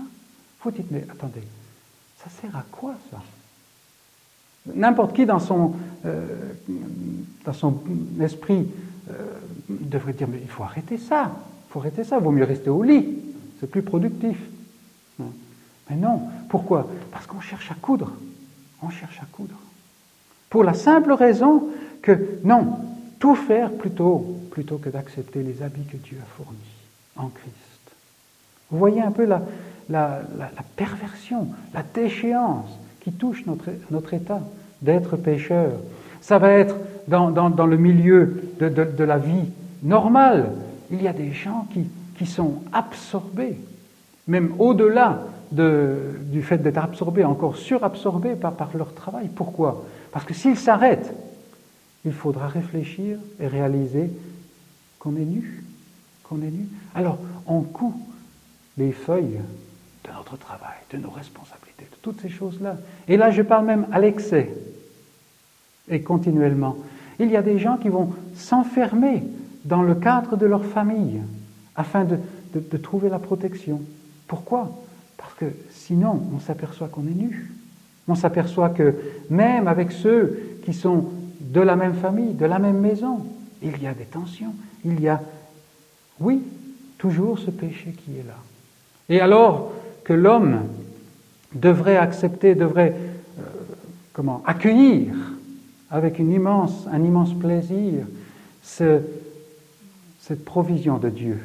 Vous 0.66 0.72
dites, 0.72 0.90
mais 0.90 1.06
attendez, 1.08 1.44
ça 2.18 2.28
sert 2.28 2.56
à 2.56 2.64
quoi 2.72 2.96
ça? 3.12 3.18
N'importe 4.74 5.14
qui 5.14 5.24
dans 5.24 5.38
son, 5.38 5.74
euh, 6.04 6.54
dans 7.44 7.52
son 7.52 7.78
esprit 8.20 8.66
euh, 9.08 9.12
devrait 9.68 10.12
dire, 10.12 10.26
mais 10.26 10.40
il 10.42 10.48
faut 10.48 10.64
arrêter 10.64 10.98
ça, 10.98 11.30
il 11.30 11.72
faut 11.72 11.78
arrêter 11.78 12.02
ça, 12.02 12.16
il 12.18 12.24
vaut 12.24 12.32
mieux 12.32 12.42
rester 12.42 12.68
au 12.68 12.82
lit, 12.82 13.16
c'est 13.60 13.70
plus 13.70 13.82
productif. 13.82 14.36
Mais 15.20 15.94
non, 15.96 16.22
pourquoi? 16.48 16.90
Parce 17.12 17.28
qu'on 17.28 17.40
cherche 17.40 17.70
à 17.70 17.76
coudre, 17.76 18.10
on 18.82 18.90
cherche 18.90 19.20
à 19.22 19.26
coudre. 19.30 19.54
Pour 20.50 20.64
la 20.64 20.74
simple 20.74 21.12
raison 21.12 21.68
que, 22.02 22.40
non, 22.42 22.76
tout 23.20 23.36
faire 23.36 23.70
plutôt, 23.70 24.36
plutôt 24.50 24.78
que 24.78 24.88
d'accepter 24.88 25.44
les 25.44 25.62
habits 25.62 25.84
que 25.84 25.96
Dieu 25.96 26.18
a 26.20 26.26
fournis 26.26 26.58
en 27.14 27.28
Christ. 27.28 27.65
Vous 28.70 28.78
voyez 28.78 29.00
un 29.00 29.12
peu 29.12 29.24
la, 29.24 29.42
la, 29.88 30.20
perversion, 30.76 31.48
la 31.74 31.82
déchéance 31.94 32.78
qui 33.00 33.12
touche 33.12 33.46
notre, 33.46 33.70
notre 33.90 34.14
état 34.14 34.40
d'être 34.82 35.16
pécheur. 35.16 35.72
Ça 36.20 36.38
va 36.38 36.50
être 36.50 36.76
dans, 37.06 37.30
dans, 37.30 37.66
le 37.66 37.76
milieu 37.76 38.42
de, 38.58 38.68
de, 38.68 39.04
la 39.04 39.18
vie 39.18 39.48
normale. 39.82 40.50
Il 40.90 41.02
y 41.02 41.08
a 41.08 41.12
des 41.12 41.32
gens 41.32 41.66
qui, 41.72 41.86
qui 42.18 42.26
sont 42.26 42.54
absorbés, 42.72 43.56
même 44.26 44.52
au-delà 44.58 45.22
de, 45.52 46.18
du 46.22 46.42
fait 46.42 46.58
d'être 46.58 46.82
absorbés, 46.82 47.24
encore 47.24 47.56
surabsorbés 47.56 48.34
par, 48.34 48.52
par 48.52 48.76
leur 48.76 48.92
travail. 48.92 49.28
Pourquoi? 49.34 49.84
Parce 50.10 50.24
que 50.24 50.34
s'ils 50.34 50.58
s'arrêtent, 50.58 51.14
il 52.04 52.12
faudra 52.12 52.48
réfléchir 52.48 53.18
et 53.40 53.46
réaliser 53.46 54.10
qu'on 54.98 55.16
est 55.16 55.24
nu, 55.24 55.64
qu'on 56.24 56.36
est 56.36 56.50
nu. 56.50 56.66
Alors, 56.94 57.18
on 57.46 57.60
coud 57.60 57.94
les 58.76 58.92
feuilles 58.92 59.40
de 60.04 60.10
notre 60.16 60.36
travail, 60.36 60.76
de 60.90 60.98
nos 60.98 61.10
responsabilités, 61.10 61.84
de 61.84 61.96
toutes 62.02 62.20
ces 62.20 62.28
choses-là. 62.28 62.76
Et 63.08 63.16
là, 63.16 63.30
je 63.30 63.42
parle 63.42 63.66
même 63.66 63.86
à 63.92 63.98
l'excès 63.98 64.52
et 65.88 66.02
continuellement. 66.02 66.76
Il 67.18 67.30
y 67.30 67.36
a 67.36 67.42
des 67.42 67.58
gens 67.58 67.76
qui 67.76 67.88
vont 67.88 68.12
s'enfermer 68.34 69.22
dans 69.64 69.82
le 69.82 69.94
cadre 69.94 70.36
de 70.36 70.46
leur 70.46 70.64
famille 70.64 71.20
afin 71.74 72.04
de, 72.04 72.18
trouver 72.78 73.08
la 73.08 73.18
protection. 73.18 73.82
Pourquoi? 74.26 74.70
Parce 75.16 75.34
que 75.34 75.46
sinon, 75.70 76.22
on 76.34 76.40
s'aperçoit 76.40 76.88
qu'on 76.88 77.06
est 77.06 77.14
nu. 77.14 77.52
On 78.08 78.14
s'aperçoit 78.14 78.70
que 78.70 78.94
même 79.28 79.68
avec 79.68 79.92
ceux 79.92 80.58
qui 80.64 80.72
sont 80.72 81.10
de 81.40 81.60
la 81.60 81.76
même 81.76 81.94
famille, 81.94 82.34
de 82.34 82.46
la 82.46 82.58
même 82.58 82.78
maison, 82.78 83.26
il 83.62 83.82
y 83.82 83.86
a 83.86 83.94
des 83.94 84.04
tensions. 84.04 84.54
Il 84.84 85.00
y 85.00 85.08
a, 85.08 85.20
oui, 86.20 86.42
toujours 86.98 87.38
ce 87.38 87.50
péché 87.50 87.92
qui 87.92 88.12
est 88.18 88.26
là. 88.26 88.36
Et 89.08 89.20
alors, 89.20 89.72
que 90.04 90.12
l'homme 90.12 90.62
devrait 91.52 91.96
accepter, 91.96 92.54
devrait 92.54 92.94
euh, 92.94 93.42
comment 94.12 94.42
accueillir 94.46 95.14
avec 95.90 96.20
un 96.20 96.30
immense 96.30 97.34
plaisir 97.34 98.04
cette 98.62 100.44
provision 100.44 100.98
de 100.98 101.08
Dieu 101.08 101.40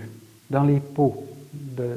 dans 0.50 0.64
les 0.64 0.80
peaux, 0.80 1.24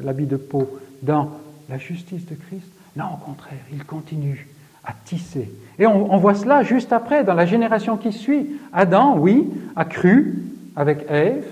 l'habit 0.02 0.26
de 0.26 0.36
peau, 0.36 0.78
dans 1.02 1.30
la 1.68 1.78
justice 1.78 2.26
de 2.26 2.34
Christ? 2.34 2.68
Non, 2.96 3.06
au 3.14 3.24
contraire, 3.24 3.64
il 3.72 3.84
continue 3.84 4.48
à 4.84 4.92
tisser. 5.04 5.50
Et 5.78 5.86
on, 5.86 6.12
on, 6.12 6.18
voit 6.18 6.34
cela 6.34 6.62
juste 6.62 6.92
après, 6.92 7.24
dans 7.24 7.34
la 7.34 7.46
génération 7.46 7.96
qui 7.96 8.12
suit. 8.12 8.58
Adam, 8.72 9.16
oui, 9.18 9.48
a 9.74 9.84
cru 9.84 10.44
avec 10.76 11.06
Ève. 11.08 11.46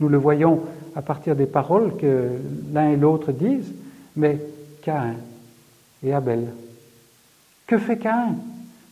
Nous 0.00 0.08
le 0.08 0.16
voyons 0.16 0.62
à 0.96 1.02
partir 1.02 1.36
des 1.36 1.46
paroles 1.46 1.96
que 1.96 2.30
l'un 2.72 2.90
et 2.90 2.96
l'autre 2.96 3.30
disent. 3.30 3.72
Mais 4.16 4.40
Caïn 4.82 5.14
et 6.02 6.12
Abel, 6.12 6.48
que 7.66 7.78
fait 7.78 7.98
Caïn? 7.98 8.36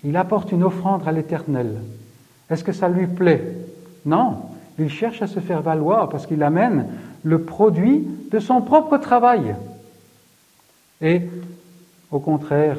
Il 0.04 0.18
apporte 0.18 0.52
une 0.52 0.62
offrande 0.62 1.02
à 1.06 1.12
l'Éternel. 1.12 1.80
Est-ce 2.50 2.62
que 2.62 2.72
ça 2.72 2.90
lui 2.90 3.06
plaît? 3.06 3.56
Non, 4.04 4.36
il 4.78 4.90
cherche 4.90 5.22
à 5.22 5.26
se 5.26 5.40
faire 5.40 5.62
valoir 5.62 6.10
parce 6.10 6.26
qu'il 6.26 6.42
amène 6.42 6.86
le 7.22 7.42
produit 7.42 8.06
de 8.30 8.38
son 8.38 8.60
propre 8.60 8.98
travail. 8.98 9.54
Et 11.00 11.22
au 12.10 12.18
contraire, 12.18 12.76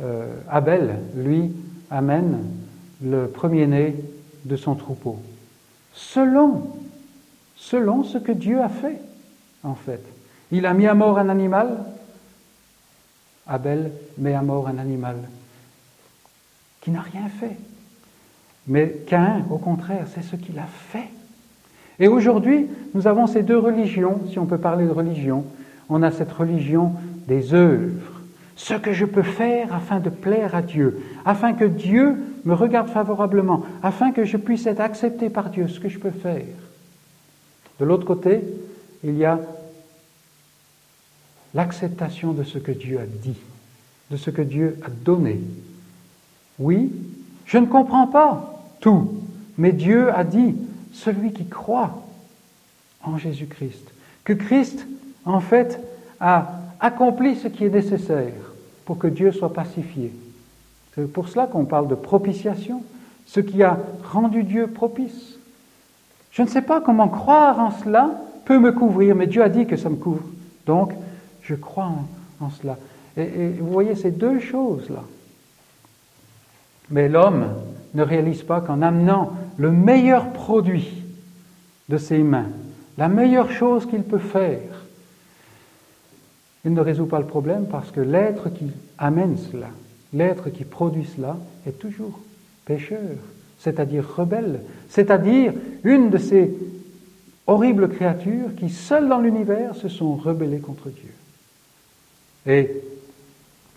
euh, 0.00 0.32
Abel, 0.48 0.94
lui, 1.16 1.50
amène 1.90 2.38
le 3.02 3.26
premier-né 3.26 3.96
de 4.44 4.56
son 4.56 4.76
troupeau. 4.76 5.18
Selon, 5.92 6.62
selon 7.60 8.02
ce 8.04 8.18
que 8.18 8.32
Dieu 8.32 8.60
a 8.60 8.68
fait, 8.68 9.00
en 9.62 9.74
fait. 9.74 10.02
Il 10.50 10.66
a 10.66 10.72
mis 10.72 10.86
à 10.86 10.94
mort 10.94 11.18
un 11.18 11.28
animal. 11.28 11.84
Abel 13.46 13.92
met 14.18 14.34
à 14.34 14.42
mort 14.42 14.66
un 14.66 14.78
animal 14.78 15.16
qui 16.80 16.90
n'a 16.90 17.02
rien 17.02 17.28
fait. 17.28 17.56
Mais 18.66 19.02
Cain, 19.06 19.44
au 19.50 19.58
contraire, 19.58 20.06
c'est 20.14 20.22
ce 20.22 20.36
qu'il 20.36 20.58
a 20.58 20.66
fait. 20.66 21.10
Et 21.98 22.08
aujourd'hui, 22.08 22.66
nous 22.94 23.06
avons 23.06 23.26
ces 23.26 23.42
deux 23.42 23.58
religions, 23.58 24.22
si 24.30 24.38
on 24.38 24.46
peut 24.46 24.58
parler 24.58 24.86
de 24.86 24.90
religion. 24.90 25.44
On 25.90 26.02
a 26.02 26.10
cette 26.10 26.32
religion 26.32 26.94
des 27.28 27.52
œuvres, 27.52 28.22
ce 28.56 28.74
que 28.74 28.92
je 28.92 29.04
peux 29.04 29.22
faire 29.22 29.74
afin 29.74 30.00
de 30.00 30.08
plaire 30.08 30.54
à 30.54 30.62
Dieu, 30.62 31.02
afin 31.26 31.52
que 31.52 31.64
Dieu 31.64 32.16
me 32.44 32.54
regarde 32.54 32.88
favorablement, 32.88 33.64
afin 33.82 34.12
que 34.12 34.24
je 34.24 34.38
puisse 34.38 34.66
être 34.66 34.80
accepté 34.80 35.28
par 35.28 35.50
Dieu, 35.50 35.68
ce 35.68 35.78
que 35.78 35.90
je 35.90 35.98
peux 35.98 36.10
faire. 36.10 36.46
De 37.80 37.86
l'autre 37.86 38.04
côté, 38.04 38.42
il 39.02 39.16
y 39.16 39.24
a 39.24 39.40
l'acceptation 41.54 42.32
de 42.32 42.44
ce 42.44 42.58
que 42.58 42.72
Dieu 42.72 43.00
a 43.00 43.06
dit, 43.06 43.38
de 44.10 44.16
ce 44.18 44.30
que 44.30 44.42
Dieu 44.42 44.78
a 44.84 44.90
donné. 44.90 45.40
Oui, 46.58 46.92
je 47.46 47.56
ne 47.58 47.66
comprends 47.66 48.06
pas 48.06 48.62
tout, 48.80 49.14
mais 49.56 49.72
Dieu 49.72 50.14
a 50.14 50.24
dit, 50.24 50.54
celui 50.92 51.32
qui 51.32 51.46
croit 51.46 52.06
en 53.02 53.16
Jésus-Christ, 53.16 53.92
que 54.24 54.34
Christ, 54.34 54.86
en 55.24 55.40
fait, 55.40 55.80
a 56.20 56.60
accompli 56.80 57.36
ce 57.36 57.48
qui 57.48 57.64
est 57.64 57.70
nécessaire 57.70 58.34
pour 58.84 58.98
que 58.98 59.06
Dieu 59.06 59.32
soit 59.32 59.52
pacifié. 59.52 60.12
C'est 60.94 61.10
pour 61.10 61.28
cela 61.28 61.46
qu'on 61.46 61.64
parle 61.64 61.88
de 61.88 61.94
propitiation, 61.94 62.82
ce 63.26 63.40
qui 63.40 63.62
a 63.62 63.78
rendu 64.12 64.42
Dieu 64.42 64.66
propice. 64.66 65.29
Je 66.30 66.42
ne 66.42 66.48
sais 66.48 66.62
pas 66.62 66.80
comment 66.80 67.08
croire 67.08 67.58
en 67.58 67.70
cela 67.70 68.10
peut 68.44 68.58
me 68.58 68.72
couvrir, 68.72 69.14
mais 69.14 69.26
Dieu 69.26 69.42
a 69.42 69.48
dit 69.48 69.66
que 69.66 69.76
ça 69.76 69.90
me 69.90 69.96
couvre. 69.96 70.24
Donc, 70.66 70.92
je 71.42 71.54
crois 71.54 71.90
en, 72.40 72.50
cela. 72.50 72.78
Et, 73.16 73.48
vous 73.58 73.70
voyez 73.72 73.94
ces 73.94 74.10
deux 74.10 74.38
choses-là. 74.38 75.02
Mais 76.90 77.08
l'homme 77.08 77.48
ne 77.94 78.02
réalise 78.02 78.42
pas 78.42 78.60
qu'en 78.60 78.82
amenant 78.82 79.32
le 79.56 79.70
meilleur 79.70 80.32
produit 80.32 81.04
de 81.88 81.96
ses 81.96 82.18
mains, 82.18 82.48
la 82.98 83.08
meilleure 83.08 83.50
chose 83.50 83.86
qu'il 83.86 84.02
peut 84.02 84.18
faire, 84.18 84.86
il 86.64 86.74
ne 86.74 86.80
résout 86.80 87.06
pas 87.06 87.18
le 87.18 87.26
problème 87.26 87.66
parce 87.70 87.90
que 87.90 88.00
l'être 88.00 88.50
qui 88.50 88.70
amène 88.98 89.38
cela, 89.38 89.68
l'être 90.12 90.50
qui 90.50 90.64
produit 90.64 91.06
cela, 91.16 91.36
est 91.66 91.78
toujours 91.78 92.20
pécheur, 92.64 93.16
c'est-à-dire 93.60 94.04
rebelle, 94.16 94.60
c'est-à-dire 94.88 95.52
une 95.84 96.10
de 96.10 96.18
ces 96.18 96.52
horribles 97.46 97.88
créatures 97.88 98.54
qui, 98.56 98.68
seules 98.68 99.08
dans 99.08 99.20
l'univers, 99.20 99.76
se 99.76 99.88
sont 99.88 100.14
rebellées 100.14 100.60
contre 100.60 100.88
Dieu. 100.88 101.12
Et 102.46 102.82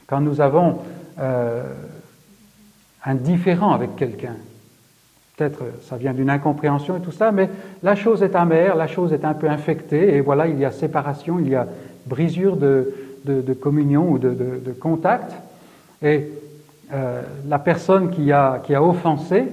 quand 0.07 0.21
nous 0.21 0.41
avons 0.41 0.79
euh, 1.19 1.63
un 3.05 3.15
différent 3.15 3.71
avec 3.71 3.95
quelqu'un, 3.95 4.35
Peut-être 5.35 5.63
ça 5.81 5.97
vient 5.97 6.13
d'une 6.13 6.29
incompréhension 6.29 6.97
et 6.97 6.99
tout 6.99 7.11
ça, 7.11 7.31
mais 7.31 7.49
la 7.81 7.95
chose 7.95 8.21
est 8.21 8.35
amère, 8.35 8.75
la 8.75 8.85
chose 8.85 9.13
est 9.13 9.25
un 9.25 9.33
peu 9.33 9.49
infectée, 9.49 10.15
et 10.15 10.21
voilà, 10.21 10.47
il 10.47 10.59
y 10.59 10.65
a 10.65 10.69
séparation, 10.69 11.39
il 11.39 11.49
y 11.49 11.55
a 11.55 11.67
brisure 12.05 12.55
de, 12.55 12.93
communion 13.59 14.11
ou 14.11 14.19
de, 14.19 14.75
contact. 14.79 15.33
Et 16.03 16.29
euh, 16.93 17.23
la 17.47 17.57
personne 17.57 18.11
qui 18.11 18.31
a, 18.31 18.61
qui 18.63 18.75
a 18.75 18.83
offensé 18.83 19.45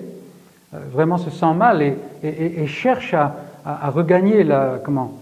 vraiment 0.72 1.18
se 1.18 1.30
sent 1.30 1.54
mal 1.54 1.82
et, 1.82 2.66
cherche 2.66 3.14
à, 3.14 3.90
regagner 3.90 4.44
la, 4.44 4.80
comment, 4.84 5.18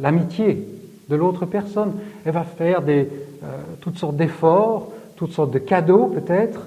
l'amitié 0.00 0.66
de 1.08 1.16
l'autre 1.16 1.46
personne. 1.46 1.92
Elle 2.24 2.32
va 2.32 2.44
faire 2.44 2.82
des, 2.82 3.08
euh, 3.42 3.46
toutes 3.80 3.98
sortes 3.98 4.16
d'efforts, 4.16 4.92
toutes 5.16 5.32
sortes 5.32 5.50
de 5.50 5.58
cadeaux 5.58 6.06
peut-être, 6.06 6.66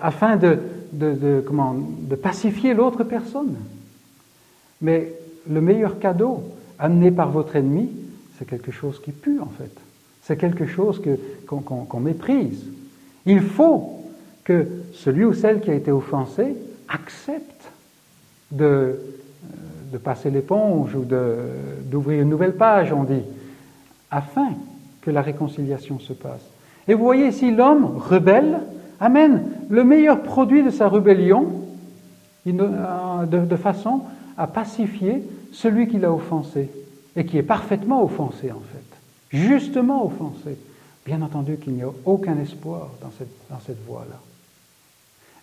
afin 0.00 0.36
de, 0.36 0.58
de, 0.92 1.42
comment, 1.46 1.74
de 1.74 2.16
pacifier 2.16 2.74
l'autre 2.74 3.04
personne. 3.04 3.56
Mais 4.80 5.12
le 5.48 5.60
meilleur 5.60 5.98
cadeau 5.98 6.42
amené 6.78 7.10
par 7.10 7.30
votre 7.30 7.56
ennemi, 7.56 7.90
c'est 8.38 8.48
quelque 8.48 8.72
chose 8.72 9.00
qui 9.00 9.12
pue 9.12 9.40
en 9.40 9.50
fait. 9.58 9.72
C'est 10.22 10.36
quelque 10.36 10.66
chose 10.66 11.00
qu'on, 11.46 12.00
méprise. 12.00 12.64
Il 13.26 13.40
faut 13.40 14.04
que 14.44 14.66
celui 14.92 15.24
ou 15.24 15.32
celle 15.32 15.60
qui 15.60 15.70
a 15.70 15.74
été 15.74 15.90
offensé 15.90 16.54
accepte 16.92 17.70
de, 18.50 18.64
euh, 18.64 18.92
de 19.92 19.98
passer 19.98 20.30
l'éponge 20.30 20.94
ou 20.94 21.04
d'ouvrir 21.04 22.22
une 22.22 22.28
nouvelle 22.28 22.56
page, 22.56 22.92
on 22.92 23.04
dit, 23.04 23.22
afin 24.10 24.50
que 25.00 25.10
la 25.10 25.22
réconciliation 25.22 25.98
se 25.98 26.12
passe. 26.12 26.42
Et 26.88 26.94
vous 26.94 27.04
voyez 27.04 27.28
ici 27.28 27.50
l'homme 27.50 27.96
rebelle 27.96 28.60
amène 29.00 29.44
le 29.68 29.84
meilleur 29.84 30.22
produit 30.22 30.62
de 30.62 30.70
sa 30.70 30.88
rébellion 30.88 31.62
euh, 32.46 33.26
de, 33.26 33.56
façon 33.56 34.02
à 34.36 34.46
pacifier 34.46 35.22
celui 35.52 35.88
qui 35.88 35.98
l'a 35.98 36.12
offensé 36.12 36.70
et 37.14 37.24
qui 37.24 37.38
est 37.38 37.42
parfaitement 37.42 38.02
offensé 38.02 38.50
en 38.50 38.62
fait, 38.72 39.36
justement 39.36 40.04
offensé. 40.04 40.56
Bien 41.04 41.22
entendu 41.22 41.56
qu'il 41.56 41.74
n'y 41.74 41.82
a 41.82 41.90
aucun 42.04 42.38
espoir 42.38 42.90
dans 43.00 43.10
cette, 43.16 43.32
dans 43.50 43.60
cette 43.60 43.84
voie-là. 43.86 44.18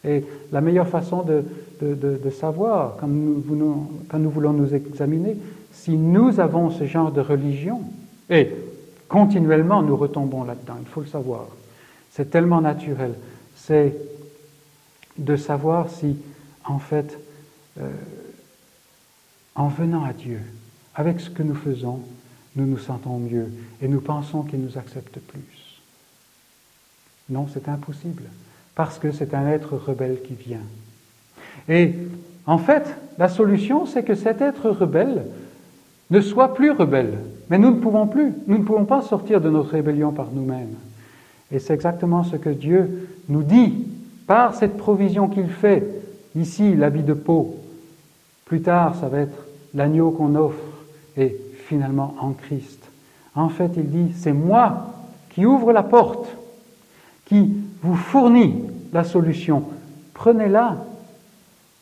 Et 0.03 0.23
la 0.51 0.61
meilleure 0.61 0.87
façon 0.87 1.23
de, 1.23 2.29
savoir, 2.31 2.95
quand 2.99 3.07
nous, 3.07 3.91
quand 4.07 4.19
nous, 4.19 4.29
voulons 4.29 4.53
nous 4.53 4.73
examiner, 4.73 5.37
si 5.71 5.97
nous 5.97 6.39
avons 6.39 6.71
ce 6.71 6.85
genre 6.85 7.11
de 7.11 7.21
religion, 7.21 7.81
et 8.29 8.49
continuellement 9.07 9.81
nous 9.81 9.97
retombons 9.97 10.43
là-dedans, 10.43 10.77
il 10.79 10.87
faut 10.87 11.01
le 11.01 11.07
savoir, 11.07 11.47
c'est 12.11 12.29
tellement 12.29 12.61
naturel, 12.61 13.13
c'est 13.55 13.95
de 15.17 15.35
savoir 15.35 15.89
si, 15.89 16.17
en 16.65 16.79
fait, 16.79 17.19
euh, 17.79 17.89
en 19.55 19.67
venant 19.67 20.05
à 20.05 20.13
Dieu, 20.13 20.39
avec 20.95 21.19
ce 21.19 21.29
que 21.29 21.43
nous 21.43 21.55
faisons, 21.55 22.01
nous 22.55 22.65
nous 22.65 22.77
sentons 22.77 23.19
mieux 23.19 23.51
et 23.81 23.87
nous 23.87 24.01
pensons 24.01 24.43
qu'il 24.43 24.61
nous 24.61 24.77
accepte 24.77 25.19
plus. 25.19 25.81
Non, 27.29 27.47
c'est 27.53 27.67
impossible, 27.67 28.23
parce 28.79 28.97
que 28.97 29.11
c'est 29.11 29.33
un 29.33 29.45
être 29.45 29.75
rebelle 29.75 30.19
qui 30.25 30.35
vient. 30.35 30.63
Et 31.67 31.95
en 32.45 32.57
fait, 32.57 32.95
la 33.17 33.27
solution, 33.27 33.85
c'est 33.85 34.03
que 34.03 34.15
cet 34.15 34.39
être 34.39 34.69
rebelle 34.69 35.23
ne 36.09 36.21
soit 36.21 36.53
plus 36.53 36.71
rebelle. 36.71 37.17
Mais 37.49 37.57
nous 37.57 37.71
ne 37.71 37.81
pouvons 37.81 38.07
plus, 38.07 38.31
nous 38.47 38.57
ne 38.57 38.63
pouvons 38.63 38.85
pas 38.85 39.01
sortir 39.01 39.41
de 39.41 39.49
notre 39.49 39.71
rébellion 39.71 40.13
par 40.13 40.27
nous-mêmes. 40.31 40.75
Et 41.51 41.59
c'est 41.59 41.73
exactement 41.73 42.23
ce 42.23 42.37
que 42.37 42.49
Dieu 42.49 43.09
nous 43.27 43.43
dit 43.43 43.85
par 44.27 44.55
cette 44.55 44.77
provision 44.77 45.27
qu'il 45.27 45.49
fait. 45.49 45.85
Ici, 46.37 46.73
l'habit 46.73 47.03
de 47.03 47.13
peau. 47.13 47.57
Plus 48.45 48.61
tard, 48.61 48.95
ça 48.95 49.09
va 49.09 49.19
être 49.19 49.45
l'agneau 49.73 50.11
qu'on 50.11 50.35
offre. 50.35 50.55
Et 51.17 51.35
finalement, 51.65 52.15
en 52.21 52.31
Christ. 52.31 52.79
En 53.35 53.49
fait, 53.49 53.71
il 53.75 53.89
dit, 53.89 54.13
c'est 54.15 54.31
moi 54.31 54.87
qui 55.31 55.45
ouvre 55.45 55.73
la 55.73 55.83
porte, 55.83 56.29
qui 57.25 57.51
vous 57.81 57.95
fournit 57.95 58.55
la 58.93 59.03
solution. 59.03 59.63
Prenez-la 60.13 60.85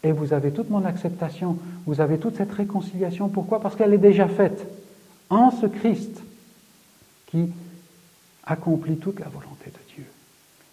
et 0.04 0.12
vous 0.12 0.34
avez 0.34 0.52
toute 0.52 0.70
mon 0.70 0.86
acceptation, 0.86 1.58
vous 1.86 2.02
avez 2.02 2.18
toute 2.18 2.38
cette 2.38 2.52
réconciliation. 2.52 3.30
Pourquoi? 3.30 3.60
Parce 3.60 3.76
qu'elle 3.76 3.94
est 3.94 3.98
déjà 3.98 4.28
faite 4.28 4.68
en 5.30 5.52
ce 5.52 5.66
Christ 5.66 6.22
qui 7.28 7.50
accomplit 8.46 8.98
toute 8.98 9.20
la 9.20 9.28
volonté 9.28 9.66
de 9.66 9.94
Dieu. 9.96 10.06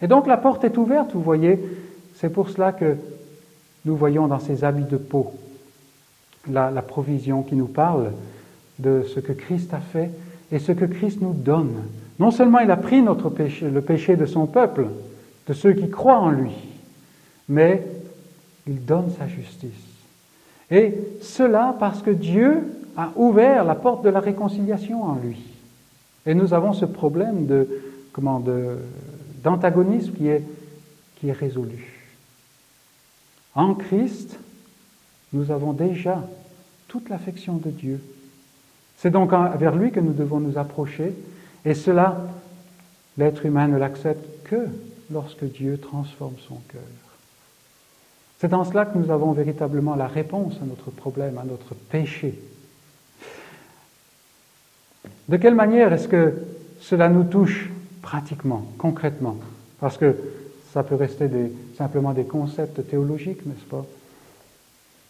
Et 0.00 0.06
donc 0.06 0.26
la 0.26 0.36
porte 0.36 0.64
est 0.64 0.76
ouverte, 0.76 1.12
vous 1.14 1.22
voyez. 1.22 1.58
C'est 2.16 2.28
pour 2.28 2.48
cela 2.48 2.72
que 2.72 2.96
nous 3.84 3.96
voyons 3.96 4.28
dans 4.28 4.38
ces 4.38 4.62
habits 4.62 4.84
de 4.84 4.96
peau 4.96 5.32
la, 6.50 6.82
provision 6.82 7.42
qui 7.42 7.54
nous 7.54 7.66
parle 7.66 8.12
de 8.78 9.02
ce 9.02 9.20
que 9.20 9.32
Christ 9.32 9.72
a 9.74 9.80
fait 9.80 10.10
et 10.52 10.58
ce 10.58 10.72
que 10.72 10.84
Christ 10.84 11.20
nous 11.20 11.32
donne. 11.32 11.74
Non 12.18 12.30
seulement 12.30 12.60
il 12.60 12.70
a 12.70 12.76
pris 12.76 13.02
le 13.02 13.80
péché 13.80 14.16
de 14.16 14.26
son 14.26 14.46
peuple, 14.46 14.86
de 15.46 15.52
ceux 15.52 15.72
qui 15.72 15.90
croient 15.90 16.20
en 16.20 16.30
lui, 16.30 16.54
mais 17.48 17.86
il 18.66 18.84
donne 18.84 19.10
sa 19.18 19.28
justice. 19.28 19.70
Et 20.70 20.94
cela 21.20 21.76
parce 21.78 22.02
que 22.02 22.10
Dieu 22.10 22.62
a 22.96 23.12
ouvert 23.16 23.64
la 23.64 23.74
porte 23.74 24.04
de 24.04 24.08
la 24.08 24.20
réconciliation 24.20 25.02
en 25.04 25.16
lui. 25.16 25.42
Et 26.26 26.34
nous 26.34 26.54
avons 26.54 26.72
ce 26.72 26.86
problème 26.86 27.46
de, 27.46 27.68
comment, 28.12 28.42
d'antagonisme 29.42 30.12
qui 30.14 30.28
est, 30.28 30.42
qui 31.16 31.28
est 31.28 31.32
résolu. 31.32 32.02
En 33.54 33.74
Christ, 33.74 34.38
nous 35.32 35.50
avons 35.50 35.72
déjà 35.72 36.26
toute 36.88 37.08
l'affection 37.08 37.56
de 37.56 37.70
Dieu. 37.70 38.00
C'est 38.96 39.10
donc 39.10 39.32
vers 39.32 39.76
lui 39.76 39.90
que 39.90 40.00
nous 40.00 40.12
devons 40.12 40.40
nous 40.40 40.56
approcher, 40.56 41.14
et 41.64 41.74
cela, 41.74 42.26
l'être 43.18 43.44
humain 43.44 43.68
ne 43.68 43.76
l'accepte 43.76 44.24
que 44.44 44.68
lorsque 45.10 45.44
Dieu 45.44 45.78
transforme 45.78 46.34
son 46.48 46.60
cœur. 46.68 46.82
C'est 48.38 48.48
dans 48.48 48.64
cela 48.64 48.84
que 48.84 48.98
nous 48.98 49.10
avons 49.10 49.32
véritablement 49.32 49.94
la 49.94 50.06
réponse 50.06 50.54
à 50.60 50.66
notre 50.66 50.90
problème, 50.90 51.38
à 51.38 51.44
notre 51.44 51.74
péché. 51.74 52.38
De 55.28 55.36
quelle 55.36 55.54
manière 55.54 55.92
est-ce 55.92 56.08
que 56.08 56.34
cela 56.80 57.08
nous 57.08 57.24
touche 57.24 57.70
pratiquement, 58.02 58.66
concrètement? 58.76 59.36
Parce 59.80 59.96
que 59.96 60.16
ça 60.72 60.82
peut 60.82 60.94
rester 60.96 61.28
simplement 61.78 62.12
des 62.12 62.24
concepts 62.24 62.86
théologiques, 62.88 63.46
n'est-ce 63.46 63.64
pas? 63.64 63.86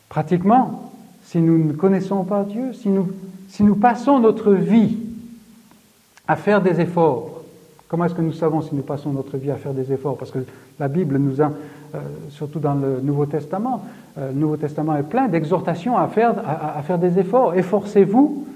Pratiquement, 0.09 0.93
si 1.25 1.39
nous 1.39 1.59
ne 1.59 1.73
connaissons 1.73 2.23
pas 2.25 2.45
Dieu, 2.45 2.73
si 2.73 2.89
nous, 2.89 3.11
si 3.49 3.65
nous 3.65 3.75
passons 3.75 4.21
notre 4.21 4.53
vie 4.53 4.97
à 6.29 6.37
faire 6.37 6.63
des 6.63 6.81
efforts, 6.81 7.34
comment 7.89 8.05
est-ce 8.07 8.14
que 8.14 8.22
nous 8.22 8.32
savons 8.32 8.62
si 8.62 8.74
nous 8.74 8.82
passons 8.82 9.11
notre 9.11 9.37
vie 9.37 9.51
à 9.51 9.57
faire 9.57 9.74
des 9.74 9.93
efforts? 9.93 10.16
Parce 10.16 10.30
que 10.30 10.41
la 10.78 10.89
Bible 10.89 11.18
nous 11.18 11.41
a, 11.41 11.53
euh, 11.95 11.99
surtout 12.30 12.59
dans 12.59 12.74
le 12.74 13.01
Nouveau 13.03 13.26
Testament, 13.26 13.85
euh, 14.18 14.32
le 14.32 14.39
Nouveau 14.39 14.57
Testament 14.57 14.97
est 14.97 15.03
plein 15.03 15.28
d'exhortations 15.28 15.97
à 15.97 16.09
faire, 16.09 16.99
des 16.99 17.18
efforts. 17.18 17.55
Efforcez-vous 17.55 18.47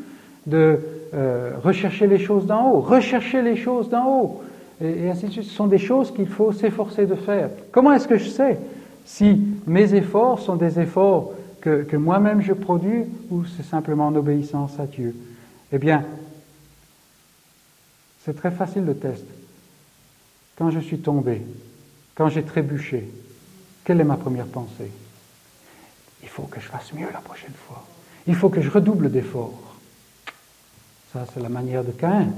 de 0.46 0.78
euh, 1.14 1.52
rechercher 1.62 2.06
les 2.06 2.18
choses 2.18 2.46
d'en 2.46 2.70
haut, 2.70 2.80
rechercher 2.80 3.42
les 3.42 3.56
choses 3.56 3.88
d'en 3.88 4.06
haut, 4.06 4.42
et, 4.82 5.10
ainsi 5.10 5.26
de 5.26 5.32
suite. 5.32 5.44
Ce 5.44 5.54
sont 5.54 5.66
des 5.66 5.78
choses 5.78 6.12
qu'il 6.12 6.28
faut 6.28 6.52
s'efforcer 6.52 7.06
de 7.06 7.14
faire. 7.14 7.50
Comment 7.72 7.92
est-ce 7.92 8.08
que 8.08 8.18
je 8.18 8.28
sais 8.28 8.58
si 9.04 9.40
mes 9.66 9.94
efforts 9.94 10.38
sont 10.38 10.56
des 10.56 10.78
efforts 10.78 11.32
que, 11.60 11.82
que 11.82 11.96
moi-même 11.96 12.40
je 12.40 12.52
produis 12.52 13.04
ou 13.30 13.44
c'est 13.44 13.64
simplement 13.64 14.06
en 14.06 14.14
obéissance 14.14 14.78
à 14.78 14.86
Dieu? 14.86 15.14
Eh 15.72 15.78
bien, 15.78 16.04
c'est 18.28 18.34
très 18.34 18.50
facile 18.50 18.84
le 18.84 18.94
test. 18.94 19.24
Quand 20.58 20.68
je 20.68 20.80
suis 20.80 20.98
tombé, 20.98 21.40
quand 22.14 22.28
j'ai 22.28 22.42
trébuché, 22.42 23.08
quelle 23.84 24.02
est 24.02 24.04
ma 24.04 24.18
première 24.18 24.44
pensée? 24.44 24.90
Il 26.22 26.28
faut 26.28 26.42
que 26.42 26.60
je 26.60 26.66
fasse 26.66 26.92
mieux 26.92 27.06
la 27.10 27.20
prochaine 27.20 27.54
fois. 27.66 27.86
Il 28.26 28.34
faut 28.34 28.50
que 28.50 28.60
je 28.60 28.68
redouble 28.68 29.10
d'efforts. 29.10 29.76
Ça, 31.10 31.24
c'est 31.32 31.40
la 31.40 31.48
manière 31.48 31.82
de 31.82 31.90
Caïn. 31.90 32.34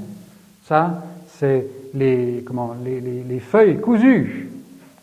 Ça, 0.65 1.03
c'est 1.27 1.67
les, 1.93 2.45
comment, 2.47 2.77
les, 2.85 3.01
les, 3.01 3.41
feuilles 3.41 3.81
cousues. 3.81 4.49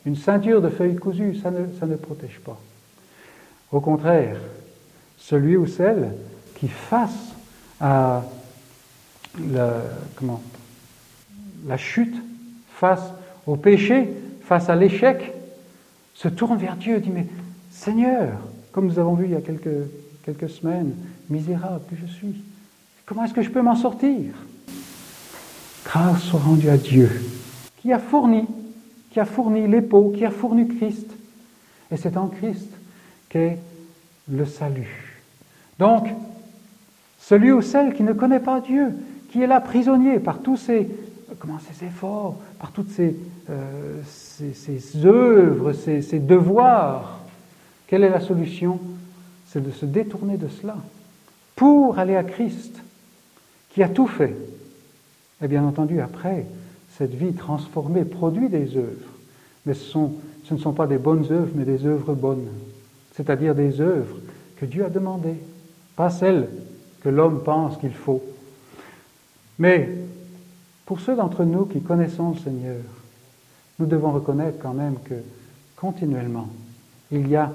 Une 0.05 0.15
ceinture 0.15 0.61
de 0.61 0.69
feuilles 0.69 0.95
cousues, 0.95 1.35
ça 1.35 1.51
ne, 1.51 1.65
ça 1.77 1.85
ne 1.85 1.97
protège 1.97 2.39
pas. 2.39 2.57
Au 3.73 3.81
contraire, 3.81 4.37
celui 5.17 5.57
ou 5.57 5.67
celle 5.67 6.13
qui 6.55 6.69
face 6.69 7.35
à 7.81 8.23
la, 9.51 9.81
comment, 10.15 10.41
la 11.67 11.77
chute, 11.77 12.15
face 12.69 13.11
au 13.45 13.55
péché, 13.55 14.07
face 14.41 14.69
à 14.69 14.75
l'échec, 14.75 15.33
se 16.13 16.27
tourne 16.27 16.57
vers 16.57 16.75
Dieu 16.75 16.97
et 16.97 16.99
dit, 16.99 17.11
mais 17.11 17.27
Seigneur, 17.69 18.29
comme 18.71 18.87
nous 18.87 18.99
avons 18.99 19.13
vu 19.13 19.25
il 19.25 19.31
y 19.31 19.35
a 19.35 19.41
quelques, 19.41 20.49
semaines, 20.49 20.93
misérable 21.29 21.81
que 21.89 21.95
je 21.95 22.11
suis, 22.11 22.43
Comment 23.07 23.23
est-ce 23.23 23.33
que 23.33 23.41
je 23.41 23.49
peux 23.49 23.61
m'en 23.61 23.77
sortir? 23.77 24.33
Grâce 25.85 26.23
soit 26.23 26.41
rendue 26.41 26.69
à 26.69 26.75
Dieu, 26.75 27.09
qui 27.77 27.93
a 27.93 27.99
fourni, 27.99 28.45
qui 29.11 29.21
a 29.21 29.25
fourni 29.25 29.65
l'épaule, 29.65 30.13
qui 30.13 30.25
a 30.25 30.29
fourni 30.29 30.67
Christ. 30.67 31.09
Et 31.89 31.95
c'est 31.95 32.17
en 32.17 32.27
Christ 32.27 32.69
qu'est 33.29 33.59
le 34.29 34.45
salut. 34.45 35.21
Donc, 35.79 36.09
celui 37.21 37.53
ou 37.53 37.61
celle 37.61 37.93
qui 37.93 38.03
ne 38.03 38.11
connaît 38.11 38.41
pas 38.41 38.59
Dieu, 38.59 38.89
qui 39.31 39.41
est 39.41 39.47
là 39.47 39.61
prisonnier 39.61 40.19
par 40.19 40.39
tous 40.39 40.57
ces, 40.57 40.89
comment, 41.39 41.59
ces 41.59 41.85
efforts, 41.85 42.35
par 42.59 42.71
toutes 42.71 42.89
ces, 42.89 43.15
euh, 43.49 44.01
ces, 44.05 45.05
œuvres, 45.05 45.73
ces, 45.73 46.19
devoirs, 46.19 47.19
quelle 47.87 48.03
est 48.03 48.09
la 48.09 48.19
solution? 48.19 48.79
C'est 49.47 49.63
de 49.63 49.71
se 49.71 49.85
détourner 49.85 50.37
de 50.37 50.47
cela 50.47 50.75
pour 51.55 51.99
aller 51.99 52.15
à 52.15 52.23
Christ, 52.23 52.81
qui 53.69 53.81
a 53.81 53.89
tout 53.89 54.07
fait. 54.07 54.35
Et 55.41 55.47
bien 55.47 55.63
entendu, 55.63 56.01
après, 56.01 56.45
cette 56.97 57.13
vie 57.13 57.33
transformée 57.33 58.05
produit 58.05 58.49
des 58.49 58.75
œuvres, 58.75 59.11
mais 59.65 59.73
ce, 59.73 59.97
ce 60.43 60.53
ne 60.53 60.59
sont 60.59 60.73
pas 60.73 60.87
des 60.87 60.97
bonnes 60.97 61.25
œuvres, 61.31 61.51
mais 61.55 61.65
des 61.65 61.85
œuvres 61.85 62.13
bonnes, 62.13 62.47
c'est-à-dire 63.15 63.55
des 63.55 63.81
œuvres 63.81 64.17
que 64.57 64.65
Dieu 64.65 64.85
a 64.85 64.89
demandées, 64.89 65.39
pas 65.95 66.09
celles 66.09 66.49
que 67.01 67.09
l'homme 67.09 67.43
pense 67.43 67.77
qu'il 67.77 67.93
faut. 67.93 68.23
Mais 69.59 69.89
pour 70.87 71.01
ceux 71.01 71.15
d'entre 71.15 71.43
nous 71.43 71.65
qui 71.65 71.81
connaissons 71.81 72.31
le 72.31 72.37
Seigneur, 72.37 72.77
nous 73.77 73.85
devons 73.85 74.11
reconnaître 74.11 74.57
quand 74.59 74.73
même 74.73 74.95
que 75.03 75.15
continuellement, 75.75 76.47
il 77.11 77.27
y 77.27 77.35
a 77.35 77.51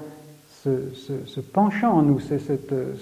ce, 0.63 1.39
penchant 1.41 1.93
en 1.93 2.01
nous, 2.03 2.19
c'est 2.19 2.39
cette, 2.39 2.71
euh, 2.71 2.93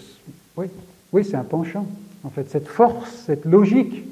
oui, 0.56 0.68
oui 1.12 1.24
c'est 1.24 1.36
un 1.36 1.44
penchant, 1.44 1.86
en 2.24 2.30
fait, 2.30 2.50
cette 2.50 2.70
force, 2.70 3.12
cette 3.26 3.46
logique 3.46 4.06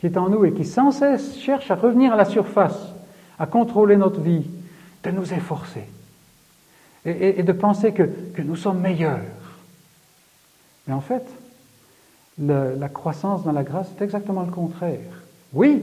qui 0.00 0.06
est 0.06 0.18
en 0.18 0.28
nous 0.28 0.44
et 0.44 0.52
qui 0.52 0.64
sans 0.64 0.90
cesse 0.90 1.38
cherche 1.38 1.70
à 1.70 1.76
revenir 1.76 2.12
à 2.12 2.16
la 2.16 2.26
surface, 2.26 2.92
à 3.38 3.46
contrôler 3.46 3.96
notre 3.96 4.20
vie, 4.20 4.44
de 5.04 5.10
nous 5.12 5.32
efforcer 5.32 5.84
et, 7.04 7.42
de 7.42 7.52
penser 7.52 7.92
que, 7.92 8.02
nous 8.42 8.56
sommes 8.56 8.80
meilleurs. 8.80 9.20
Mais 10.88 10.94
en 10.94 11.00
fait, 11.00 11.24
la 12.38 12.88
croissance 12.88 13.44
dans 13.44 13.52
la 13.52 13.62
grâce 13.62 13.88
est 13.96 14.02
exactement 14.02 14.42
le 14.42 14.50
contraire. 14.50 15.23
Oui, 15.54 15.82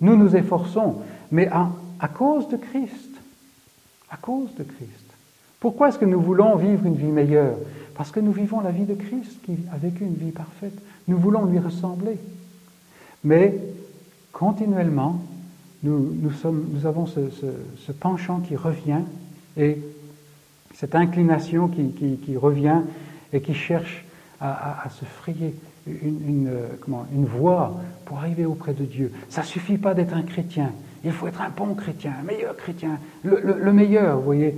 nous 0.00 0.16
nous 0.16 0.34
efforçons, 0.34 0.96
mais 1.30 1.48
à, 1.48 1.70
à 2.00 2.08
cause 2.08 2.48
de 2.48 2.56
Christ. 2.56 3.10
À 4.10 4.16
cause 4.16 4.54
de 4.56 4.64
Christ. 4.64 5.10
Pourquoi 5.60 5.88
est-ce 5.88 5.98
que 5.98 6.06
nous 6.06 6.20
voulons 6.20 6.56
vivre 6.56 6.86
une 6.86 6.96
vie 6.96 7.12
meilleure? 7.12 7.56
Parce 7.94 8.10
que 8.10 8.20
nous 8.20 8.32
vivons 8.32 8.60
la 8.60 8.70
vie 8.70 8.86
de 8.86 8.94
Christ 8.94 9.40
qui 9.44 9.58
a 9.72 9.76
vécu 9.76 10.04
une 10.04 10.14
vie 10.14 10.32
parfaite. 10.32 10.78
Nous 11.06 11.18
voulons 11.18 11.44
lui 11.44 11.58
ressembler. 11.58 12.18
Mais 13.22 13.54
continuellement, 14.32 15.20
nous, 15.82 16.32
avons 16.84 17.06
ce, 17.06 17.92
penchant 17.92 18.40
qui 18.40 18.56
revient 18.56 19.02
et 19.56 19.78
cette 20.74 20.94
inclination 20.94 21.68
qui, 21.68 22.36
revient 22.36 22.80
et 23.32 23.40
qui 23.40 23.54
cherche 23.54 24.04
à, 24.40 24.88
se 24.98 25.04
frayer 25.04 25.54
une, 26.02 26.50
comment, 26.80 27.06
une 27.12 27.26
voie 27.26 27.80
pour 28.04 28.18
arriver 28.18 28.44
auprès 28.44 28.72
de 28.72 28.84
Dieu. 28.84 29.12
Ça 29.28 29.42
ne 29.42 29.46
suffit 29.46 29.78
pas 29.78 29.94
d'être 29.94 30.14
un 30.14 30.22
chrétien. 30.22 30.72
Il 31.04 31.12
faut 31.12 31.26
être 31.26 31.40
un 31.40 31.50
bon 31.50 31.74
chrétien, 31.74 32.12
un 32.20 32.24
meilleur 32.24 32.56
chrétien, 32.56 32.98
le, 33.24 33.72
meilleur, 33.72 34.18
vous 34.18 34.24
voyez. 34.24 34.54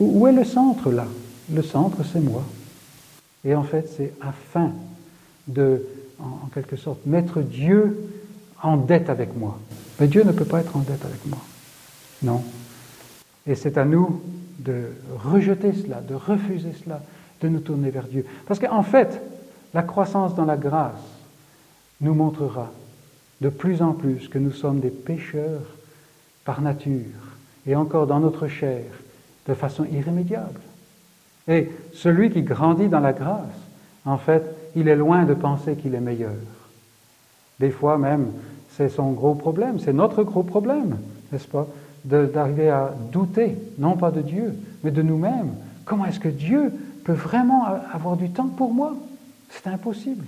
Où, 0.00 0.26
est 0.26 0.32
le 0.32 0.44
centre 0.44 0.90
là? 0.90 1.06
Le 1.52 1.62
centre, 1.62 1.98
c'est 2.04 2.20
moi. 2.20 2.42
Et 3.44 3.54
en 3.54 3.62
fait, 3.62 3.88
c'est 3.96 4.12
afin 4.20 4.72
de, 5.46 5.84
en, 6.18 6.48
quelque 6.52 6.76
sorte, 6.76 7.06
mettre 7.06 7.40
Dieu 7.40 7.96
en 8.62 8.76
dette 8.76 9.08
avec 9.08 9.36
moi. 9.36 9.58
Mais 10.00 10.08
Dieu 10.08 10.24
ne 10.24 10.32
peut 10.32 10.44
pas 10.44 10.60
être 10.60 10.76
en 10.76 10.80
dette 10.80 11.04
avec 11.04 11.24
moi. 11.26 11.38
Non. 12.22 12.42
Et 13.46 13.54
c'est 13.54 13.78
à 13.78 13.84
nous 13.84 14.20
de 14.58 14.90
rejeter 15.24 15.72
cela, 15.72 16.00
de 16.00 16.14
refuser 16.14 16.72
cela, 16.84 17.02
de 17.40 17.48
nous 17.48 17.60
tourner 17.60 17.90
vers 17.90 18.06
Dieu. 18.06 18.24
Parce 18.46 18.58
qu'en 18.58 18.82
fait, 18.82 19.20
la 19.74 19.82
croissance 19.82 20.34
dans 20.34 20.44
la 20.44 20.56
grâce 20.56 20.94
nous 22.00 22.14
montrera 22.14 22.70
de 23.40 23.48
plus 23.48 23.82
en 23.82 23.92
plus 23.92 24.28
que 24.28 24.38
nous 24.38 24.52
sommes 24.52 24.80
des 24.80 24.90
pécheurs 24.90 25.62
par 26.44 26.60
nature 26.60 27.36
et 27.66 27.76
encore 27.76 28.06
dans 28.06 28.20
notre 28.20 28.48
chair 28.48 28.84
de 29.46 29.54
façon 29.54 29.84
irrémédiable. 29.84 30.60
Et 31.46 31.70
celui 31.94 32.30
qui 32.30 32.42
grandit 32.42 32.88
dans 32.88 33.00
la 33.00 33.12
grâce, 33.12 33.42
en 34.04 34.18
fait, 34.18 34.42
il 34.76 34.88
est 34.88 34.96
loin 34.96 35.24
de 35.24 35.34
penser 35.34 35.76
qu'il 35.76 35.94
est 35.94 36.00
meilleur. 36.00 36.32
Des 37.58 37.70
fois 37.70 37.98
même, 37.98 38.32
c'est 38.70 38.88
son 38.88 39.12
gros 39.12 39.34
problème, 39.34 39.78
c'est 39.78 39.92
notre 39.92 40.22
gros 40.22 40.42
problème, 40.42 40.98
n'est-ce 41.32 41.48
pas, 41.48 41.66
d'arriver 42.04 42.70
à 42.70 42.94
douter, 43.12 43.56
non 43.78 43.96
pas 43.96 44.10
de 44.10 44.20
Dieu, 44.20 44.54
mais 44.84 44.90
de 44.90 45.02
nous-mêmes. 45.02 45.52
Comment 45.84 46.06
est-ce 46.06 46.20
que 46.20 46.28
Dieu 46.28 46.72
peut 47.04 47.12
vraiment 47.12 47.64
avoir 47.92 48.16
du 48.16 48.30
temps 48.30 48.48
pour 48.48 48.72
moi? 48.72 48.94
C'est 49.50 49.66
impossible. 49.68 50.26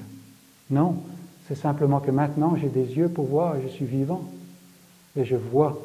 Non, 0.70 1.02
c'est 1.48 1.56
simplement 1.56 2.00
que 2.00 2.10
maintenant 2.10 2.56
j'ai 2.60 2.68
des 2.68 2.96
yeux 2.96 3.08
pour 3.08 3.26
voir 3.26 3.56
je 3.62 3.68
suis 3.68 3.84
vivant. 3.84 4.24
Et 5.16 5.24
je 5.24 5.36
vois 5.36 5.80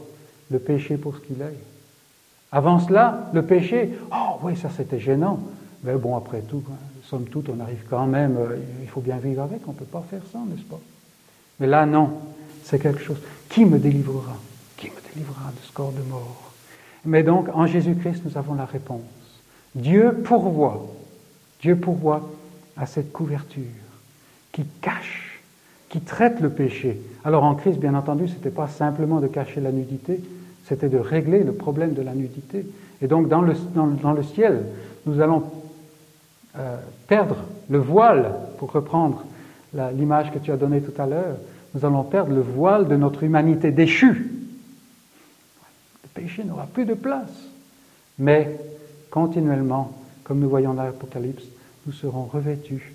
le 0.52 0.60
péché 0.60 0.98
pour 0.98 1.16
ce 1.16 1.22
qu'il 1.22 1.42
est. 1.42 1.58
Avant 2.52 2.80
cela, 2.80 3.30
le 3.34 3.44
péché, 3.44 3.98
oh 4.12 4.40
oui, 4.44 4.56
ça 4.56 4.70
c'était 4.76 5.00
gênant. 5.00 5.40
Mais 5.84 5.96
bon, 5.96 6.16
après 6.16 6.42
tout, 6.42 6.64
somme 7.04 7.26
toute, 7.26 7.50
on 7.50 7.60
arrive 7.60 7.84
quand 7.90 8.08
même, 8.08 8.38
euh, 8.38 8.58
il 8.82 8.88
faut 8.88 9.02
bien 9.02 9.18
vivre 9.18 9.44
avec, 9.44 9.68
on 9.68 9.72
ne 9.72 9.78
peut 9.78 9.86
pas 9.86 10.04
faire 10.10 10.22
ça, 10.32 10.40
n'est-ce 10.40 10.64
pas? 10.64 10.80
Mais 11.60 11.68
là, 11.68 11.86
non, 11.86 12.12
c'est 12.64 12.80
quelque 12.80 13.02
chose. 13.02 13.18
Qui 13.50 13.66
me 13.66 13.78
délivrera? 13.78 14.36
Qui 14.78 14.88
me 14.88 15.14
délivrera 15.14 15.52
de 15.52 15.66
ce 15.68 15.72
corps 15.72 15.92
de 15.92 16.02
mort? 16.10 16.52
Mais 17.06 17.24
donc, 17.24 17.50
en 17.54 17.68
Jésus-Christ, 17.68 18.24
nous 18.26 18.38
avons 18.38 18.56
la 18.56 18.66
réponse. 18.66 19.02
Dieu 19.76 20.22
pourvoit, 20.24 20.88
Dieu 21.62 21.76
pourvoit 21.76 22.30
à 22.78 22.86
cette 22.86 23.12
couverture 23.12 23.64
qui 24.52 24.66
cache 24.82 25.36
qui 25.96 26.02
traite 26.02 26.42
le 26.42 26.50
péché. 26.50 27.00
Alors 27.24 27.46
en 27.46 27.56
Christ, 27.56 27.80
bien 27.80 27.96
entendu, 27.96 28.28
ce 28.28 28.34
n'était 28.34 28.50
pas 28.50 28.68
simplement 28.68 29.22
de 29.22 29.28
cacher 29.28 29.62
la 29.62 29.72
nudité, 29.72 30.20
c'était 30.66 30.90
de 30.90 30.98
régler 30.98 31.42
le 31.42 31.54
problème 31.54 31.94
de 31.94 32.02
la 32.02 32.14
nudité. 32.14 32.66
Et 33.02 33.08
donc 33.08 33.30
dans 33.30 33.42
le, 33.42 33.54
dans, 33.74 34.12
le 34.12 34.24
ciel, 34.24 34.66
nous 35.06 35.22
allons 35.22 35.44
euh, 36.58 36.78
perdre 37.08 37.38
le 37.70 37.78
voile, 37.78 38.34
pour 38.58 38.74
reprendre 38.74 39.24
l'image 39.94 40.34
que 40.34 40.40
tu 40.40 40.52
as 40.52 40.58
donnée 40.58 40.82
tout 40.82 41.02
à 41.02 41.06
l'heure, 41.06 41.38
nous 41.74 41.86
allons 41.86 42.04
perdre 42.04 42.34
le 42.34 42.42
voile 42.42 42.90
de 42.90 42.98
notre 42.98 43.24
humanité 43.24 43.72
déchue. 43.72 44.32
Le 46.04 46.10
péché 46.22 46.44
n'aura 46.44 46.66
plus 46.66 46.86
de 46.86 46.94
place. 46.94 47.32
Mais 48.20 48.58
continuellement, 49.12 49.92
comme 50.26 50.40
nous 50.40 50.50
voyons 50.50 50.74
dans 50.74 50.84
l'Apocalypse, 50.84 51.46
nous 51.86 51.94
serons 51.94 52.26
revêtus 52.26 52.94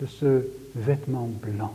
de 0.00 0.06
ce 0.06 0.46
vêtement 0.74 1.28
blanc 1.42 1.74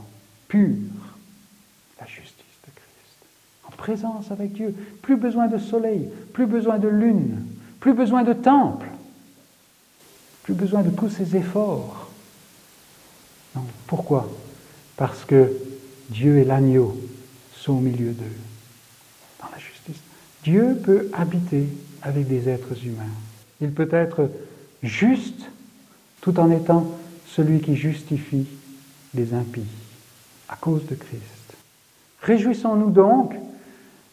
la 2.00 2.06
justice 2.06 2.60
de 2.66 2.72
Christ. 2.72 3.26
En 3.68 3.72
présence 3.72 4.32
avec 4.32 4.54
Dieu. 4.54 4.76
Plus 5.02 5.18
besoin 5.18 5.48
de 5.48 5.58
soleil, 5.58 6.10
plus 6.34 6.46
besoin 6.46 6.78
de 6.78 6.88
lune, 6.88 7.46
plus 7.80 7.94
besoin 7.94 8.24
de 8.24 8.34
temple, 8.34 8.88
plus 10.44 10.54
besoin 10.54 10.82
de 10.82 10.90
tous 10.90 11.10
ces 11.10 11.36
efforts. 11.36 12.10
Pourquoi? 13.88 14.30
Parce 14.98 15.26
que 15.26 15.52
Dieu 16.10 16.38
et 16.38 16.46
l'agneau 16.46 16.98
sont 17.56 17.74
au 17.74 17.80
milieu 17.80 18.12
d'eux, 18.12 18.38
dans 19.42 19.50
la 19.52 19.60
justice. 19.60 20.02
Dieu 20.44 20.78
peut 20.84 21.10
habiter 21.14 21.68
avec 22.02 22.28
des 22.28 22.50
êtres 22.50 22.86
humains. 22.86 23.04
Il 23.62 23.72
peut 23.72 23.90
être 23.92 24.30
juste 24.82 25.46
tout 26.24 26.40
en 26.40 26.50
étant 26.50 26.88
celui 27.28 27.60
qui 27.60 27.76
justifie 27.76 28.48
les 29.14 29.34
impies 29.34 29.68
à 30.48 30.56
cause 30.56 30.86
de 30.86 30.96
Christ. 30.96 31.54
Réjouissons-nous 32.22 32.92
donc 32.92 33.36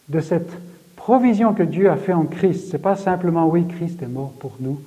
de 0.08 0.18
cette 0.18 0.50
provision 0.96 1.54
que 1.54 1.62
Dieu 1.62 1.88
a 1.88 1.96
fait 1.96 2.12
en 2.12 2.24
Christ. 2.24 2.66
Ce 2.66 2.72
n'est 2.72 2.82
pas 2.82 2.96
simplement, 2.96 3.46
oui, 3.46 3.64
Christ 3.68 4.02
est 4.02 4.08
mort 4.08 4.32
pour 4.40 4.56
nous 4.58 4.80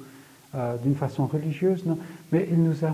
euh, 0.54 0.76
d'une 0.84 0.96
façon 0.96 1.26
religieuse, 1.26 1.86
non, 1.86 1.98
mais 2.34 2.46
il 2.52 2.62
nous 2.62 2.84
a 2.84 2.94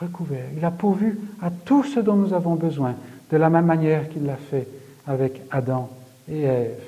recouverts. 0.00 0.48
Il 0.56 0.64
a 0.64 0.70
pourvu 0.70 1.18
à 1.42 1.50
tout 1.50 1.84
ce 1.84 2.00
dont 2.00 2.16
nous 2.16 2.32
avons 2.32 2.54
besoin, 2.54 2.94
de 3.30 3.36
la 3.36 3.50
même 3.50 3.66
manière 3.66 4.08
qu'il 4.08 4.24
l'a 4.24 4.36
fait 4.36 4.66
avec 5.06 5.42
Adam 5.50 5.90
et 6.30 6.42
Ève. 6.42 6.82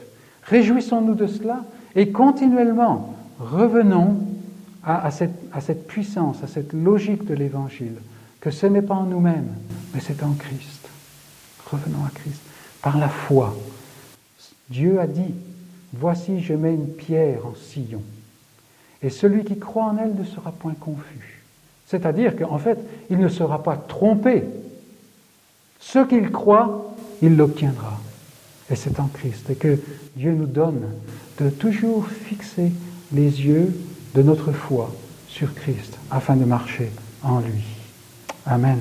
Réjouissons-nous 0.44 1.14
de 1.14 1.26
cela 1.26 1.64
et 1.94 2.08
continuellement 2.12 3.14
revenons 3.38 4.16
à, 4.84 5.10
cette, 5.10 5.38
cette 5.60 5.86
puissance, 5.86 6.42
à 6.42 6.46
cette 6.46 6.72
logique 6.72 7.24
de 7.24 7.34
l'Évangile, 7.34 7.96
que 8.40 8.50
ce 8.50 8.66
n'est 8.66 8.82
pas 8.82 8.94
en 8.94 9.04
nous-mêmes, 9.04 9.52
mais 9.92 10.00
c'est 10.00 10.22
en 10.22 10.32
Christ. 10.32 10.88
Revenons 11.70 12.04
à 12.04 12.10
Christ. 12.10 12.40
Par 12.80 12.96
la 12.96 13.08
foi. 13.08 13.56
Dieu 14.70 15.00
a 15.00 15.06
dit, 15.06 15.34
voici 15.92 16.40
je 16.40 16.54
mets 16.54 16.74
une 16.74 16.88
pierre 16.88 17.46
en 17.46 17.54
sillon. 17.54 18.02
Et 19.02 19.10
celui 19.10 19.44
qui 19.44 19.58
croit 19.58 19.84
en 19.84 19.98
elle 19.98 20.14
ne 20.14 20.24
sera 20.24 20.52
point 20.52 20.74
confus. 20.74 21.42
C'est-à-dire 21.86 22.36
qu'en 22.36 22.58
fait, 22.58 22.78
il 23.10 23.18
ne 23.18 23.28
sera 23.28 23.62
pas 23.62 23.76
trompé. 23.76 24.44
Ce 25.80 26.00
qu'il 26.00 26.30
croit, 26.30 26.94
il 27.22 27.36
l'obtiendra. 27.36 27.98
Et 28.70 28.76
c'est 28.76 29.00
en 29.00 29.06
Christ. 29.06 29.50
Et 29.50 29.54
que 29.54 29.78
Dieu 30.16 30.32
nous 30.32 30.46
donne 30.46 30.82
de 31.40 31.48
toujours 31.48 32.06
fixer 32.06 32.72
les 33.12 33.46
yeux 33.46 33.72
de 34.14 34.22
notre 34.22 34.52
foi 34.52 34.94
sur 35.28 35.54
Christ 35.54 35.98
afin 36.10 36.36
de 36.36 36.44
marcher 36.44 36.90
en 37.22 37.40
lui. 37.40 37.64
Amen. 38.46 38.80